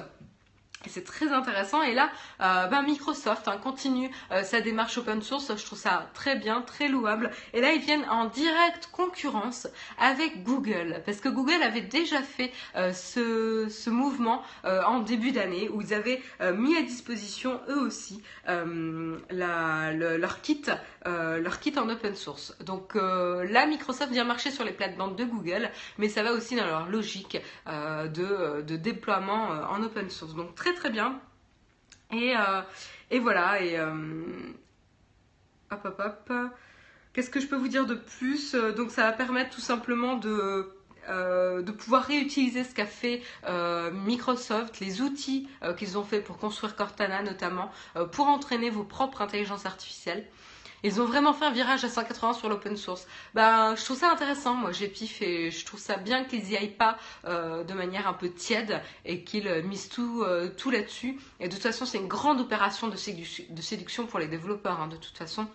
C'est 0.86 1.04
très 1.04 1.32
intéressant. 1.32 1.82
Et 1.82 1.92
là, 1.92 2.10
euh, 2.40 2.66
ben 2.68 2.82
Microsoft 2.82 3.48
hein, 3.48 3.58
continue 3.62 4.10
euh, 4.30 4.44
sa 4.44 4.60
démarche 4.60 4.96
open 4.98 5.22
source. 5.22 5.56
Je 5.56 5.64
trouve 5.64 5.78
ça 5.78 6.08
très 6.14 6.36
bien, 6.36 6.62
très 6.62 6.88
louable. 6.88 7.30
Et 7.52 7.60
là, 7.60 7.72
ils 7.72 7.80
viennent 7.80 8.06
en 8.08 8.26
directe 8.26 8.88
concurrence 8.92 9.66
avec 9.98 10.44
Google. 10.44 11.02
Parce 11.04 11.18
que 11.18 11.28
Google 11.28 11.62
avait 11.62 11.80
déjà 11.80 12.22
fait 12.22 12.52
euh, 12.76 12.92
ce, 12.92 13.88
mouvement 13.90 14.42
en 14.64 15.00
début 15.00 15.32
d'année 15.32 15.70
où 15.70 15.80
ils 15.80 15.94
avaient 15.94 16.22
mis 16.54 16.76
à 16.76 16.82
disposition 16.82 17.58
eux 17.68 17.80
aussi 17.80 18.22
leur, 18.46 20.40
kit, 20.42 20.62
leur 21.08 21.60
kit 21.60 21.72
en 21.78 21.88
open 21.88 22.14
source. 22.14 22.56
Donc 22.60 22.94
là, 22.94 23.66
Microsoft 23.66 24.12
vient 24.12 24.24
marcher 24.24 24.50
sur 24.50 24.64
les 24.64 24.72
plates-bandes 24.72 25.16
de 25.16 25.24
Google. 25.24 25.70
Mais 25.98 26.08
ça 26.08 26.22
va 26.22 26.32
aussi 26.32 26.56
dans 26.56 26.66
leur 26.66 26.88
logique 26.88 27.38
de, 27.66 28.62
de, 28.62 28.76
déploiement 28.76 29.48
en 29.70 29.82
open 29.82 30.10
source. 30.10 30.34
Donc 30.34 30.54
très 30.54 30.74
très 30.74 30.90
bien. 30.90 31.20
Et, 32.12 32.34
euh, 32.36 33.20
voilà, 33.20 33.62
et 33.62 33.78
euh, 33.78 34.52
hop 35.70 35.80
hop 35.84 36.02
hop. 36.04 36.32
Qu'est-ce 37.12 37.30
que 37.30 37.40
je 37.40 37.46
peux 37.46 37.56
vous 37.56 37.68
dire 37.68 37.86
de 37.86 37.94
plus? 37.94 38.54
Donc 38.54 38.90
ça 38.90 39.02
va 39.02 39.12
permettre 39.12 39.50
tout 39.50 39.60
simplement 39.60 40.16
de, 40.16 40.72
euh, 41.08 41.62
de 41.62 41.72
pouvoir 41.72 42.04
réutiliser 42.04 42.64
ce 42.64 42.74
qu'a 42.74 42.86
fait 42.86 43.22
Microsoft, 43.92 44.80
les 44.80 45.02
outils 45.02 45.48
qu'ils 45.76 45.98
ont 45.98 46.04
fait 46.04 46.20
pour 46.20 46.38
construire 46.38 46.76
Cortana 46.76 47.22
notamment, 47.22 47.70
pour 48.12 48.28
entraîner 48.28 48.70
vos 48.70 48.84
propres 48.84 49.20
intelligences 49.20 49.66
artificielles. 49.66 50.26
Ils 50.84 51.00
ont 51.00 51.04
vraiment 51.04 51.32
fait 51.32 51.44
un 51.44 51.50
virage 51.50 51.84
à 51.84 51.88
180 51.88 52.34
sur 52.34 52.48
l'open 52.48 52.76
source. 52.76 53.06
Ben, 53.34 53.74
je 53.76 53.84
trouve 53.84 53.98
ça 53.98 54.10
intéressant, 54.10 54.54
moi 54.54 54.72
j'ai 54.72 54.88
pif 54.88 55.22
et 55.22 55.50
je 55.50 55.64
trouve 55.64 55.80
ça 55.80 55.96
bien 55.96 56.24
qu'ils 56.24 56.50
y 56.50 56.56
aillent 56.56 56.68
pas 56.68 56.98
euh, 57.24 57.64
de 57.64 57.74
manière 57.74 58.06
un 58.06 58.12
peu 58.12 58.30
tiède 58.30 58.80
et 59.04 59.24
qu'ils 59.24 59.48
misent 59.64 59.88
tout, 59.88 60.22
euh, 60.22 60.50
tout 60.56 60.70
là-dessus. 60.70 61.18
Et 61.40 61.48
de 61.48 61.52
toute 61.52 61.62
façon, 61.62 61.84
c'est 61.84 61.98
une 61.98 62.08
grande 62.08 62.40
opération 62.40 62.88
de, 62.88 62.96
séduction 62.96 64.06
pour 64.06 64.18
les 64.18 64.28
développeurs, 64.28 64.80
hein, 64.80 64.88
de 64.88 64.96
toute 64.96 65.16
façon 65.16 65.46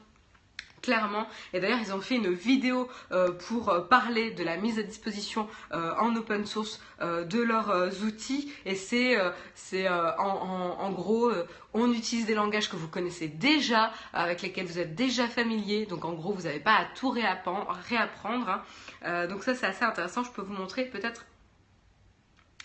clairement. 0.83 1.27
Et 1.53 1.59
d'ailleurs, 1.59 1.79
ils 1.81 1.93
ont 1.93 2.01
fait 2.01 2.17
une 2.17 2.31
vidéo 2.31 2.87
euh, 3.11 3.31
pour 3.31 3.69
euh, 3.69 3.81
parler 3.81 4.29
de 4.31 4.43
la 4.43 4.57
mise 4.57 4.77
à 4.77 4.83
disposition 4.83 5.47
euh, 5.71 5.93
en 5.99 6.15
open 6.15 6.45
source 6.45 6.79
de 7.01 7.41
leurs 7.41 8.01
outils. 8.03 8.53
Et 8.65 8.75
c'est, 8.75 9.17
c'est 9.55 9.89
en, 9.89 10.89
gros, 10.91 11.33
on 11.73 11.91
utilise 11.91 12.25
des 12.25 12.33
langages 12.33 12.69
que 12.69 12.77
vous 12.77 12.87
connaissez 12.87 13.27
déjà, 13.27 13.91
avec 14.13 14.41
lesquels 14.41 14.65
vous 14.65 14.79
êtes 14.79 14.95
déjà 14.95 15.27
familier. 15.27 15.85
Donc 15.85 16.05
en 16.05 16.13
gros, 16.13 16.31
vous 16.31 16.43
n'avez 16.43 16.61
pas 16.61 16.75
à 16.75 16.85
tout 16.85 17.09
réapprendre. 17.09 18.63
Hein. 19.03 19.27
donc 19.27 19.43
ça, 19.43 19.53
c'est 19.53 19.65
assez 19.65 19.83
intéressant. 19.83 20.23
Je 20.23 20.31
peux 20.31 20.41
vous 20.41 20.53
montrer 20.53 20.85
peut-être. 20.85 21.25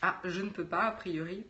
Ah, 0.03 0.21
je 0.23 0.41
ne 0.41 0.51
peux 0.51 0.67
pas, 0.67 0.83
a 0.83 0.93
priori. 0.93 1.45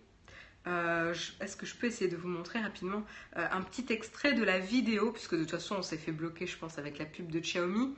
Euh, 0.69 1.15
est-ce 1.41 1.57
que 1.57 1.65
je 1.65 1.75
peux 1.75 1.87
essayer 1.87 2.11
de 2.11 2.17
vous 2.17 2.29
montrer 2.29 2.61
rapidement 2.61 3.03
euh, 3.37 3.47
un 3.51 3.63
petit 3.63 3.87
extrait 3.91 4.35
de 4.35 4.45
la 4.45 4.59
vidéo, 4.59 5.13
puisque 5.13 5.35
de 5.35 5.41
toute 5.41 5.53
façon 5.53 5.77
on 5.77 5.83
s'est 5.83 5.97
fait 5.97 6.13
bloquer, 6.13 6.47
je 6.47 6.59
pense, 6.59 6.79
avec 6.79 6.99
la 6.99 7.07
pub 7.07 7.31
de 7.31 7.41
Xiaomi. 7.41 7.95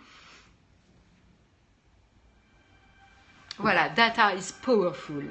Voilà, 3.59 3.89
data 3.91 4.35
is 4.35 4.53
powerful. 4.63 5.27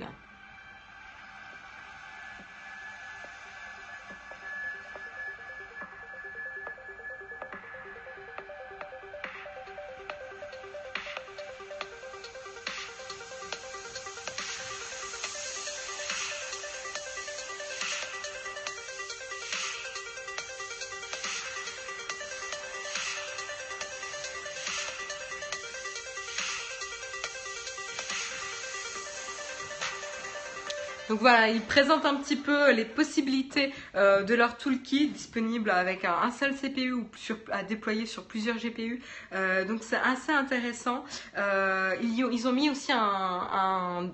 Voilà, 31.20 31.50
ils 31.50 31.62
présentent 31.62 32.06
un 32.06 32.16
petit 32.16 32.38
peu 32.38 32.72
les 32.72 32.86
possibilités 32.86 33.74
euh, 33.96 34.24
de 34.24 34.34
leur 34.36 34.56
toolkit 34.58 35.10
disponible 35.10 35.70
avec 35.70 36.06
un, 36.06 36.32
seul 36.32 36.56
CPU 36.56 36.94
ou 36.94 37.10
à 37.52 37.64
déployer 37.64 38.06
sur 38.06 38.26
plusieurs 38.26 38.56
GPU. 38.56 39.02
Euh, 39.34 39.66
donc 39.66 39.84
c'est 39.84 39.98
assez 39.98 40.32
intéressant. 40.32 41.04
Euh, 41.38 41.94
ils, 42.02 42.48
ont 42.48 42.54
mis 42.54 42.70
aussi 42.70 42.94
un, 42.94 44.12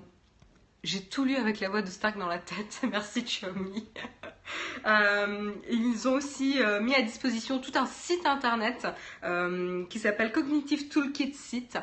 j'ai 0.82 1.00
tout 1.02 1.24
lu 1.24 1.36
avec 1.36 1.60
la 1.60 1.68
voix 1.68 1.82
de 1.82 1.88
Stark 1.88 2.18
dans 2.18 2.26
la 2.26 2.38
tête. 2.38 2.80
Merci 2.90 3.22
Xiaomi. 3.22 3.86
ils 5.70 6.08
ont 6.08 6.14
aussi 6.14 6.58
mis 6.80 6.94
à 6.94 7.02
disposition 7.02 7.60
tout 7.60 7.72
un 7.76 7.86
site 7.86 8.26
internet 8.26 8.88
qui 9.90 9.98
s'appelle 10.00 10.32
Cognitive 10.32 10.88
Toolkit 10.88 11.34
Site 11.34 11.78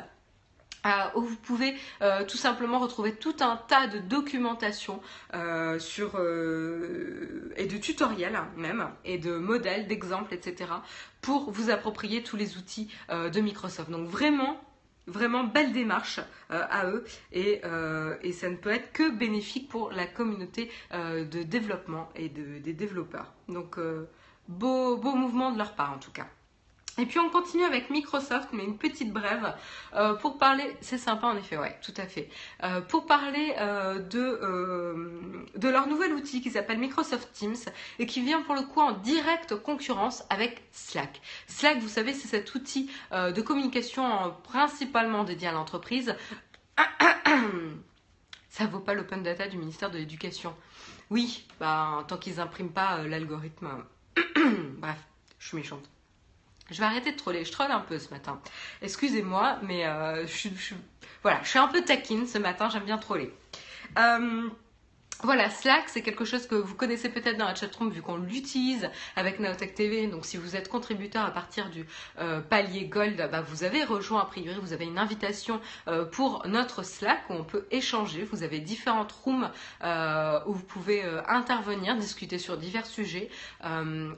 où 1.14 1.22
vous 1.22 1.36
pouvez 1.36 1.74
euh, 2.02 2.24
tout 2.24 2.36
simplement 2.36 2.78
retrouver 2.78 3.14
tout 3.14 3.36
un 3.40 3.56
tas 3.56 3.86
de 3.86 3.98
documentation 3.98 5.00
euh, 5.34 5.78
euh, 6.14 7.52
et 7.56 7.66
de 7.66 7.76
tutoriels 7.76 8.38
même, 8.56 8.88
et 9.04 9.18
de 9.18 9.36
modèles, 9.36 9.86
d'exemples, 9.86 10.34
etc. 10.34 10.70
pour 11.20 11.50
vous 11.50 11.70
approprier 11.70 12.22
tous 12.22 12.36
les 12.36 12.56
outils 12.56 12.88
de 13.10 13.40
Microsoft. 13.40 13.90
Donc 13.90 14.08
vraiment, 14.08 14.60
vraiment 15.06 15.44
belle 15.44 15.72
démarche 15.72 16.20
à 16.50 16.86
eux 16.86 17.04
et, 17.32 17.62
et, 18.22 18.32
ça 18.32 18.50
ne 18.50 18.56
peut 18.56 18.70
être 18.70 18.92
que 18.92 19.10
bénéfique 19.10 19.68
pour 19.68 19.90
la 19.90 20.06
communauté 20.06 20.70
de 20.92 21.42
développement 21.42 22.10
et 22.14 22.28
de, 22.28 22.58
des 22.58 22.72
développeurs. 22.72 23.32
Donc 23.48 23.78
beau 24.48 24.96
mouvement 24.96 25.52
de 25.52 25.58
leur 25.58 25.74
part 25.74 25.92
en 25.92 25.98
tout 25.98 26.12
cas. 26.12 26.26
Et 26.96 27.06
puis 27.06 27.18
on 27.18 27.28
continue 27.28 27.64
avec 27.64 27.90
Microsoft, 27.90 28.50
mais 28.52 28.64
une 28.64 28.78
petite 28.78 29.12
brève, 29.12 29.54
euh, 29.94 30.14
pour 30.14 30.38
parler, 30.38 30.76
c'est 30.80 30.98
sympa 30.98 31.26
en 31.26 31.36
effet, 31.36 31.56
ouais, 31.56 31.76
tout 31.82 31.94
à 31.96 32.06
fait, 32.06 32.28
euh, 32.62 32.80
pour 32.82 33.06
parler 33.06 33.54
euh, 33.58 33.98
de, 33.98 35.58
de 35.58 35.68
leur 35.68 35.88
nouvel 35.88 36.12
outil 36.12 36.40
qui 36.40 36.50
s'appelle 36.50 36.78
Microsoft 36.78 37.32
Teams 37.32 37.56
et 37.98 38.06
qui 38.06 38.22
vient 38.22 38.42
pour 38.42 38.54
le 38.54 38.62
coup 38.62 38.80
en 38.80 38.92
directe 38.92 39.56
concurrence 39.56 40.22
avec 40.30 40.62
Slack. 40.70 41.20
Slack, 41.48 41.78
vous 41.78 41.88
savez, 41.88 42.12
c'est 42.12 42.28
cet 42.28 42.54
outil 42.54 42.90
de 43.12 43.40
communication 43.40 44.34
principalement 44.44 45.24
dédié 45.24 45.48
à 45.48 45.52
l'entreprise. 45.52 46.14
Ça 48.48 48.66
vaut 48.66 48.78
pas 48.78 48.94
l'open 48.94 49.22
data 49.24 49.48
du 49.48 49.56
ministère 49.56 49.90
de 49.90 49.98
l'Éducation. 49.98 50.54
Oui, 51.10 51.44
bah, 51.58 52.04
tant 52.06 52.18
qu'ils 52.18 52.36
n'impriment 52.36 52.70
pas 52.70 53.02
l'algorithme. 53.02 53.68
Bref, 54.78 54.98
je 55.40 55.48
suis 55.48 55.56
méchante. 55.56 55.93
Je 56.70 56.78
vais 56.78 56.84
arrêter 56.84 57.12
de 57.12 57.16
troller. 57.16 57.44
Je 57.44 57.52
troll 57.52 57.70
un 57.70 57.80
peu 57.80 57.98
ce 57.98 58.10
matin. 58.10 58.40
Excusez-moi, 58.82 59.58
mais 59.62 59.86
euh, 59.86 60.26
je, 60.26 60.48
je, 60.56 60.74
voilà, 61.22 61.40
je 61.42 61.48
suis 61.48 61.58
un 61.58 61.68
peu 61.68 61.82
taquine 61.82 62.26
ce 62.26 62.38
matin. 62.38 62.68
J'aime 62.70 62.84
bien 62.84 62.98
troller. 62.98 63.32
Euh, 63.98 64.48
voilà, 65.24 65.48
Slack, 65.48 65.88
c'est 65.88 66.02
quelque 66.02 66.26
chose 66.26 66.46
que 66.46 66.54
vous 66.54 66.74
connaissez 66.74 67.08
peut-être 67.08 67.38
dans 67.38 67.46
la 67.46 67.54
chatroom 67.54 67.90
vu 67.90 68.02
qu'on 68.02 68.18
l'utilise 68.18 68.90
avec 69.16 69.40
Naotech 69.40 69.74
TV. 69.74 70.06
Donc, 70.06 70.26
si 70.26 70.36
vous 70.36 70.54
êtes 70.54 70.68
contributeur 70.68 71.24
à 71.24 71.30
partir 71.30 71.70
du 71.70 71.86
euh, 72.18 72.40
palier 72.40 72.84
Gold, 72.84 73.16
bah, 73.16 73.40
vous 73.40 73.64
avez 73.64 73.84
rejoint 73.84 74.20
a 74.20 74.26
priori, 74.26 74.58
vous 74.60 74.74
avez 74.74 74.84
une 74.84 74.98
invitation 74.98 75.60
euh, 75.88 76.04
pour 76.04 76.46
notre 76.46 76.82
Slack 76.82 77.22
où 77.30 77.32
on 77.32 77.44
peut 77.44 77.66
échanger. 77.70 78.22
Vous 78.24 78.42
avez 78.42 78.58
différentes 78.58 79.12
rooms 79.12 79.50
euh, 79.82 80.40
où 80.46 80.52
vous 80.52 80.64
pouvez 80.64 81.02
intervenir, 81.26 81.96
discuter 81.96 82.38
sur 82.38 82.58
divers 82.58 82.86
sujets 82.86 83.30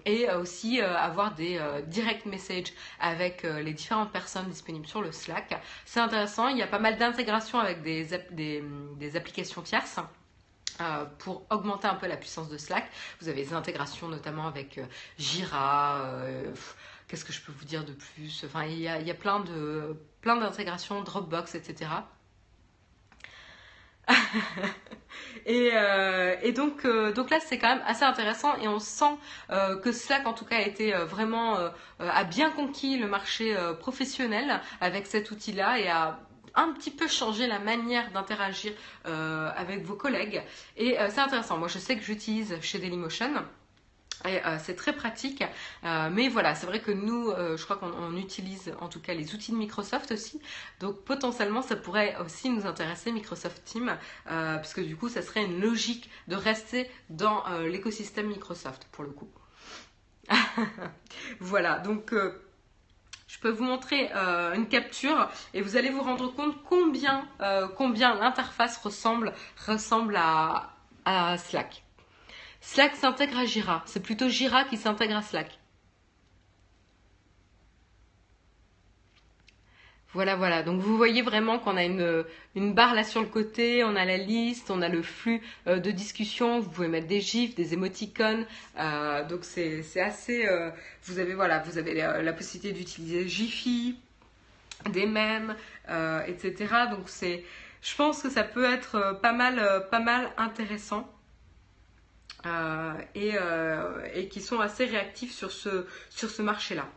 et 0.05 0.29
aussi 0.31 0.81
avoir 0.81 1.35
des 1.35 1.61
direct 1.87 2.27
messages 2.27 2.73
avec 3.01 3.45
les 3.45 3.73
différentes 3.73 4.11
personnes 4.11 4.49
disponibles 4.49 4.87
sur 4.87 5.03
le 5.03 5.13
Slack. 5.13 5.61
C'est 5.85 6.01
intéressant. 6.01 6.49
Il 6.49 6.59
y 6.59 6.63
a 6.63 6.67
pas 6.67 6.81
mal 6.81 6.97
d'intégrations 6.97 7.61
avec 7.61 7.83
des, 7.83 8.09
des 8.33 9.17
applications 9.17 9.63
tierces. 9.63 10.01
Euh, 10.81 11.07
pour 11.21 11.47
augmenter 11.49 11.89
un 11.89 11.95
peu 11.95 12.07
la 12.07 12.19
puissance 12.19 12.51
de 12.51 12.59
Slack. 12.59 12.91
Vous 13.21 13.29
avez 13.29 13.43
des 13.43 13.55
intégrations 13.55 14.09
notamment 14.09 14.47
avec 14.47 14.77
euh, 14.77 14.85
Jira. 15.17 16.03
Euh, 16.03 16.53
qu'est-ce 17.09 17.25
que 17.25 17.33
je 17.33 17.41
peux 17.41 17.53
vous 17.53 17.65
dire 17.65 17.83
de 17.83 17.93
plus? 17.93 18.45
Enfin, 18.45 18.65
il 18.65 18.79
y 18.79 18.89
a, 18.89 19.15
plein 19.15 19.41
de 19.41 19.97
plein 20.21 20.37
d'intégrations, 20.37 21.03
Dropbox, 21.03 21.55
etc. 21.55 21.91
et, 25.47 26.53
donc, 26.53 26.87
donc 26.87 27.31
là, 27.31 27.41
c'est 27.41 27.59
quand 27.59 27.69
même 27.69 27.85
assez 27.87 28.05
intéressant 28.05 28.55
et 28.57 28.69
on 28.69 28.79
sent 28.79 29.17
que 29.49 29.93
Slack, 29.93 30.27
en 30.27 30.35
tout 30.35 30.45
cas, 30.45 30.57
a 30.57 30.63
été 30.63 30.93
vraiment 30.93 31.59
a 31.99 32.25
bien 32.25 32.51
conquis 32.51 32.99
le 32.99 33.09
marché 33.09 33.57
professionnel 33.81 34.61
avec 34.81 35.07
cet 35.07 35.31
outil-là 35.31 35.79
et 35.79 35.89
a 35.89 36.21
un 36.57 36.73
petit 36.73 36.91
peu 36.91 37.07
changer 37.07 37.47
la 37.47 37.59
manière 37.59 38.11
d'interagir 38.11 38.73
euh, 39.07 39.51
avec 39.55 39.85
vos 39.85 39.95
collègues. 39.95 40.43
Et 40.77 40.99
euh, 40.99 41.09
c'est 41.11 41.21
intéressant. 41.21 41.59
Moi, 41.59 41.69
je 41.69 41.79
sais 41.79 41.97
que 41.97 42.03
j'utilise 42.03 42.59
chez 42.61 42.79
Dailymotion. 42.79 43.31
Et 44.25 44.45
euh, 44.47 44.57
c'est 44.59 44.75
très 44.75 44.95
pratique, 44.95 45.45
mais 45.83 46.29
voilà, 46.29 46.55
c'est 46.55 46.65
vrai 46.67 46.81
que 46.81 46.91
nous, 46.91 47.31
je 47.31 47.63
crois 47.63 47.77
qu'on 47.77 48.17
utilise 48.17 48.73
en 48.81 48.89
tout 48.89 48.99
cas 48.99 49.13
les 49.13 49.35
outils 49.35 49.53
de 49.53 49.59
Microsoft 49.59 50.11
aussi, 50.11 50.41
donc 50.81 51.05
potentiellement 51.05 51.61
ça 51.61 51.77
pourrait 51.77 52.17
aussi 52.25 52.49
nous 52.49 52.67
intéresser 52.67 53.13
Microsoft 53.13 53.63
Teams, 53.67 53.95
puisque 54.63 54.81
du 54.81 54.97
coup 54.97 55.11
ça 55.11 55.21
serait 55.21 55.45
une 55.45 55.61
logique 55.61 56.09
de 56.29 56.35
rester 56.35 56.91
dans 57.11 57.45
l'écosystème 57.61 58.29
Microsoft 58.29 58.89
pour 58.91 59.05
le 59.05 59.11
coup. 59.11 59.29
voilà, 61.41 61.79
donc 61.79 62.15
je 63.27 63.39
peux 63.41 63.51
vous 63.51 63.65
montrer 63.65 64.11
euh, 64.15 64.55
une 64.55 64.69
capture 64.69 65.29
et 65.53 65.61
vous 65.61 65.77
allez 65.77 65.91
vous 65.91 66.03
rendre 66.03 66.33
compte 66.33 66.63
combien, 66.65 67.27
euh, 67.41 67.67
l'interface 68.21 68.79
ressemble, 68.79 69.33
ressemble 69.67 70.17
à, 70.17 70.71
à 71.05 71.37
Slack. 71.39 71.83
Slack 72.61 72.97
s'intègre 72.97 73.39
à 73.39 73.45
Jira. 73.45 73.83
C'est 73.87 74.03
plutôt 74.03 74.29
Jira 74.29 74.65
qui 74.65 74.77
s'intègre 74.77 75.17
à 75.17 75.23
Slack. 75.23 75.59
Voilà, 80.17 80.35
voilà. 80.35 80.63
Donc 80.63 80.81
vous 80.81 80.97
voyez 80.97 81.21
vraiment 81.21 81.59
qu'on 81.59 81.77
a 81.77 81.85
une, 81.85 82.25
une, 82.55 82.73
barre 82.73 82.95
là 82.95 83.05
sur 83.05 83.21
le 83.21 83.27
côté, 83.27 83.85
on 83.85 83.95
a 83.97 84.07
la 84.07 84.17
liste, 84.17 84.71
on 84.71 84.81
a 84.81 84.89
le 84.89 85.03
flux 85.03 85.43
euh, 85.67 85.79
de 85.79 85.91
discussion. 85.91 86.59
Vous 86.59 86.71
pouvez 86.71 86.89
mettre 86.89 87.07
des 87.07 87.21
gifs, 87.21 87.55
des 87.55 87.75
émoticônes. 87.75 88.47
Euh, 88.79 89.25
donc 89.29 89.45
c'est 89.45 90.01
assez. 90.01 90.47
Euh, 90.47 90.71
vous 91.03 91.19
avez 91.19 91.35
voilà, 91.35 91.59
vous 91.59 91.77
avez 91.77 91.93
la, 91.93 92.33
possibilité 92.33 92.73
d'utiliser 92.73 93.29
Jiffy, 93.29 93.99
des 94.89 95.05
mèmes, 95.05 95.55
etc. 96.27 96.55
Donc 96.91 97.11
c'est, 97.11 97.45
je 97.83 97.95
pense 97.95 98.23
que 98.23 98.31
ça 98.31 98.43
peut 98.43 98.65
être 98.65 99.21
pas 99.21 99.33
mal, 99.35 99.61
intéressant. 100.39 101.13
et, 103.15 103.35
et 104.15 104.29
qui 104.29 104.41
sont 104.41 104.61
assez 104.61 104.87
réactifs 104.87 105.35
sur 105.35 105.51
ce, 105.51 105.85
sur 106.09 106.31
ce 106.31 106.41
marché-là 106.41 106.89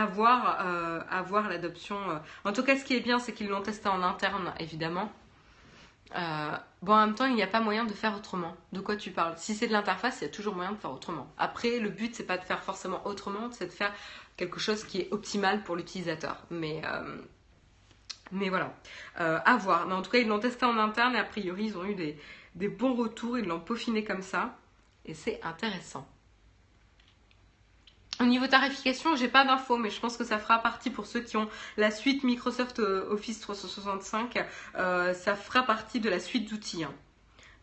avoir, 0.00 0.58
euh, 0.66 1.00
avoir 1.10 1.48
l'adoption. 1.48 1.96
Euh. 2.10 2.18
En 2.44 2.52
tout 2.52 2.62
cas, 2.62 2.76
ce 2.76 2.84
qui 2.84 2.94
est 2.96 3.00
bien, 3.00 3.18
c'est 3.18 3.32
qu'ils 3.32 3.48
l'ont 3.48 3.62
testé 3.62 3.88
en 3.88 4.02
interne, 4.02 4.52
évidemment. 4.58 5.10
Euh, 6.16 6.56
bon, 6.82 6.94
en 6.94 7.06
même 7.06 7.14
temps, 7.14 7.26
il 7.26 7.34
n'y 7.34 7.42
a 7.42 7.46
pas 7.46 7.60
moyen 7.60 7.84
de 7.84 7.92
faire 7.92 8.16
autrement. 8.16 8.56
De 8.72 8.80
quoi 8.80 8.96
tu 8.96 9.10
parles? 9.10 9.34
Si 9.36 9.54
c'est 9.54 9.66
de 9.66 9.72
l'interface, 9.72 10.18
il 10.20 10.24
y 10.24 10.26
a 10.26 10.30
toujours 10.30 10.54
moyen 10.54 10.72
de 10.72 10.78
faire 10.78 10.92
autrement. 10.92 11.30
Après, 11.38 11.78
le 11.78 11.90
but, 11.90 12.14
c'est 12.14 12.26
pas 12.26 12.38
de 12.38 12.44
faire 12.44 12.62
forcément 12.62 13.06
autrement, 13.06 13.50
c'est 13.52 13.66
de 13.66 13.72
faire 13.72 13.92
quelque 14.36 14.60
chose 14.60 14.84
qui 14.84 15.00
est 15.00 15.08
optimal 15.10 15.62
pour 15.64 15.76
l'utilisateur. 15.76 16.36
Mais, 16.50 16.82
mais 18.32 18.48
voilà, 18.48 18.74
euh, 19.20 19.38
à 19.44 19.56
voir. 19.56 19.86
Mais 19.86 19.94
en 19.94 20.02
tout 20.02 20.10
cas, 20.10 20.18
ils 20.18 20.28
l'ont 20.28 20.38
testé 20.38 20.64
en 20.66 20.78
interne 20.78 21.14
et 21.14 21.18
a 21.18 21.24
priori, 21.24 21.66
ils 21.66 21.78
ont 21.78 21.84
eu 21.84 21.94
des, 21.94 22.18
des 22.54 22.68
bons 22.68 22.94
retours. 22.94 23.38
Ils 23.38 23.46
l'ont 23.46 23.60
peaufiné 23.60 24.04
comme 24.04 24.22
ça. 24.22 24.56
Et 25.04 25.14
c'est 25.14 25.40
intéressant. 25.42 26.06
Au 28.20 28.24
niveau 28.24 28.48
tarification, 28.48 29.14
j'ai 29.14 29.28
pas 29.28 29.44
d'infos, 29.44 29.76
mais 29.76 29.90
je 29.90 30.00
pense 30.00 30.16
que 30.16 30.24
ça 30.24 30.38
fera 30.38 30.58
partie 30.58 30.90
pour 30.90 31.06
ceux 31.06 31.20
qui 31.20 31.36
ont 31.36 31.48
la 31.76 31.92
suite 31.92 32.24
Microsoft 32.24 32.80
euh, 32.80 33.08
Office 33.10 33.40
365. 33.40 34.44
Euh, 34.74 35.14
ça 35.14 35.36
fera 35.36 35.62
partie 35.62 36.00
de 36.00 36.10
la 36.10 36.18
suite 36.18 36.50
d'outils. 36.50 36.82
Hein. 36.82 36.92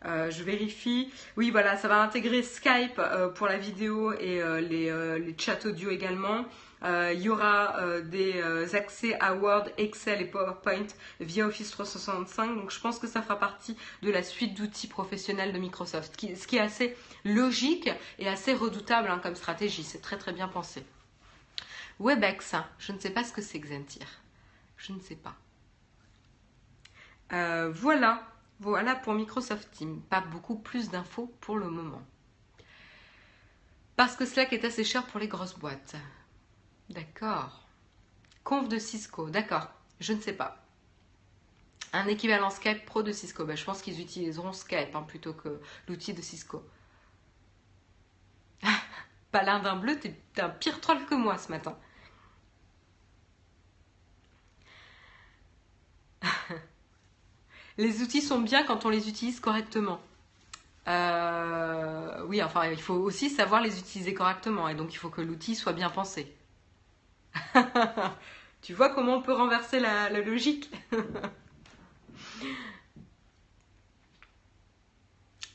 Euh, 0.06 0.30
je 0.30 0.42
vérifie. 0.42 1.10
Oui, 1.36 1.50
voilà, 1.50 1.76
ça 1.76 1.88
va 1.88 2.00
intégrer 2.00 2.42
Skype 2.42 2.98
pour 3.34 3.46
la 3.46 3.58
vidéo 3.58 4.12
et 4.14 4.40
les, 4.62 5.18
les, 5.18 5.34
chats 5.36 5.66
audio 5.66 5.90
également. 5.90 6.46
Euh, 6.82 7.12
il 7.14 7.22
y 7.22 7.28
aura 7.28 7.78
euh, 7.78 8.02
des 8.02 8.34
euh, 8.36 8.66
accès 8.74 9.18
à 9.18 9.34
Word, 9.34 9.64
Excel 9.78 10.20
et 10.20 10.26
PowerPoint 10.26 10.86
via 11.20 11.46
Office 11.46 11.70
365. 11.70 12.54
Donc 12.54 12.70
je 12.70 12.80
pense 12.80 12.98
que 12.98 13.06
ça 13.06 13.22
fera 13.22 13.38
partie 13.38 13.76
de 14.02 14.10
la 14.10 14.22
suite 14.22 14.54
d'outils 14.54 14.86
professionnels 14.86 15.52
de 15.52 15.58
Microsoft, 15.58 16.20
ce 16.20 16.46
qui 16.46 16.56
est 16.56 16.60
assez 16.60 16.96
logique 17.24 17.90
et 18.18 18.28
assez 18.28 18.52
redoutable 18.52 19.08
hein, 19.08 19.18
comme 19.22 19.36
stratégie. 19.36 19.84
C'est 19.84 20.02
très 20.02 20.18
très 20.18 20.32
bien 20.32 20.48
pensé. 20.48 20.84
Webex, 21.98 22.54
je 22.78 22.92
ne 22.92 22.98
sais 22.98 23.10
pas 23.10 23.24
ce 23.24 23.32
que 23.32 23.40
c'est 23.40 23.58
Xentir. 23.58 24.06
Je 24.76 24.92
ne 24.92 25.00
sais 25.00 25.16
pas. 25.16 25.34
voilà, 27.70 28.22
voilà 28.60 28.94
pour 28.94 29.14
Microsoft 29.14 29.70
Teams. 29.72 30.02
Pas 30.10 30.20
beaucoup 30.20 30.56
plus 30.56 30.90
d'infos 30.90 31.34
pour 31.40 31.56
le 31.56 31.70
moment. 31.70 32.02
Parce 33.96 34.14
que 34.14 34.26
Slack 34.26 34.52
est 34.52 34.66
assez 34.66 34.84
cher 34.84 35.06
pour 35.06 35.18
les 35.18 35.26
grosses 35.26 35.58
boîtes. 35.58 35.96
D'accord. 36.90 37.62
Conf 38.44 38.68
de 38.68 38.78
Cisco, 38.78 39.28
d'accord. 39.30 39.68
Je 40.00 40.12
ne 40.12 40.20
sais 40.20 40.32
pas. 40.32 40.62
Un 41.92 42.06
équivalent 42.06 42.50
Skype 42.50 42.84
Pro 42.84 43.02
de 43.02 43.12
Cisco. 43.12 43.44
Ben, 43.44 43.56
je 43.56 43.64
pense 43.64 43.82
qu'ils 43.82 44.00
utiliseront 44.00 44.52
Skype 44.52 44.94
hein, 44.94 45.02
plutôt 45.02 45.32
que 45.32 45.60
l'outil 45.88 46.12
de 46.14 46.22
Cisco. 46.22 46.64
Palindin 49.32 49.76
bleu, 49.76 49.98
t'es 49.98 50.14
un 50.40 50.48
pire 50.48 50.80
troll 50.80 51.04
que 51.06 51.14
moi 51.14 51.38
ce 51.38 51.50
matin. 51.50 51.76
les 57.78 58.02
outils 58.02 58.22
sont 58.22 58.40
bien 58.40 58.64
quand 58.64 58.84
on 58.84 58.90
les 58.90 59.08
utilise 59.08 59.40
correctement. 59.40 60.00
Euh, 60.88 62.24
oui, 62.28 62.42
enfin, 62.42 62.66
il 62.68 62.80
faut 62.80 62.94
aussi 62.94 63.28
savoir 63.30 63.60
les 63.60 63.78
utiliser 63.78 64.14
correctement 64.14 64.68
et 64.68 64.74
donc 64.74 64.92
il 64.92 64.96
faut 64.96 65.10
que 65.10 65.20
l'outil 65.20 65.54
soit 65.56 65.72
bien 65.72 65.90
pensé. 65.90 66.32
tu 68.62 68.74
vois 68.74 68.90
comment 68.90 69.16
on 69.16 69.22
peut 69.22 69.32
renverser 69.32 69.80
la, 69.80 70.10
logique 70.10 70.70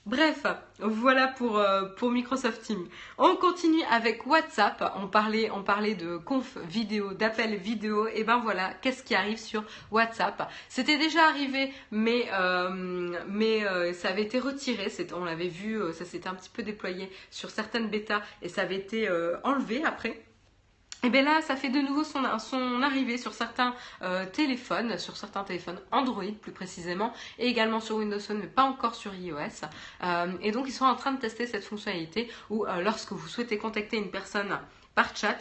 Bref, 0.07 0.47
voilà 0.79 1.27
pour, 1.27 1.59
euh, 1.59 1.85
pour, 1.85 2.09
Microsoft 2.09 2.63
Teams. 2.63 2.87
On 3.19 3.35
continue 3.35 3.83
avec 3.91 4.25
WhatsApp. 4.25 4.91
On 4.95 5.07
parlait, 5.07 5.51
on 5.51 5.61
parlait 5.61 5.93
de 5.93 6.17
conf 6.17 6.57
vidéo, 6.67 7.13
d'appel 7.13 7.55
vidéo. 7.55 8.07
Et 8.07 8.23
ben 8.23 8.39
voilà, 8.39 8.73
qu'est-ce 8.81 9.03
qui 9.03 9.13
arrive 9.13 9.37
sur 9.37 9.63
WhatsApp? 9.91 10.49
C'était 10.69 10.97
déjà 10.97 11.27
arrivé, 11.27 11.71
mais, 11.91 12.27
euh, 12.33 13.15
mais 13.27 13.63
euh, 13.63 13.93
ça 13.93 14.09
avait 14.09 14.23
été 14.23 14.39
retiré. 14.39 14.91
On 15.15 15.23
l'avait 15.23 15.47
vu, 15.47 15.79
ça 15.93 16.03
s'était 16.03 16.27
un 16.27 16.35
petit 16.35 16.49
peu 16.49 16.63
déployé 16.63 17.11
sur 17.29 17.51
certaines 17.51 17.87
bêtas 17.87 18.23
et 18.41 18.49
ça 18.49 18.63
avait 18.63 18.77
été 18.77 19.07
enlevé 19.43 19.83
après. 19.85 20.19
Et 21.03 21.09
bien 21.09 21.23
là, 21.23 21.41
ça 21.41 21.55
fait 21.55 21.69
de 21.69 21.79
nouveau 21.79 22.03
son, 22.03 22.23
arrivée 22.83 23.17
sur 23.17 23.33
certains 23.33 23.73
euh, 24.03 24.25
téléphones, 24.25 24.99
sur 24.99 25.17
certains 25.17 25.43
téléphones 25.43 25.79
Android 25.91 26.31
plus 26.39 26.51
précisément, 26.51 27.11
et 27.39 27.47
également 27.47 27.79
sur 27.79 27.95
Windows 27.95 28.19
Phone, 28.19 28.37
mais 28.39 28.47
pas 28.47 28.63
encore 28.63 28.93
sur 28.93 29.13
iOS. 29.15 29.65
Euh, 30.03 30.31
et 30.41 30.51
donc, 30.51 30.67
ils 30.67 30.73
sont 30.73 30.85
en 30.85 30.95
train 30.95 31.11
de 31.11 31.19
tester 31.19 31.47
cette 31.47 31.63
fonctionnalité 31.63 32.31
où, 32.51 32.65
euh, 32.65 32.81
lorsque 32.81 33.13
vous 33.13 33.27
souhaitez 33.27 33.57
contacter 33.57 33.97
une 33.97 34.11
personne 34.11 34.59
par 34.93 35.15
chat, 35.15 35.39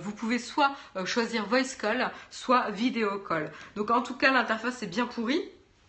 vous 0.00 0.12
pouvez 0.12 0.38
soit 0.38 0.76
choisir 1.04 1.44
voice 1.46 1.74
call, 1.76 2.12
soit 2.30 2.70
video 2.70 3.18
call. 3.18 3.50
Donc 3.74 3.90
en 3.90 4.00
tout 4.00 4.14
cas, 4.14 4.30
l'interface 4.30 4.82
est 4.84 4.86
bien 4.86 5.06
pourrie, 5.06 5.42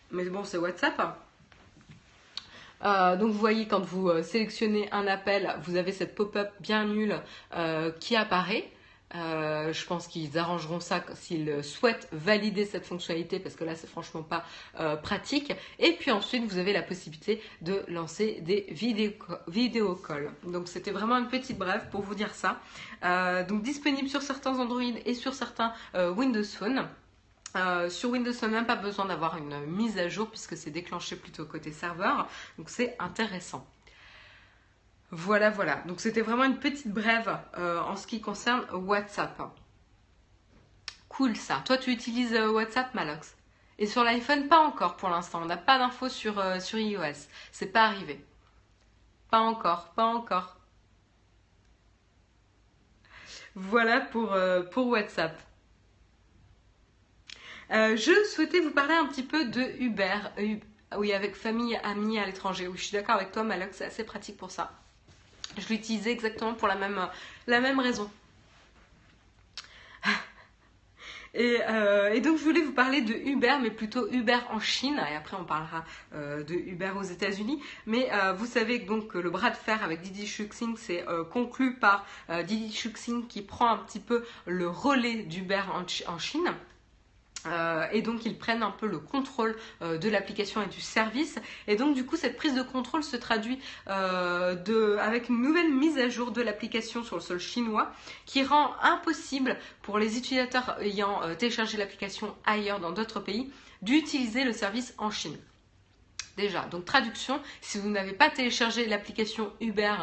mais 0.10 0.26
bon, 0.26 0.44
c'est 0.44 0.58
WhatsApp. 0.58 1.16
Euh, 2.84 3.16
donc 3.16 3.32
vous 3.32 3.40
voyez 3.40 3.68
quand 3.68 3.82
vous 3.82 4.10
euh, 4.10 4.24
sélectionnez 4.24 4.90
un 4.92 5.08
appel, 5.08 5.56
vous 5.64 5.76
avez 5.76 5.92
cette 5.92 6.16
pop-up 6.16 6.50
bien 6.60 6.86
nulle 6.86 7.20
euh, 7.56 7.92
qui 8.00 8.16
apparaît. 8.16 8.70
je 9.14 9.86
pense 9.86 10.08
qu'ils 10.08 10.38
arrangeront 10.38 10.80
ça 10.80 11.04
s'ils 11.16 11.64
souhaitent 11.64 12.08
valider 12.14 12.66
cette 12.66 12.86
fonctionnalité 12.86 13.40
parce 13.40 13.56
que 13.56 13.66
là 13.66 13.76
c'est 13.76 13.90
franchement 13.90 14.24
pas 14.24 14.46
pratique. 15.04 15.54
Et 15.80 15.92
puis 16.00 16.12
ensuite 16.12 16.44
vous 16.50 16.58
avez 16.58 16.72
la 16.72 16.82
possibilité 16.82 17.42
de 17.62 17.84
lancer 17.90 18.40
des 18.42 18.68
vidéo, 18.72 19.96
calls. 19.96 20.32
Donc 20.48 20.70
c'était 20.70 20.92
vraiment 20.92 21.18
une 21.18 21.28
petite 21.28 21.58
brève 21.58 21.90
pour 21.92 22.02
vous 22.02 22.16
dire 22.16 22.34
ça. 22.34 22.62
donc 23.50 23.64
disponible 23.64 24.08
sur 24.08 24.22
certains 24.22 24.58
Android 24.58 24.96
et 25.06 25.14
sur 25.14 25.34
certains 25.34 25.74
Windows 25.94 26.50
Phone. 26.58 26.88
Euh, 27.56 27.90
sur 27.90 28.12
Windows, 28.12 28.32
on 28.44 28.48
même 28.48 28.66
pas 28.66 28.76
besoin 28.76 29.06
d'avoir 29.06 29.38
une 29.38 29.66
mise 29.66 29.98
à 29.98 30.08
jour 30.08 30.30
puisque 30.30 30.56
c'est 30.56 30.72
déclenché 30.72 31.16
plutôt 31.16 31.46
côté 31.46 31.72
serveur. 31.72 32.28
Donc 32.58 32.70
c'est 32.70 32.96
intéressant. 33.00 33.68
Voilà, 35.12 35.50
voilà. 35.50 35.76
Donc 35.88 36.00
c'était 36.00 36.22
vraiment 36.22 36.46
une 36.46 36.60
petite 36.60 36.88
brève 36.88 37.38
euh, 37.58 37.82
en 37.82 37.96
ce 37.96 38.08
qui 38.08 38.22
concerne 38.22 38.66
WhatsApp. 38.72 39.42
Cool 41.10 41.36
ça. 41.36 41.62
Toi, 41.66 41.78
tu 41.78 41.92
utilises 41.92 42.34
euh, 42.34 42.50
WhatsApp, 42.50 42.94
Malox? 42.94 43.36
Et 43.78 43.88
sur 43.88 44.04
l'iPhone, 44.04 44.48
pas 44.48 44.60
encore 44.60 44.96
pour 44.96 45.10
l'instant. 45.10 45.42
On 45.42 45.46
n'a 45.46 45.58
pas 45.58 45.78
d'infos 45.78 46.08
sur, 46.08 46.62
sur 46.62 46.78
iOS. 46.78 47.28
C'est 47.52 47.72
pas 47.74 47.86
arrivé. 47.86 48.24
Pas 49.30 49.40
encore, 49.40 49.90
pas 49.94 50.06
encore. 50.06 50.58
Voilà 53.56 54.00
pour 54.02 54.88
WhatsApp. 54.88 55.36
Euh, 57.72 57.96
je 57.96 58.12
souhaitais 58.26 58.60
vous 58.60 58.72
parler 58.72 58.96
un 58.96 59.06
petit 59.06 59.24
peu 59.24 59.46
de 59.46 59.62
Uber. 59.80 60.18
oui, 60.98 61.14
avec 61.14 61.36
famille, 61.36 61.80
amis 61.84 62.20
à 62.20 62.26
l'étranger. 62.26 62.68
Oui, 62.68 62.78
je 62.78 62.84
suis 62.84 62.98
d'accord 62.98 63.16
avec 63.16 63.32
toi, 63.32 63.44
Malox, 63.44 63.78
c'est 63.78 63.86
assez 63.86 64.04
pratique 64.04 64.38
pour 64.38 64.52
ça. 64.52 64.74
Je 65.58 65.68
l'utilisais 65.70 66.12
exactement 66.12 66.54
pour 66.54 66.68
la 66.68 66.76
même, 66.76 67.08
la 67.48 67.62
même 67.62 67.80
raison. 67.80 68.10
Euh, 71.34 72.12
et, 72.12 72.20
donc 72.20 72.38
je 72.38 72.44
voulais 72.44 72.60
vous 72.60 72.74
parler 72.74 73.00
de 73.00 73.14
Uber, 73.14 73.56
mais 73.62 73.72
plutôt 73.72 74.06
Uber 74.12 74.40
en 74.50 74.60
Chine, 74.60 75.02
et 75.10 75.16
après 75.16 75.38
on 75.40 75.46
parlera 75.46 75.86
euh, 76.14 76.44
de 76.44 76.54
Uber 76.54 76.92
aux 77.00 77.04
États-Unis. 77.04 77.64
Mais 77.86 78.10
vous 78.36 78.46
savez 78.46 78.80
donc 78.80 79.08
que 79.08 79.18
le 79.18 79.30
bras 79.30 79.50
de 79.50 79.56
fer 79.56 79.82
avec 79.82 80.02
Didi 80.02 80.28
Chuxing 80.28 80.76
c'est 80.76 81.06
conclu 81.32 81.76
par 81.76 82.06
Didi 82.44 82.74
Chuxing 82.74 83.28
qui 83.28 83.42
prend 83.44 83.70
un 83.70 83.78
petit 83.78 84.02
peu 84.02 84.26
le 84.46 84.68
relais 84.68 85.24
d'Uber 85.24 85.64
en, 85.74 86.18
Chine. 86.18 86.54
Euh, 87.48 87.88
et 87.92 88.02
donc 88.02 88.26
ils 88.26 88.38
prennent 88.38 88.64
un 88.64 88.72
peu 88.72 88.88
le 88.88 89.00
contrôle 89.00 89.56
euh, 89.82 89.98
de 89.98 90.10
l'application 90.10 90.62
et 90.62 90.68
du 90.68 90.82
service. 90.82 91.40
Et 91.68 91.76
donc 91.76 91.96
du 91.96 92.06
coup 92.06 92.16
cette 92.16 92.38
prise 92.38 92.54
de 92.54 92.62
contrôle 92.62 93.04
se 93.04 93.16
traduit 93.16 93.60
euh, 93.88 94.98
avec 95.00 95.30
une 95.30 95.42
nouvelle 95.42 95.72
mise 95.74 95.98
à 95.98 96.10
jour 96.10 96.32
de 96.32 96.42
l'application 96.42 97.04
sur 97.04 97.16
le 97.16 97.22
sol 97.22 97.40
chinois 97.40 97.92
qui 98.26 98.44
rend 98.44 98.74
impossible 98.82 99.58
pour 99.82 99.98
les 99.98 100.18
utilisateurs 100.18 100.78
ayant 100.82 101.22
téléchargé 101.38 101.78
l'application 101.78 102.36
ailleurs 102.46 102.80
dans 102.80 102.92
d'autres 102.92 103.20
pays 103.20 103.52
d'utiliser 103.82 104.44
le 104.44 104.54
service 104.54 104.94
en 104.98 105.10
Chine. 105.10 105.38
Déjà, 106.38 106.62
donc 106.66 106.86
traduction, 106.86 107.42
si 107.62 107.78
vous 107.78 107.90
n'avez 107.90 108.14
pas 108.14 108.30
téléchargé 108.30 108.86
l'application 108.86 109.52
Uber 109.60 109.96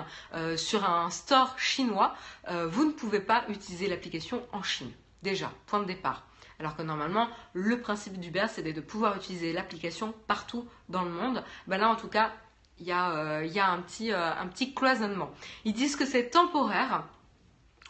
sur 0.56 0.84
un 0.88 1.08
store 1.10 1.58
chinois, 1.58 2.14
vous 2.50 2.84
ne 2.84 2.92
pouvez 2.92 3.20
pas 3.20 3.44
utiliser 3.48 3.88
l'application 3.88 4.42
en 4.52 4.62
Chine. 4.62 4.90
Déjà, 5.22 5.50
point 5.66 5.80
de 5.80 5.86
départ. 5.86 6.28
Alors 6.58 6.76
que 6.76 6.82
normalement, 6.82 7.28
le 7.52 7.80
principe 7.80 8.18
d'Uber, 8.18 8.46
c'est 8.48 8.62
de 8.62 8.80
pouvoir 8.80 9.16
utiliser 9.16 9.52
l'application 9.52 10.12
partout 10.26 10.66
dans 10.88 11.02
le 11.02 11.10
monde. 11.10 11.44
Ben 11.68 11.78
là, 11.78 11.88
en 11.88 11.94
tout 11.94 12.08
cas, 12.08 12.32
il 12.80 12.86
y 12.86 12.92
a, 12.92 13.10
euh, 13.10 13.48
un, 13.56 13.80
petit, 13.80 14.12
euh, 14.12 14.32
un 14.34 14.46
petit 14.46 14.74
cloisonnement. 14.74 15.30
Ils 15.64 15.72
disent 15.72 15.96
que 15.96 16.06
c'est 16.06 16.30
temporaire. 16.30 17.04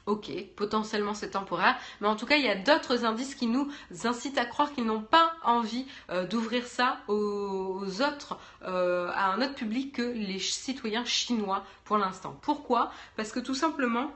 Ok, 0.06 0.30
potentiellement 0.56 1.12
c'est 1.12 1.32
temporaire, 1.32 1.76
mais 2.00 2.08
en 2.08 2.16
tout 2.16 2.24
cas 2.24 2.36
il 2.36 2.44
y 2.44 2.48
a 2.48 2.54
d'autres 2.54 3.04
indices 3.04 3.34
qui 3.34 3.46
nous 3.46 3.70
incitent 4.04 4.38
à 4.38 4.46
croire 4.46 4.72
qu'ils 4.72 4.86
n'ont 4.86 5.02
pas 5.02 5.34
envie 5.44 5.86
euh, 6.08 6.26
d'ouvrir 6.26 6.66
ça 6.66 7.00
aux, 7.08 7.84
autres, 8.00 8.38
à 8.62 9.32
un 9.32 9.42
autre 9.42 9.54
public 9.54 9.96
que 9.96 10.02
les 10.02 10.38
citoyens 10.38 11.04
chinois 11.04 11.62
pour 11.84 11.98
l'instant. 11.98 12.38
Pourquoi? 12.40 12.90
Parce 13.16 13.32
que 13.32 13.40
tout 13.40 13.54
simplement, 13.54 14.10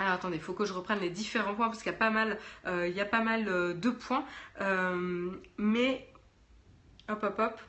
alors 0.00 0.14
attendez, 0.14 0.36
il 0.36 0.42
faut 0.42 0.54
que 0.54 0.64
je 0.64 0.72
reprenne 0.72 0.98
les 1.00 1.10
différents 1.10 1.54
points 1.54 1.68
parce 1.68 1.82
qu'il 1.82 1.92
y 1.92 1.94
a 1.94 1.98
pas 1.98 2.10
mal, 2.10 2.38
euh, 2.66 2.90
euh, 2.90 3.74
de 3.74 3.90
points. 3.90 4.24
Euh, 4.62 5.30
mais 5.58 6.08
hop 7.10 7.22
hop 7.22 7.38
hop, 7.38 7.60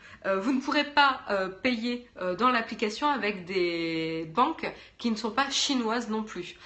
vous 0.44 0.54
ne 0.54 0.62
pourrez 0.62 0.84
pas 0.84 1.22
payer 1.64 2.08
dans 2.38 2.52
l'application 2.52 3.08
avec 3.08 3.44
des 3.46 4.32
banques 4.36 4.72
qui 5.00 5.10
ne 5.10 5.16
sont 5.16 5.32
pas 5.32 5.50
chinoises 5.50 6.10
non 6.10 6.22
plus. 6.22 6.58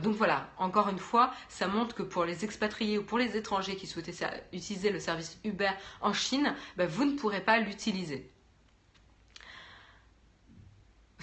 donc 0.00 0.14
voilà, 0.14 0.48
encore 0.58 0.88
une 0.88 1.00
fois, 1.00 1.34
ça 1.48 1.66
montre 1.66 1.96
que 1.96 2.04
pour 2.04 2.24
les 2.24 2.44
expatriés 2.44 2.98
ou 2.98 3.02
pour 3.02 3.18
les 3.18 3.36
étrangers 3.36 3.74
qui 3.74 3.88
souhaitaient 3.88 4.14
utiliser 4.52 4.90
le 4.90 5.00
service 5.00 5.40
Uber 5.42 5.72
en 6.02 6.12
Chine, 6.12 6.54
ben, 6.76 6.86
vous 6.86 7.04
ne 7.04 7.18
pourrez 7.18 7.40
pas 7.40 7.58
l'utiliser. 7.58 8.30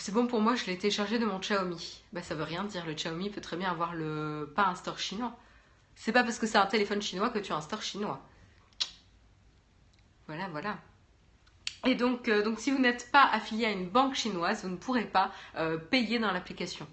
C'est 0.01 0.11
bon 0.11 0.25
pour 0.25 0.41
moi, 0.41 0.55
je 0.55 0.65
l'ai 0.65 0.79
téléchargé 0.79 1.19
de 1.19 1.27
mon 1.27 1.37
Xiaomi. 1.37 2.01
Ben, 2.11 2.23
ça 2.23 2.33
veut 2.33 2.41
rien 2.41 2.63
dire, 2.63 2.87
le 2.87 2.93
Xiaomi 2.95 3.29
peut 3.29 3.39
très 3.39 3.55
bien 3.55 3.69
avoir 3.69 3.93
le 3.93 4.51
pas 4.55 4.65
un 4.65 4.73
store 4.73 4.97
chinois. 4.97 5.37
C'est 5.93 6.11
pas 6.11 6.23
parce 6.23 6.39
que 6.39 6.47
c'est 6.47 6.57
un 6.57 6.65
téléphone 6.65 7.03
chinois 7.03 7.29
que 7.29 7.37
tu 7.37 7.51
as 7.53 7.55
un 7.55 7.61
store 7.61 7.83
chinois. 7.83 8.19
Voilà, 10.25 10.47
voilà. 10.49 10.79
Et 11.85 11.93
donc, 11.93 12.29
euh, 12.29 12.51
si 12.57 12.71
vous 12.71 12.79
n'êtes 12.79 13.11
pas 13.11 13.29
affilié 13.31 13.65
à 13.67 13.69
une 13.69 13.87
banque 13.87 14.15
chinoise, 14.15 14.63
vous 14.63 14.69
ne 14.69 14.75
pourrez 14.75 15.05
pas 15.05 15.31
euh, 15.55 15.77
payer 15.77 16.17
dans 16.17 16.31
l'application. 16.31 16.87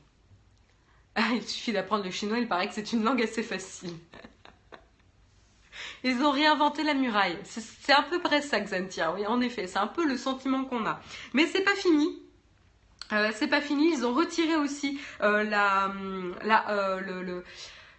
il 1.32 1.48
suffit 1.48 1.72
d'apprendre 1.72 2.04
le 2.04 2.10
chinois, 2.10 2.38
il 2.38 2.46
paraît 2.46 2.68
que 2.68 2.74
c'est 2.74 2.92
une 2.92 3.04
langue 3.04 3.22
assez 3.22 3.42
facile. 3.42 3.96
Ils 6.04 6.22
ont 6.22 6.30
réinventé 6.30 6.82
la 6.82 6.92
muraille. 6.92 7.38
C'est 7.44 7.94
un 7.94 8.02
peu 8.02 8.20
près 8.20 8.42
ça, 8.42 8.60
Xantia. 8.60 9.14
Oui, 9.14 9.26
en 9.26 9.40
effet, 9.40 9.66
c'est 9.66 9.78
un 9.78 9.86
peu 9.86 10.06
le 10.06 10.18
sentiment 10.18 10.66
qu'on 10.66 10.84
a. 10.84 11.00
Mais 11.32 11.46
c'est 11.46 11.62
pas 11.62 11.74
fini. 11.74 12.27
Euh, 13.12 13.30
c'est 13.34 13.48
pas 13.48 13.60
fini. 13.60 13.92
Ils 13.92 14.04
ont 14.04 14.12
retiré 14.12 14.56
aussi 14.56 15.00
la, 15.20 15.92
la 16.44 17.00
le 17.00 17.42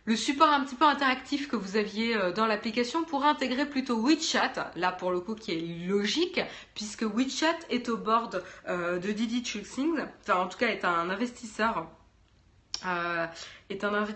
le 0.10 0.16
support 0.16 0.50
un 0.50 0.66
petit 0.66 0.74
peu 0.74 0.86
interactif 0.86 1.48
que 1.48 1.56
vous 1.56 1.78
aviez 1.78 2.18
euh, 2.18 2.32
dans 2.32 2.48
l'application 2.48 3.04
pour 3.04 3.26
intégrer 3.26 3.68
plutôt 3.68 4.02
WeChat, 4.02 4.72
là 4.76 4.92
pour 4.92 5.12
le 5.12 5.20
coup 5.20 5.36
qui 5.36 5.52
est 5.52 5.62
logique, 5.88 6.42
puisque 6.74 7.04
WeChat 7.04 7.60
est 7.70 7.90
au 7.90 7.98
board 7.98 8.44
euh, 8.68 8.98
de 8.98 9.12
Didi 9.12 9.46
Chuxing, 9.46 10.00
enfin 10.22 10.40
en 10.40 10.48
tout 10.48 10.58
cas 10.58 10.70
est 10.70 10.84
un 10.84 11.12
investisseur. 11.12 11.86
Euh, 12.88 13.28
est 13.70 13.84
un, 13.84 14.08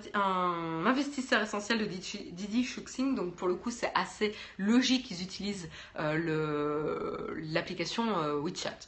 investisseur 0.85 1.43
essentiel 1.43 1.77
de 1.77 1.85
Didi 1.85 2.63
Chuxing, 2.63 3.13
donc 3.13 3.35
pour 3.35 3.47
le 3.47 3.53
coup 3.53 3.69
c'est 3.69 3.91
assez 3.93 4.33
logique 4.57 5.05
qu'ils 5.05 5.21
utilisent 5.21 5.69
l'application 5.95 8.39
WeChat 8.41 8.79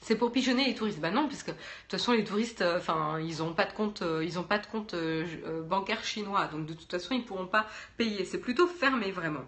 c'est 0.00 0.16
pour 0.16 0.32
pigeonner 0.32 0.64
les 0.64 0.74
touristes. 0.74 1.00
Bah 1.00 1.10
non, 1.10 1.28
puisque 1.28 1.48
de 1.48 1.52
toute 1.52 1.92
façon 1.92 2.12
les 2.12 2.24
touristes, 2.24 2.62
euh, 2.62 2.78
enfin, 2.78 3.18
ils 3.20 3.38
n'ont 3.38 3.52
pas 3.52 3.66
de 3.66 3.72
compte, 3.72 4.02
euh, 4.02 4.24
ils 4.24 4.38
ont 4.38 4.42
pas 4.42 4.58
de 4.58 4.66
compte 4.66 4.94
euh, 4.94 5.62
bancaire 5.62 6.02
chinois, 6.04 6.46
donc 6.46 6.66
de 6.66 6.74
toute 6.74 6.90
façon 6.90 7.14
ils 7.14 7.24
pourront 7.24 7.46
pas 7.46 7.66
payer. 7.96 8.24
C'est 8.24 8.40
plutôt 8.40 8.66
fermé 8.66 9.10
vraiment. 9.10 9.44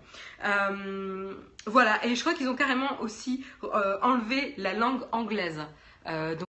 voilà, 1.66 2.04
et 2.04 2.14
je 2.14 2.20
crois 2.20 2.34
qu'ils 2.34 2.48
ont 2.48 2.56
carrément 2.56 3.00
aussi 3.00 3.44
enlevé 4.02 4.54
la 4.56 4.74
langue 4.74 5.02
anglaise. 5.12 5.60
donc 6.06 6.51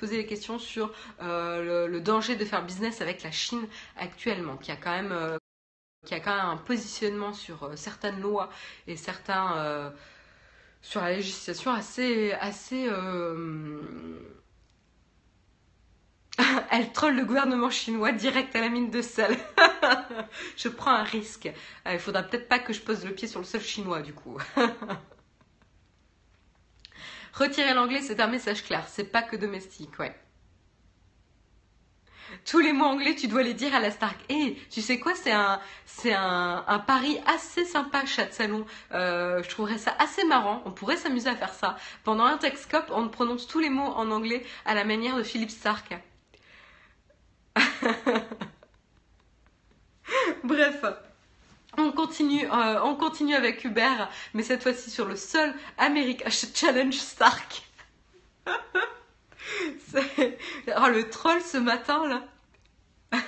poser 0.00 0.16
des 0.16 0.26
questions 0.26 0.58
sur 0.58 0.92
euh, 1.22 1.86
le, 1.86 2.00
danger 2.00 2.34
de 2.34 2.44
faire 2.46 2.64
business 2.64 3.02
avec 3.02 3.22
la 3.22 3.30
Chine 3.30 3.68
actuellement, 3.98 4.56
qui 4.56 4.72
a 4.72 4.76
quand 4.76 4.90
même, 4.90 5.12
euh, 5.12 5.36
qui 6.06 6.14
a 6.14 6.20
quand 6.20 6.34
même 6.34 6.46
un 6.46 6.56
positionnement 6.56 7.34
sur 7.34 7.64
euh, 7.64 7.76
certaines 7.76 8.20
lois 8.20 8.48
et 8.86 8.96
certains 8.96 9.92
sur 10.82 11.02
la 11.02 11.12
législation 11.12 11.72
assez, 11.72 12.32
assez. 12.32 12.88
Elle 16.70 16.92
troll 16.92 17.16
le 17.16 17.26
gouvernement 17.26 17.68
chinois 17.68 18.12
direct 18.12 18.56
à 18.56 18.62
la 18.62 18.70
mine 18.70 18.90
de 18.90 19.02
sel. 19.02 19.36
je 20.56 20.68
prends 20.68 20.92
un 20.92 21.02
risque. 21.02 21.50
Il 21.84 21.98
faudra 21.98 22.22
peut-être 22.22 22.48
pas 22.48 22.58
que 22.58 22.72
je 22.72 22.80
pose 22.80 23.04
le 23.04 23.12
pied 23.12 23.28
sur 23.28 23.40
le 23.40 23.46
sol 23.46 23.60
chinois 23.60 24.00
du 24.00 24.14
coup. 24.14 24.38
Retirer 27.32 27.74
l'anglais, 27.74 28.00
c'est 28.02 28.20
un 28.20 28.26
message 28.26 28.64
clair. 28.64 28.84
C'est 28.88 29.04
pas 29.04 29.22
que 29.22 29.36
domestique, 29.36 29.98
ouais. 29.98 30.14
Tous 32.44 32.60
les 32.60 32.72
mots 32.72 32.84
anglais, 32.84 33.14
tu 33.14 33.28
dois 33.28 33.42
les 33.42 33.54
dire 33.54 33.74
à 33.74 33.80
la 33.80 33.90
Stark. 33.90 34.16
Et 34.28 34.56
tu 34.70 34.80
sais 34.80 34.98
quoi, 34.98 35.14
c'est 35.14 35.32
un, 35.32 35.60
c'est 35.84 36.12
un, 36.14 36.82
pari 36.86 37.18
assez 37.26 37.64
sympa, 37.64 38.06
chat 38.06 38.26
de 38.26 38.32
salon. 38.32 38.64
Euh, 38.92 39.42
je 39.42 39.48
trouverais 39.48 39.78
ça 39.78 39.94
assez 39.98 40.24
marrant. 40.24 40.62
On 40.64 40.70
pourrait 40.70 40.96
s'amuser 40.96 41.28
à 41.28 41.36
faire 41.36 41.54
ça. 41.54 41.76
Pendant 42.04 42.24
un 42.24 42.38
Texcope, 42.38 42.90
on 42.90 43.08
prononce 43.08 43.46
tous 43.46 43.60
les 43.60 43.70
mots 43.70 43.82
en 43.82 44.10
anglais 44.10 44.44
à 44.64 44.74
la 44.74 44.84
manière 44.84 45.16
de 45.16 45.22
Philippe 45.22 45.50
Stark. 45.50 45.96
Bref. 50.44 50.84
On 51.80 51.92
continue, 51.92 52.44
euh, 52.44 52.78
on 52.84 52.94
continue 52.94 53.34
avec 53.34 53.64
Uber, 53.64 54.04
mais 54.34 54.42
cette 54.42 54.62
fois-ci 54.62 54.90
sur 54.90 55.06
le 55.06 55.16
seul 55.16 55.54
America 55.78 56.28
Challenge 56.54 56.92
Stark. 56.92 57.62
oh, 59.96 60.88
le 60.88 61.08
troll 61.08 61.40
ce 61.40 61.56
matin 61.56 62.06
là. 62.06 62.22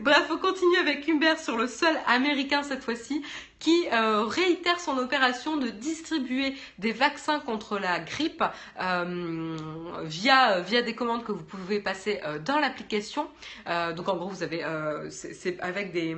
Bref, 0.00 0.26
on 0.30 0.38
continue 0.38 0.76
avec 0.78 1.06
Uber 1.06 1.36
sur 1.36 1.56
le 1.56 1.68
sol 1.68 1.94
américain 2.06 2.64
cette 2.64 2.82
fois-ci 2.82 3.22
qui 3.60 3.86
euh, 3.92 4.24
réitère 4.24 4.80
son 4.80 4.98
opération 4.98 5.56
de 5.56 5.68
distribuer 5.68 6.54
des 6.78 6.92
vaccins 6.92 7.38
contre 7.38 7.78
la 7.78 8.00
grippe 8.00 8.42
euh, 8.80 9.56
via, 10.02 10.60
via 10.60 10.82
des 10.82 10.94
commandes 10.96 11.24
que 11.24 11.32
vous 11.32 11.44
pouvez 11.44 11.78
passer 11.80 12.20
dans 12.44 12.58
l'application. 12.58 13.28
donc 13.66 14.08
en 14.08 14.16
gros, 14.16 14.28
vous 14.28 14.42
avez, 14.42 14.64
c'est 15.10 15.60
avec 15.60 15.92
des 15.92 16.16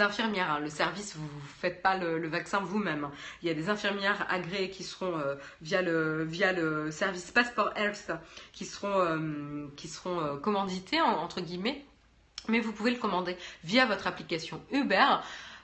infirmières. 0.00 0.50
Hein. 0.50 0.60
Le 0.60 0.70
service, 0.70 1.16
vous 1.16 1.24
ne 1.24 1.40
faites 1.60 1.82
pas 1.82 1.96
le, 1.96 2.26
vaccin 2.28 2.60
vous-même. 2.60 3.08
Il 3.42 3.48
y 3.48 3.50
a 3.50 3.54
des 3.54 3.68
infirmières 3.68 4.26
agréées 4.30 4.70
qui 4.70 4.84
seront 4.84 5.18
euh, 5.18 5.34
via, 5.62 5.82
le, 5.82 6.24
via 6.24 6.52
le 6.52 6.90
service 6.90 7.30
Passport 7.30 7.72
Health 7.76 8.12
qui 8.52 8.64
seront, 8.64 9.00
euh, 9.00 9.66
qui 9.76 9.88
seront 9.88 10.20
euh, 10.20 10.36
commanditées, 10.36 11.00
entre 11.00 11.40
guillemets. 11.40 11.84
Mais 12.48 12.60
vous 12.60 12.72
pouvez 12.72 12.92
le 12.92 12.98
commander 12.98 13.36
via 13.64 13.86
votre 13.86 14.06
application 14.06 14.62
Uber. 14.70 15.06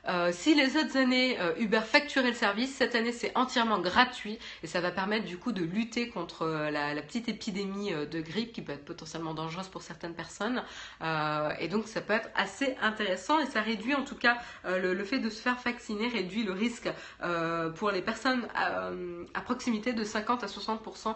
Euh, 0.09 0.33
si 0.33 0.55
les 0.55 0.77
autres 0.77 0.97
années 0.97 1.39
euh, 1.41 1.55
Uber 1.59 1.81
facturait 1.81 2.31
le 2.31 2.35
service, 2.35 2.75
cette 2.75 2.97
année 2.97 3.13
c'est 3.13 3.31
entièrement 3.37 3.79
gratuit 3.79 4.39
et 4.65 4.67
ça 4.67 4.81
va 4.81 4.91
permettre 4.91 5.27
du 5.27 5.39
coup 5.39 5.53
de 5.53 5.63
lutter 5.63 6.09
contre 6.09 6.43
euh, 6.43 6.71
la, 6.71 7.01
petite 7.03 7.29
épidémie 7.29 7.93
de 7.93 8.21
grippe 8.21 8.53
qui 8.53 8.63
peut 8.63 8.73
être 8.73 8.85
potentiellement 8.85 9.35
dangereuse 9.35 9.69
pour 9.69 9.83
certaines 9.83 10.15
personnes. 10.15 10.63
et 11.61 11.69
donc 11.69 11.89
ça 11.89 12.01
peut 12.01 12.13
être 12.13 12.29
assez 12.37 12.77
intéressant 12.81 13.41
et 13.41 13.47
ça 13.47 13.61
réduit 13.61 13.95
en 13.95 14.05
tout 14.05 14.15
cas 14.15 14.39
le, 14.65 15.05
fait 15.05 15.19
de 15.19 15.29
se 15.31 15.41
faire 15.41 15.57
vacciner 15.57 16.09
réduit 16.09 16.45
le 16.45 16.53
risque 16.53 16.89
pour 17.75 17.91
les 17.91 18.03
personnes 18.03 18.47
à, 18.55 19.41
proximité 19.41 19.93
de 19.93 20.05
50 20.05 20.45
à 20.45 20.47
60% 20.47 21.15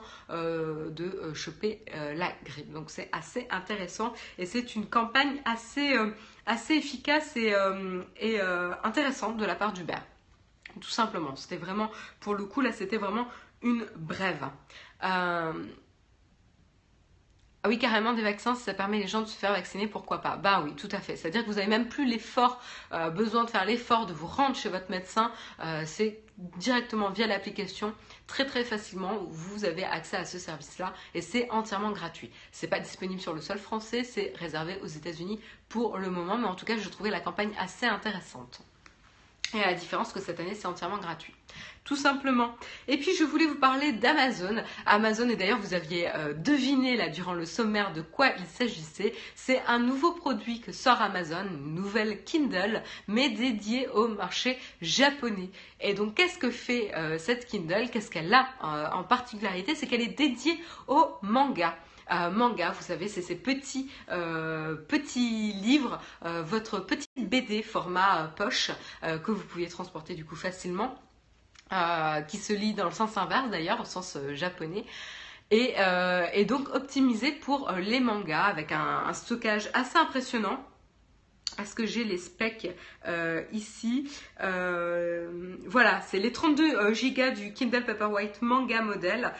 de 0.90 1.32
choper 1.34 1.82
la 1.94 2.32
grippe. 2.44 2.72
Donc 2.72 2.90
c'est 2.90 3.08
assez 3.12 3.46
intéressant 3.50 4.12
et 4.38 4.46
c'est 4.46 4.74
une 4.74 4.86
campagne 4.86 5.40
assez 5.44 5.96
assez 6.46 6.74
efficace 6.74 7.36
et, 7.36 7.54
euh, 7.54 8.02
euh, 8.22 8.74
intéressante 8.84 9.36
de 9.36 9.44
la 9.44 9.54
part 9.54 9.72
d'Uber. 9.72 9.98
Tout 10.80 10.88
simplement. 10.88 11.34
C'était 11.36 11.56
vraiment, 11.56 11.90
pour 12.20 12.34
le 12.34 12.44
coup, 12.44 12.60
là, 12.60 12.72
c'était 12.72 12.96
vraiment 12.96 13.26
une 13.62 13.86
brève. 13.96 14.44
Euh, 15.02 15.52
ah 17.62 17.68
oui, 17.68 17.78
carrément, 17.78 18.12
des 18.12 18.22
vaccins, 18.22 18.54
ça 18.54 18.74
permet 18.74 18.98
les 18.98 19.08
gens 19.08 19.22
de 19.22 19.26
se 19.26 19.36
faire 19.36 19.52
vacciner, 19.52 19.88
pourquoi 19.88 20.20
pas? 20.20 20.36
Bah 20.36 20.62
oui, 20.64 20.74
tout 20.76 20.88
à 20.92 21.00
fait. 21.00 21.16
C'est-à-dire 21.16 21.42
que 21.42 21.48
vous 21.48 21.56
n'avez 21.56 21.66
même 21.66 21.88
plus 21.88 22.06
l'effort, 22.06 22.62
besoin 23.14 23.42
de 23.42 23.50
faire 23.50 23.64
l'effort 23.64 24.06
de 24.06 24.12
vous 24.12 24.28
rendre 24.28 24.54
chez 24.54 24.68
votre 24.68 24.88
médecin. 24.88 25.32
c'est 25.84 26.22
directement 26.58 27.10
via 27.10 27.26
l'application 27.26 27.92
très 28.26 28.46
très 28.46 28.64
facilement. 28.64 29.24
Vous 29.28 29.64
avez 29.64 29.84
accès 29.84 30.16
à 30.16 30.24
ce 30.24 30.38
service-là 30.38 30.92
et 31.14 31.20
c'est 31.20 31.50
entièrement 31.50 31.92
gratuit. 31.92 32.30
C'est 32.52 32.68
pas 32.68 32.80
disponible 32.80 33.20
sur 33.20 33.34
le 33.34 33.40
sol 33.40 33.58
français, 33.58 34.04
c'est 34.04 34.32
réservé 34.36 34.78
aux 34.82 34.86
États-Unis 34.86 35.40
pour 35.68 35.98
le 35.98 36.10
moment, 36.10 36.36
mais 36.38 36.46
en 36.46 36.54
tout 36.54 36.66
cas, 36.66 36.76
je 36.76 36.88
trouvais 36.88 37.10
la 37.10 37.20
campagne 37.20 37.52
assez 37.58 37.86
intéressante. 37.86 38.60
Et 39.54 39.62
à 39.62 39.66
la 39.66 39.74
différence 39.74 40.12
que 40.12 40.20
cette 40.20 40.40
année, 40.40 40.54
c'est 40.54 40.66
entièrement 40.66 40.98
gratuit. 40.98 41.34
Tout 41.86 41.94
simplement. 41.94 42.56
Et 42.88 42.98
puis 42.98 43.14
je 43.16 43.22
voulais 43.22 43.46
vous 43.46 43.54
parler 43.54 43.92
d'Amazon. 43.92 44.56
Amazon, 44.86 45.28
et 45.28 45.36
d'ailleurs 45.36 45.60
vous 45.60 45.72
aviez 45.72 46.08
euh, 46.16 46.34
deviné 46.34 46.96
là 46.96 47.08
durant 47.08 47.32
le 47.32 47.46
sommaire 47.46 47.92
de 47.92 48.02
quoi 48.02 48.30
il 48.40 48.44
s'agissait. 48.44 49.14
C'est 49.36 49.62
un 49.68 49.78
nouveau 49.78 50.10
produit 50.10 50.60
que 50.60 50.72
sort 50.72 51.00
Amazon, 51.00 51.44
une 51.44 51.76
nouvelle 51.76 52.24
Kindle, 52.24 52.82
mais 53.06 53.28
dédiée 53.28 53.86
au 53.90 54.08
marché 54.08 54.58
japonais. 54.82 55.48
Et 55.80 55.94
donc 55.94 56.16
qu'est-ce 56.16 56.38
que 56.38 56.50
fait 56.50 56.92
euh, 56.96 57.18
cette 57.18 57.46
Kindle? 57.46 57.88
Qu'est-ce 57.92 58.10
qu'elle 58.10 58.34
a 58.34 58.48
euh, 58.64 58.90
en 58.90 59.04
particularité? 59.04 59.76
C'est 59.76 59.86
qu'elle 59.86 60.02
est 60.02 60.18
dédiée 60.18 60.58
au 60.88 61.06
manga. 61.22 61.78
manga, 62.10 62.72
vous 62.72 62.82
savez, 62.82 63.06
c'est 63.06 63.22
ces 63.22 63.36
petits, 63.36 63.88
petits 64.08 65.52
livres, 65.52 66.00
votre 66.22 66.80
petite 66.80 67.10
BD 67.16 67.62
format 67.62 68.32
poche 68.36 68.70
que 69.02 69.30
vous 69.30 69.42
pouviez 69.44 69.68
transporter 69.68 70.14
du 70.14 70.24
coup 70.24 70.36
facilement 70.36 70.96
euh, 71.72 72.20
qui 72.20 72.36
se 72.36 72.52
lit 72.52 72.74
dans 72.74 72.84
le 72.84 72.92
sens 72.92 73.16
inverse 73.16 73.50
d'ailleurs, 73.50 73.80
au 73.80 73.84
sens 73.84 74.14
euh, 74.14 74.36
japonais. 74.36 74.84
Et, 75.50 75.74
euh, 75.80 76.44
donc 76.44 76.72
optimisé 76.72 77.32
pour 77.32 77.72
les 77.72 77.98
mangas 77.98 78.44
avec 78.44 78.70
un, 78.70 79.12
stockage 79.12 79.68
assez 79.74 79.98
impressionnant. 79.98 80.64
Est-ce 81.60 81.74
que 81.74 81.84
j'ai 81.84 82.04
les 82.04 82.18
specs 82.18 82.72
ici 83.52 84.08
Voilà, 84.38 86.00
c'est 86.02 86.18
les 86.20 86.30
32 86.30 86.92
Go 86.92 87.30
du 87.34 87.52
Kindle 87.52 87.84
Paperwhite 87.84 88.42
manga 88.42 88.82
modèle 88.82 89.32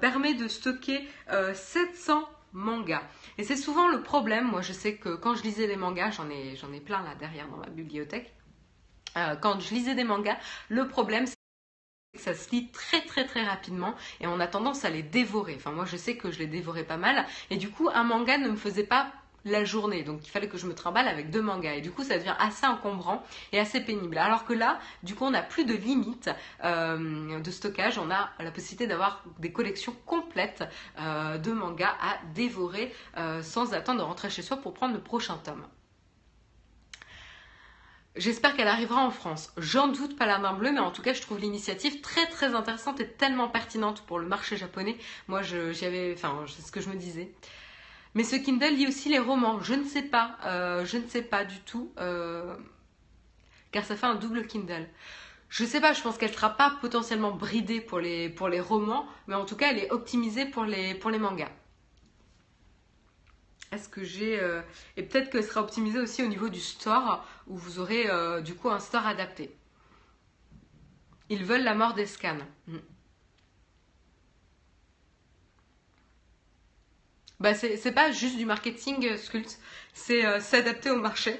permet 0.00 0.34
de 0.34 0.48
stocker 0.48 1.06
700 1.52 2.28
mangas. 2.52 3.02
Et 3.38 3.44
c'est 3.44 3.56
souvent 3.56 3.88
le 3.88 4.02
problème. 4.02 4.46
Moi, 4.46 4.60
je 4.62 4.72
sais 4.72 4.94
que 4.96 5.16
quand 5.16 5.34
je 5.34 5.42
lisais 5.42 5.66
des 5.66 5.76
mangas, 5.76 6.12
j'en 6.12 6.30
ai, 6.30 6.54
ai 6.54 6.80
plein 6.80 7.02
là 7.02 7.14
derrière 7.18 7.48
dans 7.48 7.56
ma 7.56 7.68
bibliothèque. 7.68 8.32
quand 9.14 9.58
je 9.58 9.74
lisais 9.74 9.94
des 9.94 10.04
mangas, 10.04 10.36
le 10.68 10.86
problème 10.86 11.26
ça 12.16 12.34
se 12.34 12.50
lit 12.50 12.68
très 12.68 13.00
très 13.02 13.26
très 13.26 13.44
rapidement 13.44 13.94
et 14.20 14.26
on 14.26 14.40
a 14.40 14.46
tendance 14.46 14.84
à 14.84 14.90
les 14.90 15.02
dévorer. 15.02 15.54
Enfin 15.56 15.72
moi 15.72 15.84
je 15.84 15.96
sais 15.96 16.16
que 16.16 16.30
je 16.30 16.38
les 16.38 16.46
dévorais 16.46 16.84
pas 16.84 16.96
mal 16.96 17.26
et 17.50 17.56
du 17.56 17.70
coup 17.70 17.88
un 17.92 18.04
manga 18.04 18.38
ne 18.38 18.48
me 18.48 18.56
faisait 18.56 18.84
pas 18.84 19.12
la 19.44 19.64
journée. 19.64 20.02
Donc 20.02 20.26
il 20.26 20.30
fallait 20.30 20.48
que 20.48 20.58
je 20.58 20.66
me 20.66 20.74
trimballe 20.74 21.08
avec 21.08 21.30
deux 21.30 21.42
mangas. 21.42 21.74
Et 21.74 21.80
du 21.80 21.90
coup, 21.90 22.02
ça 22.02 22.18
devient 22.18 22.34
assez 22.38 22.66
encombrant 22.66 23.22
et 23.52 23.58
assez 23.58 23.80
pénible. 23.80 24.18
Alors 24.18 24.44
que 24.44 24.52
là, 24.52 24.78
du 25.02 25.14
coup, 25.14 25.24
on 25.24 25.30
n'a 25.30 25.42
plus 25.42 25.64
de 25.64 25.74
limite 25.74 26.30
euh, 26.64 27.40
de 27.40 27.50
stockage. 27.50 27.98
On 27.98 28.10
a 28.10 28.30
la 28.38 28.50
possibilité 28.50 28.86
d'avoir 28.86 29.22
des 29.38 29.52
collections 29.52 29.94
complètes 30.06 30.64
euh, 31.00 31.38
de 31.38 31.52
mangas 31.52 31.94
à 32.00 32.18
dévorer 32.34 32.92
euh, 33.16 33.42
sans 33.42 33.74
attendre 33.74 34.00
de 34.00 34.04
rentrer 34.04 34.30
chez 34.30 34.42
soi 34.42 34.56
pour 34.56 34.74
prendre 34.74 34.94
le 34.94 35.00
prochain 35.00 35.36
tome. 35.38 35.66
J'espère 38.16 38.54
qu'elle 38.54 38.68
arrivera 38.68 39.00
en 39.00 39.10
France. 39.10 39.52
J'en 39.56 39.88
doute 39.88 40.16
pas 40.16 40.26
la 40.26 40.38
main 40.38 40.52
bleue, 40.52 40.70
mais 40.70 40.78
en 40.78 40.92
tout 40.92 41.02
cas, 41.02 41.14
je 41.14 41.20
trouve 41.20 41.40
l'initiative 41.40 42.00
très 42.00 42.26
très 42.28 42.54
intéressante 42.54 43.00
et 43.00 43.08
tellement 43.08 43.48
pertinente 43.48 44.02
pour 44.02 44.20
le 44.20 44.26
marché 44.26 44.56
japonais. 44.56 44.96
Moi, 45.26 45.42
j'y 45.42 45.84
avais, 45.84 46.14
enfin, 46.14 46.44
c'est 46.46 46.62
ce 46.62 46.70
que 46.70 46.80
je 46.80 46.88
me 46.90 46.94
disais. 46.94 47.32
Mais 48.14 48.22
ce 48.22 48.36
Kindle 48.36 48.74
lit 48.74 48.86
aussi 48.86 49.08
les 49.08 49.18
romans. 49.18 49.60
Je 49.60 49.74
ne 49.74 49.84
sais 49.84 50.02
pas, 50.02 50.38
euh, 50.44 50.84
je 50.84 50.98
ne 50.98 51.08
sais 51.08 51.22
pas 51.22 51.44
du 51.44 51.58
tout, 51.60 51.92
euh, 51.98 52.54
car 53.72 53.84
ça 53.84 53.96
fait 53.96 54.06
un 54.06 54.14
double 54.14 54.46
Kindle. 54.46 54.88
Je 55.48 55.64
sais 55.64 55.80
pas, 55.80 55.92
je 55.92 56.00
pense 56.00 56.16
qu'elle 56.16 56.32
sera 56.32 56.50
pas 56.50 56.78
potentiellement 56.80 57.32
bridée 57.32 57.80
pour 57.80 57.98
les, 57.98 58.28
pour 58.28 58.48
les 58.48 58.60
romans, 58.60 59.06
mais 59.26 59.34
en 59.34 59.44
tout 59.44 59.56
cas, 59.56 59.70
elle 59.70 59.78
est 59.78 59.90
optimisée 59.90 60.46
pour 60.46 60.64
les, 60.64 60.94
pour 60.94 61.10
les 61.10 61.18
mangas. 61.18 61.50
Est-ce 63.72 63.88
que 63.88 64.04
j'ai... 64.04 64.38
Euh, 64.40 64.62
et 64.96 65.02
peut-être 65.02 65.30
que 65.30 65.42
ce 65.42 65.48
sera 65.48 65.60
optimisé 65.60 65.98
aussi 65.98 66.22
au 66.22 66.28
niveau 66.28 66.48
du 66.48 66.60
store, 66.60 67.26
où 67.46 67.56
vous 67.56 67.78
aurez 67.78 68.08
euh, 68.08 68.40
du 68.40 68.54
coup 68.54 68.70
un 68.70 68.80
store 68.80 69.06
adapté. 69.06 69.54
Ils 71.28 71.44
veulent 71.44 71.64
la 71.64 71.74
mort 71.74 71.94
des 71.94 72.06
scans. 72.06 72.38
Hmm. 72.66 72.78
Bah 77.40 77.54
c'est 77.54 77.92
pas 77.92 78.10
juste 78.12 78.36
du 78.36 78.46
marketing 78.46 79.06
euh, 79.06 79.16
Sculpt, 79.16 79.58
c'est 79.92 80.40
s'adapter 80.40 80.90
au 80.90 80.98
marché, 80.98 81.38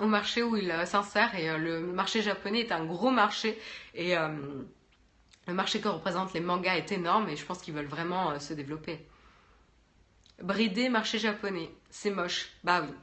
au 0.00 0.06
marché 0.06 0.42
où 0.42 0.56
il 0.56 0.72
s'insère. 0.86 1.34
Et 1.34 1.56
le 1.58 1.80
marché 1.80 2.22
japonais 2.22 2.60
est 2.60 2.72
un 2.72 2.84
gros 2.84 3.10
marché 3.10 3.58
et 3.94 4.14
le 4.14 5.54
marché 5.54 5.80
que 5.80 5.88
représentent 5.88 6.34
les 6.34 6.40
mangas 6.40 6.76
est 6.76 6.92
énorme 6.92 7.28
et 7.28 7.36
je 7.36 7.44
pense 7.44 7.62
qu'ils 7.62 7.74
veulent 7.74 7.86
vraiment 7.86 8.38
se 8.38 8.54
développer. 8.54 9.04
Brider 10.42 10.88
marché 10.88 11.18
japonais. 11.18 11.70
C'est 11.90 12.10
moche. 12.10 12.50
Bah 12.62 12.82
oui. 12.82 12.94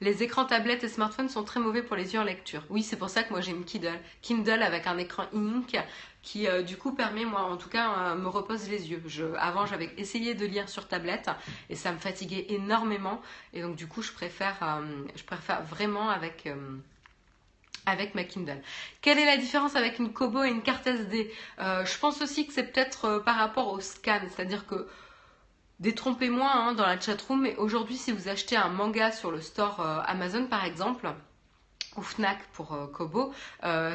Les 0.00 0.22
écrans 0.22 0.44
tablettes 0.44 0.84
et 0.84 0.88
smartphones 0.88 1.28
sont 1.28 1.42
très 1.42 1.58
mauvais 1.58 1.82
pour 1.82 1.96
les 1.96 2.14
yeux 2.14 2.20
en 2.20 2.24
lecture. 2.24 2.62
Oui, 2.70 2.84
c'est 2.84 2.96
pour 2.96 3.10
ça 3.10 3.24
que 3.24 3.30
moi 3.30 3.40
j'ai 3.40 3.50
une 3.50 3.64
Kindle. 3.64 3.98
Kindle 4.22 4.62
avec 4.62 4.86
un 4.86 4.96
écran 4.96 5.24
ink 5.34 5.76
qui 6.22 6.46
euh, 6.46 6.62
du 6.62 6.76
coup 6.76 6.92
permet, 6.92 7.24
moi 7.24 7.42
en 7.42 7.56
tout 7.56 7.68
cas, 7.68 7.90
euh, 7.90 8.14
me 8.14 8.28
repose 8.28 8.68
les 8.68 8.90
yeux. 8.90 9.02
Je, 9.06 9.24
avant 9.38 9.66
j'avais 9.66 9.92
essayé 9.96 10.34
de 10.34 10.46
lire 10.46 10.68
sur 10.68 10.86
tablette 10.86 11.30
et 11.68 11.74
ça 11.74 11.90
me 11.90 11.98
fatiguait 11.98 12.46
énormément. 12.50 13.20
Et 13.52 13.62
donc 13.62 13.74
du 13.74 13.88
coup 13.88 14.02
je 14.02 14.12
préfère, 14.12 14.56
euh, 14.62 15.04
je 15.16 15.24
préfère 15.24 15.62
vraiment 15.64 16.10
avec 16.10 16.48
avec 17.86 18.14
ma 18.14 18.22
Kindle. 18.22 18.60
Quelle 19.00 19.18
est 19.18 19.26
la 19.26 19.36
différence 19.36 19.74
avec 19.74 19.98
une 19.98 20.12
Kobo 20.12 20.44
et 20.44 20.50
une 20.50 20.62
carte 20.62 20.86
SD 20.86 21.32
Je 21.58 21.98
pense 21.98 22.20
aussi 22.20 22.46
que 22.46 22.52
c'est 22.52 22.70
peut-être 22.70 23.22
par 23.24 23.36
rapport 23.36 23.72
au 23.72 23.80
scan, 23.80 24.20
c'est-à-dire 24.28 24.66
que 24.66 24.86
détrompez-moi 25.80 26.50
hein, 26.52 26.74
dans 26.74 26.86
la 26.86 26.98
chatroom, 26.98 27.42
mais 27.42 27.56
aujourd'hui 27.56 27.96
si 27.96 28.12
vous 28.12 28.28
achetez 28.28 28.56
un 28.56 28.68
manga 28.68 29.12
sur 29.12 29.30
le 29.30 29.40
store 29.40 29.80
euh, 29.80 30.00
Amazon 30.06 30.46
par 30.46 30.64
exemple, 30.64 31.12
ou 31.96 32.02
Fnac 32.02 32.38
pour 32.52 32.76
Kobo, 32.92 33.32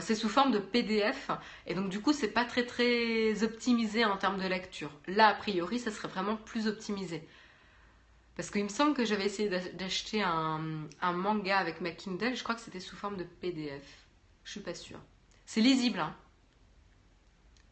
c'est 0.01 0.15
sous 0.15 0.27
forme 0.27 0.51
de 0.51 0.59
PDF 0.59 1.31
et 1.67 1.73
donc 1.73 1.88
du 1.88 2.01
coup 2.01 2.11
c'est 2.11 2.27
pas 2.27 2.43
très 2.43 2.65
très 2.65 3.43
optimisé 3.43 4.03
en 4.03 4.17
termes 4.17 4.41
de 4.41 4.47
lecture. 4.47 4.91
Là 5.07 5.27
a 5.27 5.34
priori 5.34 5.79
ça 5.79 5.89
serait 5.89 6.09
vraiment 6.09 6.36
plus 6.36 6.67
optimisé. 6.67 7.25
Parce 8.36 8.49
qu'il 8.49 8.63
me 8.63 8.69
semble 8.69 8.95
que 8.95 9.05
j'avais 9.05 9.25
essayé 9.25 9.49
d'acheter 9.49 10.23
un, 10.23 10.88
manga 11.13 11.57
avec 11.57 11.81
ma 11.81 11.91
Kindle, 11.91 12.36
je 12.36 12.43
crois 12.43 12.55
que 12.55 12.61
c'était 12.61 12.79
sous 12.79 12.95
forme 12.95 13.17
de 13.17 13.23
PDF. 13.23 13.84
Je 14.43 14.51
suis 14.51 14.59
pas 14.59 14.73
sûre. 14.73 14.99
C'est 15.45 15.61
lisible, 15.61 15.99
hein 15.99 16.15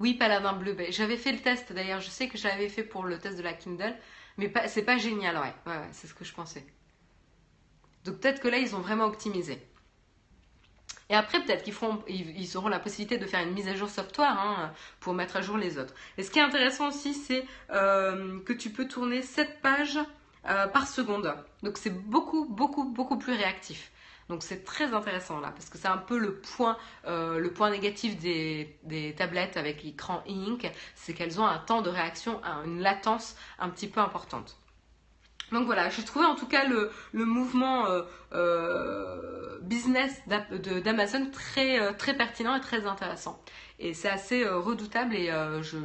Oui, 0.02 0.16
Paladin 0.16 0.54
Bleu. 0.54 0.74
Ben, 0.74 0.92
j'avais 0.92 1.16
fait 1.16 1.32
le 1.32 1.38
test 1.38 1.72
d'ailleurs, 1.74 2.02
je 2.02 2.10
sais 2.10 2.28
que 2.28 2.36
je 2.36 2.48
l'avais 2.48 2.70
fait 2.70 2.82
pour 2.84 3.04
le 3.04 3.20
test 3.20 3.38
de 3.38 3.44
la 3.44 3.54
Kindle, 3.54 3.96
mais 4.38 4.52
c'est 4.66 4.82
pas 4.82 4.98
génial, 4.98 5.38
ouais. 5.38 5.54
Ouais, 5.68 5.88
c'est 5.92 6.08
ce 6.08 6.16
que 6.16 6.26
je 6.26 6.34
pensais. 6.34 6.66
Donc 8.04 8.18
peut-être 8.18 8.42
que 8.42 8.48
là, 8.48 8.58
ils 8.58 8.76
ont 8.76 8.80
vraiment 8.80 9.06
optimisé. 9.06 9.62
Et 11.12 11.14
après, 11.14 11.44
peut-être 11.44 11.64
qu'ils 11.64 12.58
auront 12.58 12.70
la 12.70 12.80
possibilité 12.80 13.20
de 13.20 13.28
faire 13.28 13.46
une 13.46 13.54
mise 13.54 13.68
à 13.68 13.76
jour 13.76 13.90
software 13.90 14.40
hein, 14.40 14.74
pour 15.02 15.14
mettre 15.14 15.38
à 15.38 15.42
jour 15.42 15.58
les 15.58 15.78
autres. 15.78 15.94
Et 16.18 16.24
ce 16.24 16.32
qui 16.32 16.40
est 16.40 16.42
intéressant 16.42 16.88
aussi, 16.88 17.14
c'est 17.14 17.46
euh, 17.70 18.40
que 18.44 18.54
tu 18.54 18.72
peux 18.72 18.88
tourner 18.88 19.22
7 19.22 19.62
pages 19.62 20.00
euh, 20.50 20.66
par 20.66 20.88
seconde. 20.88 21.32
Donc 21.62 21.78
c'est 21.78 21.94
beaucoup, 21.94 22.46
beaucoup, 22.46 22.86
beaucoup 22.86 23.20
plus 23.20 23.34
réactif. 23.34 23.92
Donc 24.32 24.44
c'est 24.44 24.64
très 24.64 24.94
intéressant 24.94 25.42
là, 25.42 25.52
parce 25.52 25.70
que 25.70 25.78
c'est 25.78 25.90
un 25.90 25.98
peu 25.98 26.18
le 26.18 26.36
point, 26.36 26.78
euh, 27.06 27.38
le 27.38 27.70
négatif 27.70 28.18
des, 28.18 29.14
tablettes 29.18 29.58
avec 29.58 29.84
l'écran 29.84 30.24
e-ink, 30.26 30.72
c'est 30.96 31.14
qu'elles 31.14 31.42
ont 31.42 31.46
un 31.46 31.58
temps 31.58 31.82
de 31.82 31.90
réaction, 31.90 32.42
une 32.66 32.80
latence 32.80 33.36
un 33.60 33.70
petit 33.70 33.90
peu 33.90 34.00
importante. 34.00 34.58
Donc 35.52 35.66
voilà, 35.66 35.90
j'ai 35.90 36.06
trouvé 36.06 36.26
en 36.26 36.36
tout 36.36 36.48
cas 36.48 36.64
le, 36.66 36.92
mouvement 37.14 37.86
euh, 38.32 39.60
business 39.64 40.22
d'Amazon 40.28 41.30
très, 41.30 41.94
très 41.98 42.16
pertinent 42.16 42.56
et 42.56 42.62
très 42.62 42.86
intéressant. 42.86 43.44
Et 43.80 43.94
c'est 43.94 44.10
assez 44.10 44.48
redoutable 44.48 45.14
et 45.14 45.30
je, 45.62 45.78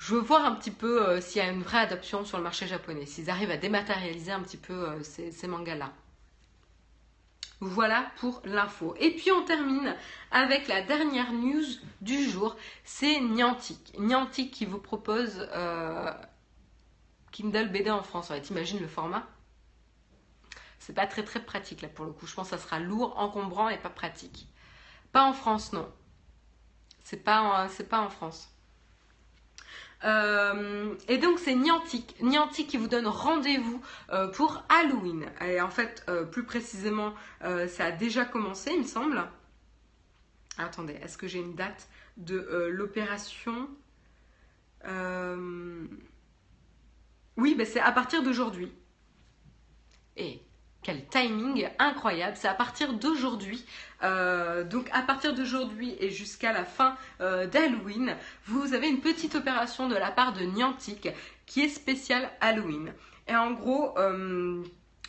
je 0.00 0.14
veux 0.14 0.20
voir 0.20 0.46
un 0.46 0.52
petit 0.52 0.70
peu 0.70 1.06
euh, 1.06 1.20
s'il 1.20 1.42
y 1.42 1.44
a 1.44 1.50
une 1.50 1.62
vraie 1.62 1.78
adoption 1.78 2.24
sur 2.24 2.38
le 2.38 2.42
marché 2.42 2.66
japonais, 2.66 3.04
s'ils 3.04 3.28
arrivent 3.28 3.50
à 3.50 3.58
dématérialiser 3.58 4.32
un 4.32 4.40
petit 4.40 4.56
peu 4.56 4.72
euh, 4.72 5.02
ces, 5.02 5.46
mangas-là. 5.46 5.92
Voilà 7.60 8.10
pour 8.16 8.40
l'info. 8.44 8.94
Et 8.98 9.14
puis 9.14 9.30
on 9.30 9.44
termine 9.44 9.94
avec 10.30 10.66
la 10.66 10.80
dernière 10.80 11.32
news 11.32 11.64
du 12.00 12.28
jour, 12.28 12.56
c'est 12.84 13.20
Niantic. 13.20 13.98
Niantic 13.98 14.50
qui 14.50 14.64
vous 14.64 14.78
propose 14.78 15.46
euh, 15.52 16.10
Kindle 17.32 17.68
BD 17.68 17.90
en 17.90 18.02
France. 18.02 18.30
Ouais, 18.30 18.40
T'imagines 18.40 18.80
le 18.80 18.88
format? 18.88 19.26
C'est 20.78 20.94
pas 20.94 21.06
très 21.06 21.22
très 21.22 21.40
pratique 21.44 21.82
là 21.82 21.88
pour 21.88 22.06
le 22.06 22.12
coup. 22.12 22.26
Je 22.26 22.34
pense 22.34 22.50
que 22.50 22.56
ça 22.56 22.62
sera 22.62 22.80
lourd, 22.80 23.18
encombrant 23.18 23.68
et 23.68 23.76
pas 23.76 23.90
pratique. 23.90 24.48
Pas 25.12 25.24
en 25.24 25.34
France, 25.34 25.74
non. 25.74 25.92
C'est 27.04 27.22
pas, 27.22 27.68
c'est 27.68 27.88
pas 27.88 28.00
en 28.00 28.08
France. 28.08 28.48
Euh, 30.04 30.94
et 31.08 31.18
donc 31.18 31.38
c'est 31.38 31.54
Niantic, 31.54 32.16
qui 32.68 32.76
vous 32.76 32.88
donne 32.88 33.06
rendez-vous 33.06 33.82
euh, 34.10 34.28
pour 34.28 34.62
Halloween. 34.68 35.26
Et 35.40 35.60
en 35.60 35.70
fait, 35.70 36.04
euh, 36.08 36.24
plus 36.24 36.44
précisément, 36.44 37.14
ça 37.40 37.86
a 37.86 37.90
déjà 37.92 38.24
commencé, 38.24 38.70
il 38.72 38.80
me 38.80 38.86
semble. 38.86 39.22
Attendez, 40.58 40.94
est-ce 41.02 41.16
que 41.16 41.26
j'ai 41.26 41.38
une 41.40 41.54
date 41.54 41.88
de 42.16 42.68
l'opération? 42.70 43.68
Oui, 47.36 47.54
ben 47.54 47.66
c'est 47.66 47.80
à 47.80 47.92
partir 47.92 48.22
d'aujourd'hui. 48.22 48.72
Et 50.16 50.42
quel 50.82 51.04
timing 51.06 51.68
incroyable, 51.78 52.36
c'est 52.36 52.48
à 52.48 52.54
partir 52.54 52.94
d'aujourd'hui. 52.94 53.64
Euh, 54.02 54.64
donc 54.64 54.88
à 54.92 55.02
partir 55.02 55.34
d'aujourd'hui 55.34 55.94
et 56.00 56.10
jusqu'à 56.10 56.52
la 56.52 56.64
fin 56.64 56.96
d'Halloween, 57.18 58.16
vous 58.46 58.72
avez 58.72 58.88
une 58.88 59.00
petite 59.00 59.34
opération 59.34 59.88
de 59.88 59.94
la 59.94 60.10
part 60.10 60.32
de 60.32 60.44
Niantic 60.44 61.08
qui 61.46 61.62
est 61.62 61.68
spéciale 61.68 62.30
Halloween. 62.40 62.94
Et 63.28 63.36
en 63.36 63.52
gros, 63.52 63.94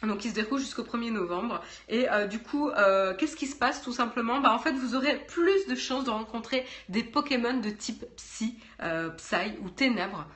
donc 0.07 0.25
il 0.25 0.29
se 0.29 0.35
déroule 0.35 0.59
jusqu'au 0.59 0.83
1er 0.83 1.11
novembre. 1.11 1.61
Et 1.89 2.09
euh, 2.09 2.27
du 2.27 2.39
coup, 2.39 2.69
euh, 2.69 3.13
qu'est-ce 3.15 3.35
qui 3.35 3.47
se 3.47 3.55
passe 3.55 3.81
tout 3.81 3.93
simplement? 3.93 4.41
Bah, 4.41 4.53
En 4.53 4.59
fait, 4.59 4.73
vous 4.73 4.95
aurez 4.95 5.17
plus 5.27 5.67
de 5.67 5.75
chances 5.75 6.05
de 6.05 6.09
rencontrer 6.09 6.65
des 6.89 7.03
Pokémon 7.03 7.59
de 7.59 7.69
type 7.69 8.05
Psy, 8.15 8.57
euh, 8.81 9.09
Psy 9.09 9.57
ou 9.61 9.69
Ténèbres, 9.69 10.27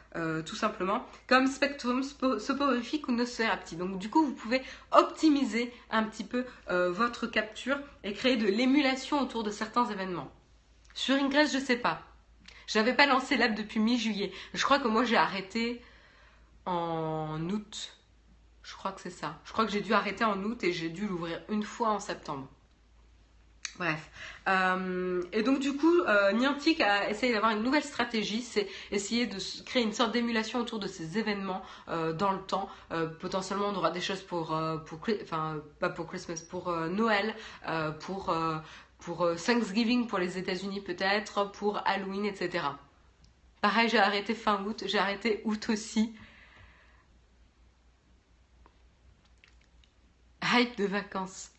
tout 0.45 0.55
simplement, 0.55 1.05
comme 1.27 1.47
Spectrum, 1.47 2.01
Soporifique 2.39 3.09
ou 3.09 3.11
Nosferapti. 3.11 3.75
Donc 3.75 3.99
du 3.99 4.09
coup, 4.09 4.23
vous 4.23 4.31
pouvez 4.31 4.61
optimiser 4.93 5.73
un 5.91 6.03
petit 6.03 6.23
peu 6.23 6.45
votre 6.69 7.27
capture 7.27 7.77
et 8.05 8.13
créer 8.13 8.37
de 8.37 8.47
l'émulation 8.47 9.19
autour 9.19 9.43
de 9.43 9.51
certains 9.51 9.85
événements. 9.87 10.31
Sur 10.93 11.15
Ingress, 11.15 11.51
je 11.51 11.59
sais 11.59 11.75
pas. 11.75 12.01
Je 12.67 12.79
n'avais 12.79 12.93
pas 12.93 13.07
lancé 13.07 13.35
l'app 13.35 13.55
depuis 13.55 13.81
mi-juillet. 13.81 14.31
Je 14.53 14.63
crois 14.63 14.79
que 14.79 14.87
moi 14.87 15.03
j'ai 15.03 15.17
arrêté 15.17 15.81
en 16.65 17.49
août 17.49 17.94
je 18.65 18.73
crois 18.73 18.91
que 18.91 19.01
c'est 19.01 19.11
ça. 19.11 19.39
Je 19.45 19.53
crois 19.53 19.65
que 19.65 19.71
j'ai 19.71 19.81
dû 19.81 19.93
arrêter 19.93 20.25
en 20.25 20.41
août 20.43 20.63
et 20.63 20.73
j'ai 20.73 20.89
dû 20.89 21.07
l'ouvrir 21.07 21.39
une 21.49 21.63
fois 21.63 21.89
en 21.89 21.99
septembre. 21.99 22.47
Bref. 23.77 24.09
Euh, 24.47 25.21
et 25.33 25.43
donc 25.43 25.59
du 25.59 25.75
coup, 25.75 25.99
euh, 26.01 26.31
Niantic 26.31 26.79
a 26.81 27.09
essayé 27.09 27.33
d'avoir 27.33 27.51
une 27.51 27.61
nouvelle 27.61 27.83
stratégie, 27.83 28.41
c'est 28.41 28.67
essayer 28.89 29.27
de 29.27 29.37
créer 29.65 29.83
une 29.83 29.91
sorte 29.91 30.13
d'émulation 30.13 30.61
autour 30.61 30.79
de 30.79 30.87
ces 30.87 31.17
événements 31.17 31.61
euh, 31.89 32.13
dans 32.13 32.31
le 32.31 32.39
temps. 32.39 32.69
potentiellement, 33.19 33.67
on 33.67 33.75
aura 33.75 33.91
des 33.91 34.01
choses 34.01 34.21
pour, 34.21 34.51
enfin 35.21 35.57
pas 35.79 35.89
pour 35.89 36.07
Christmas, 36.07 36.41
pour 36.49 36.71
Noël, 36.71 37.35
pour 37.99 38.33
pour 38.99 39.27
Thanksgiving 39.45 40.07
pour 40.07 40.17
les 40.17 40.37
États-Unis 40.37 40.81
peut-être, 40.81 41.51
pour 41.51 41.81
Halloween, 41.85 42.25
etc. 42.25 42.65
Pareil, 43.61 43.89
j'ai 43.89 43.99
arrêté 43.99 44.33
fin 44.33 44.63
août, 44.63 44.83
j'ai 44.87 44.97
arrêté 44.97 45.41
août 45.43 45.67
aussi. 45.69 46.13
Hype 50.53 50.77
de 50.77 50.85
vacances. 50.85 51.51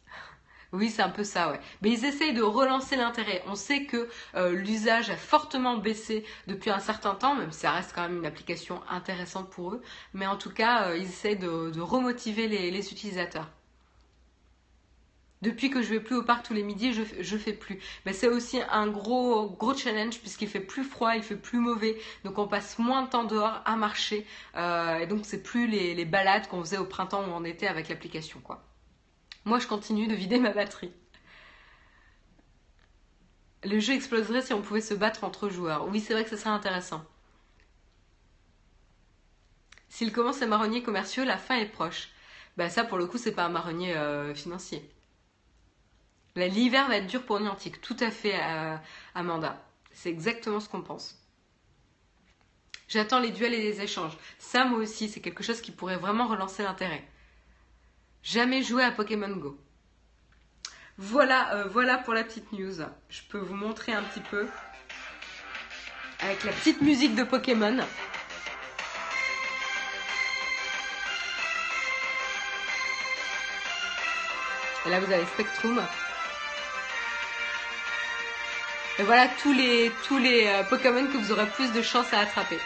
Oui, 0.73 0.91
c'est 0.91 1.03
un 1.03 1.11
peu 1.11 1.25
ça, 1.25 1.51
ouais. 1.51 1.61
Mais 1.81 1.91
ils 1.91 2.05
essayent 2.05 2.35
de 2.35 2.43
relancer 2.43 2.97
l'intérêt. 2.97 3.43
On 3.47 3.55
sait 3.55 3.85
que 3.85 4.09
euh, 4.35 4.51
l'usage 4.53 5.11
a 5.11 5.17
fortement 5.17 5.77
baissé 5.77 6.25
depuis 6.49 6.71
un 6.71 6.81
certain 6.81 7.15
temps, 7.15 7.35
même 7.35 7.53
si 7.53 7.61
ça 7.61 7.71
reste 7.73 7.93
quand 7.95 8.03
même 8.03 8.19
une 8.19 8.27
application 8.27 8.83
intéressante 8.91 9.49
pour 9.51 9.73
eux. 9.75 9.83
Mais 10.13 10.27
en 10.27 10.37
tout 10.37 10.51
cas, 10.51 10.89
euh, 10.89 10.97
ils 10.99 11.05
essayent 11.05 11.39
de, 11.39 11.81
remotiver 11.81 12.49
les, 12.49 12.93
utilisateurs. 12.93 13.49
Depuis 15.43 15.71
que 15.71 15.83
je 15.83 15.89
vais 15.89 16.01
plus 16.01 16.17
au 16.17 16.23
parc 16.23 16.45
tous 16.47 16.55
les 16.55 16.63
midis, 16.63 16.93
je, 16.93 17.03
je 17.21 17.37
fais 17.37 17.53
plus. 17.53 17.81
Mais 18.05 18.13
c'est 18.13 18.29
aussi 18.29 18.59
un 18.71 18.89
gros, 18.89 19.49
gros 19.51 19.75
challenge 19.75 20.19
puisqu'il 20.19 20.49
fait 20.49 20.61
plus 20.61 20.85
froid, 20.85 21.15
il 21.15 21.23
fait 21.23 21.37
plus 21.37 21.59
mauvais. 21.59 21.97
Donc 22.25 22.39
on 22.39 22.49
passe 22.49 22.79
moins 22.79 23.03
de 23.03 23.09
temps 23.09 23.25
dehors 23.25 23.63
à 23.65 23.77
marcher. 23.77 24.27
Euh, 24.57 24.99
et 24.99 25.07
donc 25.07 25.21
c'est 25.25 25.43
plus 25.43 25.69
les, 25.69 25.95
les 25.95 26.05
balades 26.05 26.49
qu'on 26.49 26.61
faisait 26.61 26.79
au 26.79 26.87
printemps 26.87 27.25
ou 27.29 27.33
en 27.33 27.45
été 27.45 27.69
avec 27.69 27.89
l'application, 27.89 28.41
quoi. 28.41 28.66
Moi, 29.47 29.61
je 29.61 29.69
continue 29.69 30.09
de 30.09 30.15
vider 30.15 30.41
ma 30.41 30.51
batterie. 30.51 30.93
Le 33.63 33.79
jeu 33.79 33.95
exploserait 33.95 34.43
si 34.43 34.53
on 34.53 34.61
pouvait 34.61 34.81
se 34.81 34.93
battre 34.93 35.23
entre 35.23 35.49
joueurs. 35.49 35.87
Oui, 35.87 36.01
c'est 36.01 36.15
vrai 36.15 36.25
que 36.25 36.31
ce 36.31 36.37
serait 36.37 36.51
intéressant. 36.51 37.05
S'il 39.89 40.13
commence 40.13 40.43
à 40.43 40.47
marronnier 40.49 40.83
commerciaux, 40.83 41.25
la 41.25 41.39
fin 41.39 41.57
est 41.57 41.67
proche. 41.67 42.09
Bah 42.57 42.69
ça, 42.69 42.83
pour 42.83 42.99
le 42.99 43.07
coup, 43.07 43.19
c'est 43.19 43.33
pas 43.33 43.45
un 43.45 43.49
marronnier 43.49 43.97
euh, 43.97 44.35
financier. 44.35 44.91
L'hiver 46.35 46.89
va 46.89 46.97
être 46.97 47.07
dur 47.07 47.25
pour 47.25 47.39
Niantic. 47.39 47.81
Tout 47.81 47.97
à 48.01 48.11
fait, 48.11 48.35
euh, 48.35 48.77
Amanda. 49.15 49.65
C'est 49.93 50.11
exactement 50.11 50.59
ce 50.59 50.69
qu'on 50.69 50.83
pense. 50.83 51.25
J'attends 52.89 53.21
les 53.21 53.31
duels 53.31 53.55
et 53.55 53.63
les 53.63 53.81
échanges. 53.81 54.19
Ça, 54.39 54.65
moi 54.65 54.81
aussi, 54.81 55.09
c'est 55.09 55.21
quelque 55.21 55.45
chose 55.45 55.61
qui 55.61 55.71
pourrait 55.71 55.99
vraiment 55.99 56.27
relancer 56.27 56.65
l'intérêt. 56.65 57.07
Jamais 58.27 58.65
joué 58.65 58.83
à 58.83 58.91
Pokémon 58.91 59.37
Go. 59.37 59.57
Voilà, 60.99 61.55
euh, 61.55 61.69
voilà 61.69 61.97
pour 61.97 62.13
la 62.13 62.25
petite 62.25 62.51
news. 62.51 62.75
Je 63.09 63.21
peux 63.29 63.39
vous 63.39 63.55
montrer 63.55 63.93
un 63.93 64.03
petit 64.03 64.19
peu 64.19 64.49
avec 66.19 66.43
la 66.43 66.51
petite 66.51 66.81
musique 66.81 67.15
de 67.15 67.23
Pokémon. 67.23 67.79
Et 74.87 74.91
là, 74.91 74.99
vous 74.99 75.13
avez 75.13 75.27
Spectrum. 75.27 75.81
Et 78.99 79.05
voilà 79.05 79.29
tous 79.41 79.53
les, 79.53 79.93
tous 80.09 80.19
les 80.19 80.49
euh, 80.49 80.65
Pokémon 80.65 81.07
que 81.07 81.17
vous 81.17 81.31
aurez 81.31 81.47
plus 81.47 81.73
de 81.73 81.81
chances 81.81 82.13
à 82.13 82.19
attraper. 82.19 82.59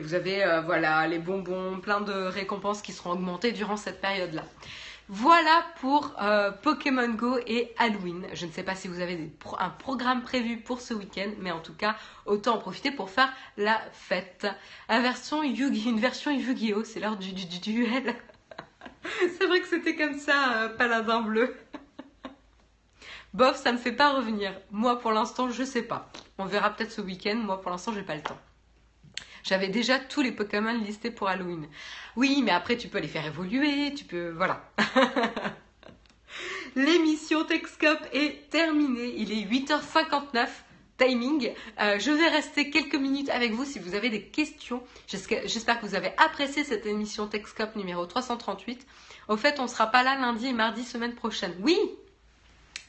Et 0.00 0.02
vous 0.02 0.14
avez 0.14 0.42
euh, 0.42 0.62
voilà 0.62 1.06
les 1.06 1.18
bonbons, 1.18 1.78
plein 1.78 2.00
de 2.00 2.10
récompenses 2.10 2.80
qui 2.80 2.94
seront 2.94 3.10
augmentées 3.10 3.52
durant 3.52 3.76
cette 3.76 4.00
période-là. 4.00 4.44
Voilà 5.10 5.62
pour 5.78 6.14
euh, 6.22 6.50
Pokémon 6.52 7.10
Go 7.10 7.36
et 7.46 7.74
Halloween. 7.76 8.26
Je 8.32 8.46
ne 8.46 8.50
sais 8.50 8.62
pas 8.62 8.74
si 8.74 8.88
vous 8.88 9.00
avez 9.00 9.30
un 9.58 9.68
programme 9.68 10.22
prévu 10.22 10.56
pour 10.56 10.80
ce 10.80 10.94
week-end, 10.94 11.28
mais 11.40 11.52
en 11.52 11.60
tout 11.60 11.74
cas, 11.74 11.96
autant 12.24 12.54
en 12.54 12.58
profiter 12.58 12.90
pour 12.90 13.10
faire 13.10 13.30
la 13.58 13.78
fête. 13.92 14.46
Version! 14.88 15.42
Une 15.42 16.00
version 16.00 16.30
Yu-Gi-Oh! 16.30 16.82
C'est 16.82 17.00
l'heure 17.00 17.18
du, 17.18 17.34
duel. 17.34 18.16
C'est 19.38 19.46
vrai 19.46 19.60
que 19.60 19.68
c'était 19.68 19.96
comme 19.96 20.18
ça, 20.18 20.62
euh, 20.62 20.68
paladin 20.70 21.20
bleu. 21.20 21.54
Bof, 23.34 23.56
ça 23.56 23.70
me 23.70 23.76
fait 23.76 23.92
pas 23.92 24.14
revenir. 24.14 24.54
Moi, 24.70 24.98
pour 24.98 25.12
l'instant, 25.12 25.50
je 25.50 25.62
sais 25.62 25.82
pas. 25.82 26.10
On 26.38 26.46
verra 26.46 26.70
peut-être 26.70 26.90
ce 26.90 27.02
week-end. 27.02 27.36
Moi, 27.36 27.60
pour 27.60 27.70
l'instant, 27.70 27.92
j'ai 27.92 28.02
pas 28.02 28.14
le 28.16 28.22
temps. 28.22 28.38
J'avais 29.42 29.68
déjà 29.68 29.98
tous 29.98 30.22
les 30.22 30.32
Pokémon 30.32 30.78
listés 30.78 31.10
pour 31.10 31.28
Halloween. 31.28 31.68
Oui, 32.16 32.42
mais 32.44 32.50
après 32.52 32.76
tu 32.76 32.88
peux 32.88 32.98
les 32.98 33.08
faire 33.08 33.26
évoluer, 33.26 33.94
tu 33.94 34.04
peux... 34.04 34.30
Voilà. 34.30 34.64
L'émission 36.76 37.44
Texcope 37.44 38.06
est 38.12 38.48
terminée. 38.50 39.14
Il 39.16 39.32
est 39.32 39.44
8h59 39.44 40.48
timing. 41.00 41.52
Euh, 41.80 41.98
je 41.98 42.10
vais 42.10 42.28
rester 42.28 42.70
quelques 42.70 42.94
minutes 42.94 43.30
avec 43.30 43.52
vous 43.52 43.64
si 43.64 43.78
vous 43.78 43.94
avez 43.94 44.10
des 44.10 44.22
questions. 44.22 44.82
J'espère 45.08 45.80
que 45.80 45.86
vous 45.86 45.94
avez 45.94 46.12
apprécié 46.18 46.62
cette 46.64 46.86
émission 46.86 47.26
Texcope 47.26 47.74
numéro 47.76 48.06
338. 48.06 48.86
Au 49.28 49.36
fait, 49.36 49.58
on 49.58 49.64
ne 49.64 49.68
sera 49.68 49.86
pas 49.86 50.02
là 50.02 50.16
lundi 50.18 50.46
et 50.46 50.52
mardi 50.52 50.84
semaine 50.84 51.14
prochaine. 51.14 51.54
Oui, 51.60 51.78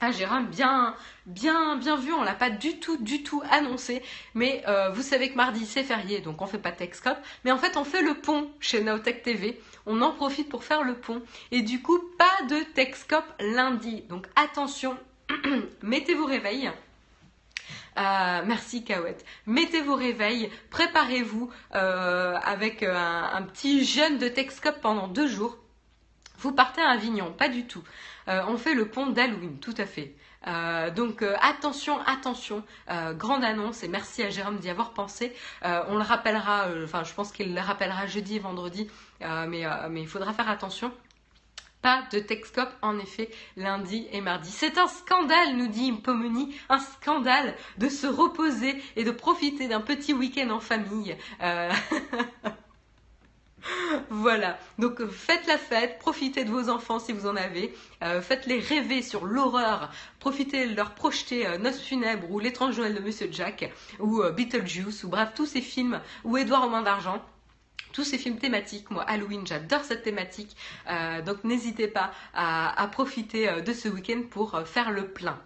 ah 0.04 0.12
Jérôme, 0.12 0.48
bien, 0.48 0.96
bien, 1.28 1.76
bien 1.76 1.96
vu, 1.96 2.12
on 2.12 2.24
l'a 2.24 2.34
pas 2.34 2.50
du 2.50 2.80
tout, 2.80 2.98
du 2.98 3.22
tout 3.22 3.44
annoncé, 3.52 4.02
mais 4.34 4.64
euh, 4.68 4.90
vous 4.90 5.04
savez 5.04 5.30
que 5.30 5.36
mardi 5.36 5.64
c'est 5.68 5.84
férié, 5.84 6.22
donc 6.22 6.42
on 6.42 6.48
fait 6.48 6.58
pas 6.58 6.72
Texcop, 6.72 7.16
mais 7.46 7.52
en 7.52 7.60
fait 7.60 7.78
on 7.78 7.84
fait 7.84 8.02
le 8.02 8.16
pont 8.16 8.50
chez 8.60 8.82
Naotech 8.82 9.22
TV, 9.22 9.62
on 9.86 10.02
en 10.02 10.12
profite 10.12 10.50
pour 10.50 10.64
faire 10.64 10.82
le 10.82 10.96
pont, 10.96 11.22
et 11.52 11.62
du 11.62 11.84
coup 11.84 12.00
pas 12.18 12.46
de 12.50 12.64
Texcop 12.74 13.24
lundi, 13.40 14.02
donc 14.10 14.26
attention, 14.36 14.98
mettez 15.84 16.16
vos 16.16 16.26
réveils. 16.26 16.72
Euh, 17.98 18.42
merci 18.46 18.86
Kawet. 18.86 19.18
Mettez 19.46 19.82
vos 19.82 19.96
réveils, 19.96 20.50
préparez-vous 20.70 21.52
euh, 21.76 22.36
avec 22.42 22.84
un, 22.84 23.30
un, 23.34 23.42
petit 23.44 23.84
jeûne 23.84 24.18
de 24.18 24.30
Texcop 24.30 24.80
pendant 24.82 25.10
deux 25.10 25.28
jours. 25.28 25.58
Vous 26.40 26.54
partez 26.54 26.82
à 26.82 26.90
Avignon, 26.90 27.34
pas 27.34 27.50
du 27.50 27.68
tout. 27.68 27.84
Euh, 28.28 28.42
on 28.48 28.58
fait 28.58 28.74
le 28.74 28.88
pont 28.88 29.08
d'Halloween, 29.08 29.58
tout 29.60 29.74
à 29.78 29.86
fait. 29.86 30.16
Euh, 30.48 30.90
donc 30.90 31.22
euh, 31.22 31.36
attention, 31.42 32.00
attention, 32.06 32.64
grande 33.14 33.44
annonce 33.44 33.84
et 33.84 33.88
merci 33.88 34.24
à 34.24 34.30
Jérôme 34.30 34.58
d'y 34.58 34.70
avoir 34.70 34.92
pensé. 34.92 35.34
on 35.64 35.96
le 35.96 36.04
rappellera, 36.04 36.68
enfin 36.84 37.04
je 37.04 37.14
pense 37.14 37.32
qu'il 37.32 37.54
le 37.54 37.62
rappellera 37.62 38.08
jeudi 38.08 38.38
et 38.38 38.40
vendredi, 38.40 38.90
mais, 39.22 39.66
il 39.96 40.08
faudra 40.08 40.34
faire 40.34 40.50
attention. 40.50 40.92
Pas 41.82 42.04
de 42.12 42.20
Texcop, 42.20 42.70
en 42.84 43.00
effet, 43.00 43.32
lundi 43.58 44.08
et 44.12 44.22
mardi. 44.22 44.52
C'est 44.52 44.78
un 44.78 44.86
scandale, 44.88 45.56
nous 45.56 45.66
dit 45.66 45.90
Impomeni, 45.90 46.56
un 46.70 46.78
scandale 46.78 47.56
de 47.80 47.90
se 47.90 48.06
reposer 48.06 48.84
et 48.96 49.04
de 49.04 49.10
profiter 49.10 49.68
d'un 49.68 49.82
petit 49.82 50.14
week-end 50.14 50.52
en 50.52 50.60
famille. 50.60 51.18
voilà, 54.10 54.58
donc 54.80 55.06
faites 55.08 55.46
la 55.48 55.58
fête, 55.58 56.00
profitez 56.00 56.44
de 56.46 56.50
vos 56.50 56.70
enfants 56.70 57.00
si 57.00 57.14
vous 57.14 57.28
en 57.28 57.36
avez, 57.36 57.74
euh, 58.04 58.22
faites-les 58.22 58.60
rêver 58.60 59.02
sur 59.02 59.26
l'horreur, 59.26 59.92
profitez 60.20 60.68
de 60.68 60.76
leur 60.76 60.96
projeter 60.96 61.46
euh, 61.48 61.58
Noce 61.58 61.80
funèbre 61.80 62.30
ou 62.32 62.40
L'étrange 62.40 62.76
Joël 62.76 62.96
de 62.96 63.00
Monsieur 63.00 63.30
Jack 63.32 63.72
ou 64.00 64.22
euh, 64.22 64.32
Beetlejuice 64.32 65.04
ou 65.04 65.10
bref 65.10 65.30
tous 65.36 65.46
ces 65.46 65.62
films 65.62 66.02
ou 66.24 66.38
Édouard 66.38 66.66
aux 66.66 66.70
mains 66.70 66.82
d'argent. 66.82 67.24
tous 67.94 68.04
ces 68.04 68.18
films 68.18 68.38
thématiques. 68.38 68.90
Moi, 68.90 69.04
Halloween, 69.04 69.46
j'adore 69.46 69.84
cette 69.84 70.04
thématique. 70.04 70.56
Euh, 70.90 71.22
donc 71.22 71.44
n'hésitez 71.44 71.88
pas 71.88 72.12
à, 72.34 72.88
profiter 72.92 73.50
euh, 73.50 73.62
de 73.62 73.74
ce 73.74 73.90
week-end 73.90 74.22
pour 74.30 74.62
faire 74.66 74.92
le 74.92 75.08
plein. 75.08 75.40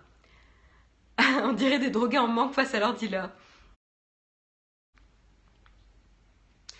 On 1.43 1.53
dirait 1.53 1.79
des 1.79 1.89
drogués 1.89 2.19
en 2.19 2.27
manque 2.27 2.53
face 2.53 2.73
à 2.73 2.79
leur 2.79 2.93
dealer. 2.93 3.29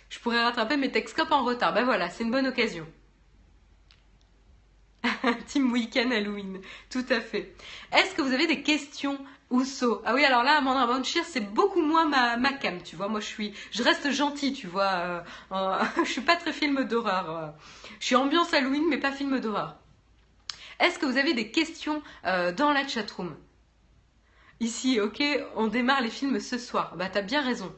Je 0.08 0.18
pourrais 0.20 0.42
rattraper 0.42 0.76
mes 0.76 0.90
Texcopes 0.90 1.32
en 1.32 1.44
retard. 1.44 1.74
Ben 1.74 1.84
voilà, 1.84 2.10
c'est 2.10 2.24
une 2.24 2.30
bonne 2.30 2.46
occasion. 2.46 2.86
Team 5.46 5.72
Weekend 5.72 6.12
Halloween, 6.12 6.60
tout 6.90 7.04
à 7.10 7.20
fait. 7.20 7.54
Est-ce 7.92 8.14
que 8.14 8.22
vous 8.22 8.32
avez 8.32 8.46
des 8.46 8.62
questions 8.62 9.18
Ousso. 9.48 10.02
Ah 10.04 10.12
oui, 10.14 10.24
alors 10.24 10.42
là, 10.42 10.56
Amanda 10.56 10.86
Banshir, 10.86 11.24
c'est 11.24 11.40
beaucoup 11.40 11.80
moins 11.80 12.04
ma, 12.04 12.36
ma 12.36 12.52
cam, 12.52 12.82
tu 12.82 12.96
vois. 12.96 13.08
Moi, 13.08 13.20
je 13.20 13.26
suis, 13.26 13.54
je 13.70 13.82
reste 13.84 14.10
gentille, 14.10 14.52
tu 14.52 14.66
vois. 14.66 15.22
Euh, 15.52 15.84
je 16.04 16.10
suis 16.10 16.20
pas 16.20 16.34
très 16.34 16.52
film 16.52 16.82
d'horreur. 16.84 17.30
Euh. 17.30 17.48
Je 18.00 18.06
suis 18.06 18.16
ambiance 18.16 18.52
Halloween, 18.52 18.84
mais 18.88 18.98
pas 18.98 19.12
film 19.12 19.38
d'horreur. 19.38 19.76
Est-ce 20.80 20.98
que 20.98 21.06
vous 21.06 21.16
avez 21.16 21.32
des 21.32 21.52
questions 21.52 22.02
euh, 22.24 22.52
dans 22.52 22.72
la 22.72 22.86
chatroom? 22.88 23.36
Ici, 24.58 25.00
ok, 25.00 25.22
on 25.54 25.68
démarre 25.68 26.00
les 26.00 26.10
films 26.10 26.40
ce 26.40 26.58
soir. 26.58 26.96
Bah, 26.96 27.08
t'as 27.08 27.22
bien 27.22 27.40
raison. 27.40 27.72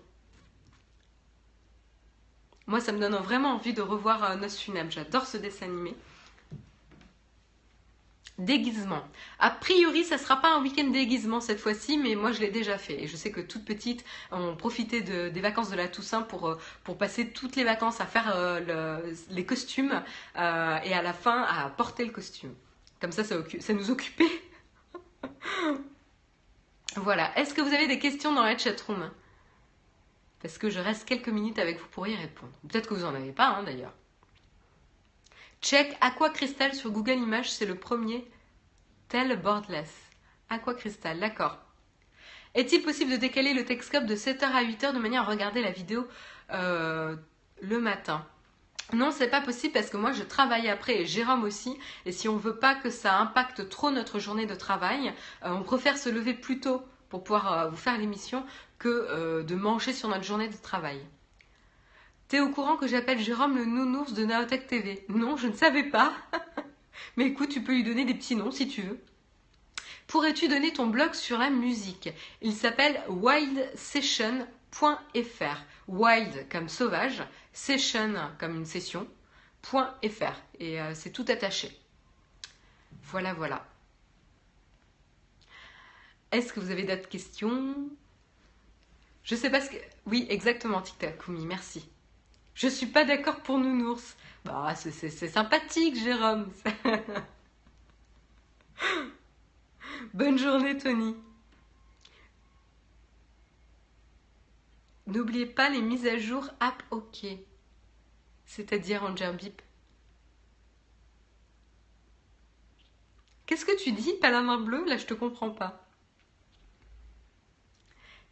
Moi, 2.69 2.81
ça 2.81 2.93
me 2.93 3.01
donne 3.01 3.17
vraiment 3.17 3.55
envie 3.55 3.73
de 3.73 3.81
revoir 3.81 4.37
Nos 4.37 4.49
Funèbres. 4.51 4.91
J'adore 4.91 5.27
ce 5.27 5.39
dessin 5.39 5.65
animé. 5.67 5.97
Déguisement. 8.37 9.03
A 9.41 9.51
priori, 9.51 10.05
ça 10.05 10.19
sera 10.19 10.37
pas 10.37 10.55
un 10.55 10.63
week-end 10.63 10.89
déguisement 10.89 11.41
cette 11.41 11.59
fois-ci, 11.59 11.97
mais 11.97 12.15
moi 12.15 12.31
je 12.31 12.41
l'ai 12.41 12.51
déjà 12.51 12.77
fait. 12.77 13.03
Et 13.03 13.09
je 13.09 13.17
sais 13.17 13.33
que 13.33 13.41
toute 13.41 13.65
petite, 13.65 14.05
on 14.31 14.55
profitait 14.55 15.01
des 15.01 15.41
vacances 15.41 15.71
de 15.71 15.77
la 15.77 15.89
Toussaint 15.89 16.23
pour, 16.23 16.47
euh, 16.47 16.95
passer 16.97 17.31
toutes 17.31 17.57
les 17.57 17.65
vacances 17.65 18.01
à 18.01 18.07
faire 18.07 18.33
euh, 18.37 19.01
les 19.31 19.45
costumes 19.47 20.03
euh, 20.37 20.79
et 20.85 20.93
à 20.93 21.03
la 21.03 21.15
fin 21.15 21.43
à 21.43 21.71
porter 21.71 22.05
le 22.05 22.13
costume. 22.13 22.55
Comme 23.01 23.13
ça, 23.13 23.25
ça, 23.25 23.37
ça 23.59 23.73
nous 23.73 23.91
occupait. 23.91 24.43
voilà. 26.97 27.37
Est-ce 27.37 27.55
que 27.55 27.63
vous 27.63 27.73
avez 27.75 27.89
des 27.89 27.99
questions 27.99 28.33
dans 28.33 28.45
la 28.45 28.57
chatroom? 28.57 29.11
Parce 30.43 30.59
que 30.59 30.71
je 30.71 30.81
reste 30.81 31.07
quelques 31.07 31.29
minutes 31.29 31.59
avec 31.59 31.79
vous 31.79 31.89
pour 31.89 32.07
y 32.07 32.15
répondre. 32.15 32.53
Peut-être 32.69 32.89
que 32.89 32.95
vous 32.95 33.05
en 33.05 33.15
avez 33.15 33.33
pas 33.33 33.49
hein, 33.49 33.63
d'ailleurs. 33.65 33.93
Check 35.61 35.97
Aqua 36.01 36.31
Crystal 36.31 36.73
sur 36.75 36.91
Google 36.91 37.19
Images, 37.19 37.51
c'est 37.51 37.67
le 37.67 37.75
premier. 37.75 38.25
Tel 39.09 39.41
Boardless. 39.41 39.91
Aqua 40.51 40.75
Crystal, 40.75 41.19
d'accord. 41.19 41.59
Est-il 42.55 42.83
possible 42.83 43.11
de 43.11 43.17
décaler 43.17 43.55
le 43.55 43.65
Texcope 43.65 44.07
de 44.07 44.15
7h 44.15 44.45
à 44.45 44.63
8h 44.63 44.95
de 44.95 44.99
manière 44.99 45.23
à 45.23 45.31
regarder 45.31 45.61
la 45.63 45.71
vidéo 45.71 46.07
euh, 46.53 47.17
le 47.61 47.81
matin? 47.81 48.25
Non, 48.95 49.11
c'est 49.11 49.29
pas 49.29 49.43
possible 49.43 49.75
parce 49.75 49.91
que 49.91 49.99
moi 49.99 50.13
je 50.13 50.23
travaille 50.23 50.69
après 50.69 51.03
et 51.03 51.07
Jérôme 51.07 51.45
aussi. 51.45 51.79
Et 52.07 52.13
si 52.13 52.29
on 52.29 52.37
veut 52.37 52.57
pas 52.57 52.75
que 52.75 52.89
ça 52.89 53.19
impacte 53.19 53.69
trop 53.69 53.91
notre 53.91 54.19
journée 54.19 54.47
de 54.47 54.55
travail, 54.55 55.13
euh, 55.45 55.51
on 55.51 55.63
préfère 55.63 55.99
se 55.99 56.09
lever 56.09 56.33
plus 56.33 56.61
tôt 56.61 56.83
pour 57.11 57.23
pouvoir 57.23 57.53
euh, 57.53 57.69
vous 57.69 57.77
faire 57.77 57.99
l'émission 57.99 58.47
que 58.79 59.43
de 59.43 59.55
manger 59.55 59.93
sur 59.93 60.09
notre 60.09 60.25
journée 60.25 60.49
de 60.49 60.57
travail. 60.57 61.01
T'es 62.29 62.41
au 62.41 62.51
courant 62.51 62.77
que 62.77 62.87
j'appelle 62.87 63.19
Jérôme 63.19 63.57
le 63.57 63.65
nounours 63.65 64.13
de 64.13 64.25
Naotech 64.25 64.67
TV 64.67 65.05
Non, 65.09 65.39
je 65.39 65.47
ne 65.49 65.55
savais 65.55 65.85
pas. 65.85 66.13
Mais 67.17 67.27
écoute, 67.27 67.49
tu 67.49 67.63
peux 67.63 67.73
lui 67.73 67.85
donner 67.85 68.05
des 68.05 68.15
petits 68.15 68.37
noms 68.37 68.51
si 68.51 68.69
tu 68.69 68.83
veux. 68.83 69.01
Pourrais-tu 70.07 70.49
donner 70.49 70.73
ton 70.73 70.87
blog 70.87 71.15
sur 71.15 71.39
la 71.39 71.49
musique? 71.49 72.11
Il 72.43 72.55
s'appelle 72.55 73.03
wildsession.fr. 73.09 74.47
Wild 75.89 76.49
comme 76.51 76.69
sauvage, 76.69 77.23
session 77.55 78.15
comme 78.39 78.57
une 78.57 78.67
session, 78.67 79.09
.fr. 79.63 80.35
Et 80.61 80.81
euh, 80.81 80.95
c'est 80.95 81.13
tout 81.13 81.25
attaché. 81.29 81.79
Voilà, 83.05 83.33
voilà. 83.33 83.67
Est-ce 86.31 86.53
que 86.53 86.61
vous 86.61 86.71
avez 86.71 86.85
d'autres 86.85 87.09
questions? 87.09 87.75
Je 89.29 89.35
sais 89.37 89.51
pas 89.51 89.61
ce 89.61 89.69
que. 89.69 89.77
Oui, 90.07 90.27
exactement, 90.31 90.81
Tic 90.81 91.19
Kumi, 91.19 91.45
merci. 91.45 91.87
Je 92.55 92.67
suis 92.67 92.87
pas 92.87 93.05
d'accord 93.05 93.41
pour 93.41 93.59
nounours. 93.59 94.17
Bah, 94.47 94.75
c'est 94.75 95.11
sympathique, 95.29 95.97
Jérôme. 96.03 96.51
Bonne 100.15 100.39
journée, 100.39 100.79
Tony. 100.79 101.15
N'oubliez 105.07 105.45
pas 105.45 105.69
les 105.69 105.83
mises 105.83 106.07
à 106.07 106.17
jour 106.17 106.49
app 106.61 106.83
OK. 106.91 107.27
C'est-à-dire 108.47 109.03
en 109.03 109.15
Gerbip. 109.15 109.61
Qu'est-ce 113.45 113.67
que 113.67 113.77
tu 113.77 113.93
dis, 113.93 114.15
Palama 114.23 114.57
bleu 114.57 114.87
Là, 114.87 114.97
je 114.97 115.05
te 115.05 115.13
comprends 115.13 115.51
pas. 115.51 115.87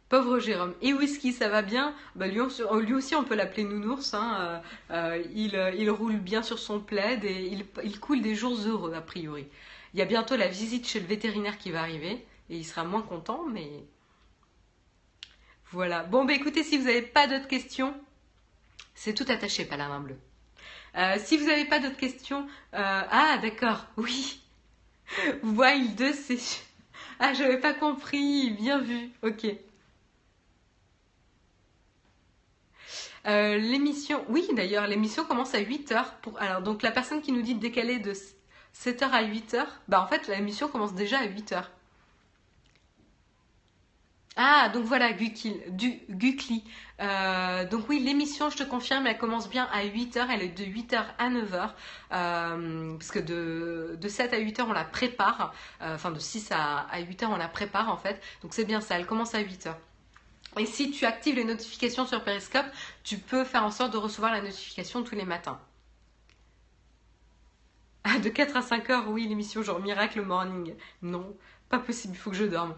Pauvre 0.09 0.39
Jérôme. 0.39 0.73
Et 0.81 0.93
Whisky, 0.93 1.33
ça 1.33 1.49
va 1.49 1.61
bien? 1.61 1.93
Bah, 2.15 2.27
lui, 2.27 2.39
aussi, 2.39 3.15
on 3.15 3.23
peut 3.25 3.35
l'appeler 3.35 3.65
Nounours. 3.65 4.13
Hein. 4.13 4.37
Euh, 4.39 4.59
euh, 4.91 5.23
euh, 5.53 5.71
il, 5.75 5.89
roule 5.89 6.17
bien 6.17 6.41
sur 6.41 6.59
son 6.59 6.79
plaid 6.79 7.25
et 7.25 7.51
il, 7.83 7.99
coule 7.99 8.21
des 8.21 8.33
jours 8.33 8.57
heureux, 8.65 8.93
a 8.93 9.01
priori. 9.01 9.47
Il 9.93 9.99
y 9.99 10.01
a 10.01 10.05
bientôt 10.05 10.37
la 10.37 10.47
visite 10.47 10.87
chez 10.87 11.01
le 11.01 11.07
vétérinaire 11.07 11.57
qui 11.57 11.71
va 11.71 11.81
arriver 11.81 12.25
et 12.49 12.57
il 12.57 12.63
sera 12.63 12.85
moins 12.85 13.01
content, 13.01 13.45
mais 13.51 13.69
voilà. 15.71 16.03
Bon, 16.03 16.23
bah 16.23 16.33
écoutez, 16.33 16.63
si 16.63 16.77
vous 16.77 16.85
n'avez 16.85 17.01
pas 17.01 17.27
d'autres 17.27 17.47
questions, 17.47 17.93
c'est 18.95 19.13
tout 19.13 19.25
attaché, 19.27 19.65
pas 19.65 19.75
la 19.75 19.89
main 19.89 19.99
bleue. 19.99 20.19
si 21.17 21.37
vous 21.37 21.47
n'avez 21.47 21.65
pas 21.65 21.79
d'autres 21.79 21.97
questions, 21.97 22.47
ah 22.71 23.37
d'accord, 23.41 23.85
oui. 23.97 24.39
Wild, 25.43 26.13
c'est. 26.13 26.63
Ah, 27.19 27.33
j'avais 27.33 27.59
pas 27.59 27.73
compris, 27.73 28.51
bien 28.51 28.79
vu, 28.79 29.09
ok. 29.23 29.47
Euh, 33.27 33.57
l'émission, 33.57 34.23
oui 34.29 34.47
d'ailleurs, 34.53 34.87
l'émission 34.87 35.25
commence 35.25 35.53
à 35.53 35.59
8h. 35.59 36.05
Pour... 36.21 36.39
Alors 36.39 36.61
donc 36.61 36.81
la 36.81 36.91
personne 36.91 37.21
qui 37.21 37.31
nous 37.31 37.41
dit 37.41 37.55
de 37.55 37.59
décaler 37.59 37.99
de 37.99 38.13
7h 38.13 39.09
à 39.11 39.23
8h, 39.23 39.65
bah 39.87 40.01
en 40.01 40.07
fait 40.07 40.27
l'émission 40.27 40.67
commence 40.69 40.93
déjà 40.93 41.19
à 41.19 41.25
8h. 41.27 41.63
Ah, 44.39 44.69
donc 44.69 44.85
voilà. 44.85 45.11
Du, 45.13 45.99
Gukli. 46.09 46.63
Euh, 47.01 47.65
donc 47.67 47.89
oui, 47.89 47.99
l'émission, 47.99 48.49
je 48.51 48.57
te 48.57 48.63
confirme, 48.63 49.07
elle 49.07 49.17
commence 49.17 49.49
bien 49.49 49.67
à 49.73 49.83
8h, 49.83 50.27
elle 50.31 50.43
est 50.43 50.49
de 50.49 50.63
8h 50.63 51.03
à 51.17 51.29
9h, 51.29 51.71
euh, 52.13 52.97
parce 52.97 53.11
que 53.11 53.19
de, 53.19 53.97
de 53.99 54.07
7 54.07 54.33
à 54.33 54.39
8h, 54.39 54.63
on 54.67 54.73
la 54.73 54.83
prépare, 54.83 55.53
enfin 55.81 56.11
de 56.11 56.19
6 56.19 56.51
à, 56.51 56.81
à 56.91 57.01
8h, 57.01 57.25
on 57.25 57.37
la 57.37 57.47
prépare 57.47 57.89
en 57.89 57.97
fait, 57.97 58.21
donc 58.43 58.53
c'est 58.53 58.65
bien 58.65 58.81
ça, 58.81 58.97
elle 58.99 59.05
commence 59.07 59.33
à 59.35 59.41
8h. 59.41 59.73
Et 60.57 60.65
si 60.65 60.91
tu 60.91 61.05
actives 61.05 61.35
les 61.35 61.43
notifications 61.43 62.05
sur 62.07 62.23
Periscope, 62.23 62.65
tu 63.03 63.17
peux 63.17 63.43
faire 63.43 63.63
en 63.63 63.71
sorte 63.71 63.93
de 63.93 63.97
recevoir 63.97 64.31
la 64.31 64.41
notification 64.41 65.03
tous 65.03 65.15
les 65.15 65.25
matins. 65.25 65.59
Ah, 68.03 68.19
de 68.19 68.29
4 68.29 68.55
à 68.57 68.61
5 68.61 68.89
heures, 68.89 69.09
oui, 69.09 69.27
l'émission 69.27 69.61
genre 69.61 69.79
Miracle 69.79 70.21
Morning. 70.21 70.75
Non, 71.01 71.35
pas 71.69 71.79
possible, 71.79 72.13
il 72.15 72.17
faut 72.17 72.31
que 72.31 72.37
je 72.37 72.45
dorme. 72.45 72.75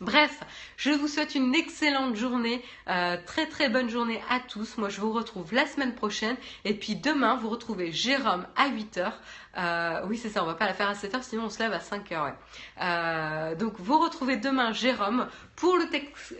Bref, 0.00 0.40
je 0.76 0.90
vous 0.90 1.08
souhaite 1.08 1.34
une 1.34 1.54
excellente 1.54 2.16
journée, 2.16 2.62
euh, 2.88 3.16
très 3.24 3.46
très 3.46 3.70
bonne 3.70 3.88
journée 3.88 4.20
à 4.28 4.40
tous. 4.40 4.76
Moi 4.76 4.90
je 4.90 5.00
vous 5.00 5.10
retrouve 5.10 5.54
la 5.54 5.66
semaine 5.66 5.94
prochaine 5.94 6.36
et 6.66 6.74
puis 6.74 6.96
demain 6.96 7.36
vous 7.36 7.48
retrouvez 7.48 7.92
Jérôme 7.92 8.46
à 8.56 8.68
8h. 8.68 9.12
Euh, 9.56 10.06
oui 10.06 10.18
c'est 10.18 10.28
ça, 10.28 10.42
on 10.42 10.46
va 10.46 10.54
pas 10.54 10.66
la 10.66 10.74
faire 10.74 10.90
à 10.90 10.92
7h 10.92 11.22
sinon 11.22 11.44
on 11.44 11.48
se 11.48 11.60
lève 11.60 11.72
à 11.72 11.78
5h. 11.78 12.34
Euh, 12.82 13.54
donc 13.54 13.74
vous 13.78 13.98
retrouvez 13.98 14.36
demain 14.36 14.72
Jérôme 14.72 15.28
pour 15.54 15.78
le 15.78 15.86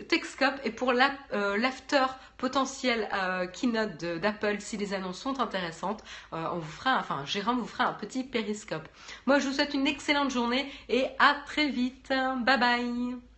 Texcope 0.05 0.61
et 0.65 0.71
pour 0.71 0.93
l'after 0.93 2.05
potentiel 2.37 3.09
keynote 3.55 3.97
d'Apple 3.97 4.57
si 4.61 4.77
les 4.77 4.93
annonces 4.93 5.19
sont 5.19 5.41
intéressantes. 5.41 6.05
on 6.33 6.59
vous 6.59 6.71
fera, 6.71 6.99
enfin 6.99 7.25
Jérôme 7.25 7.59
vous 7.59 7.67
fera 7.67 7.87
un 7.87 7.95
petit 7.95 8.23
périscope. 8.23 8.87
Moi 9.25 9.39
je 9.39 9.49
vous 9.49 9.55
souhaite 9.55 9.73
une 9.73 9.87
excellente 9.87 10.31
journée 10.31 10.71
et 10.91 11.07
à 11.19 11.37
très 11.47 11.69
vite. 11.69 12.13
Bye 12.45 12.59
bye 12.59 13.36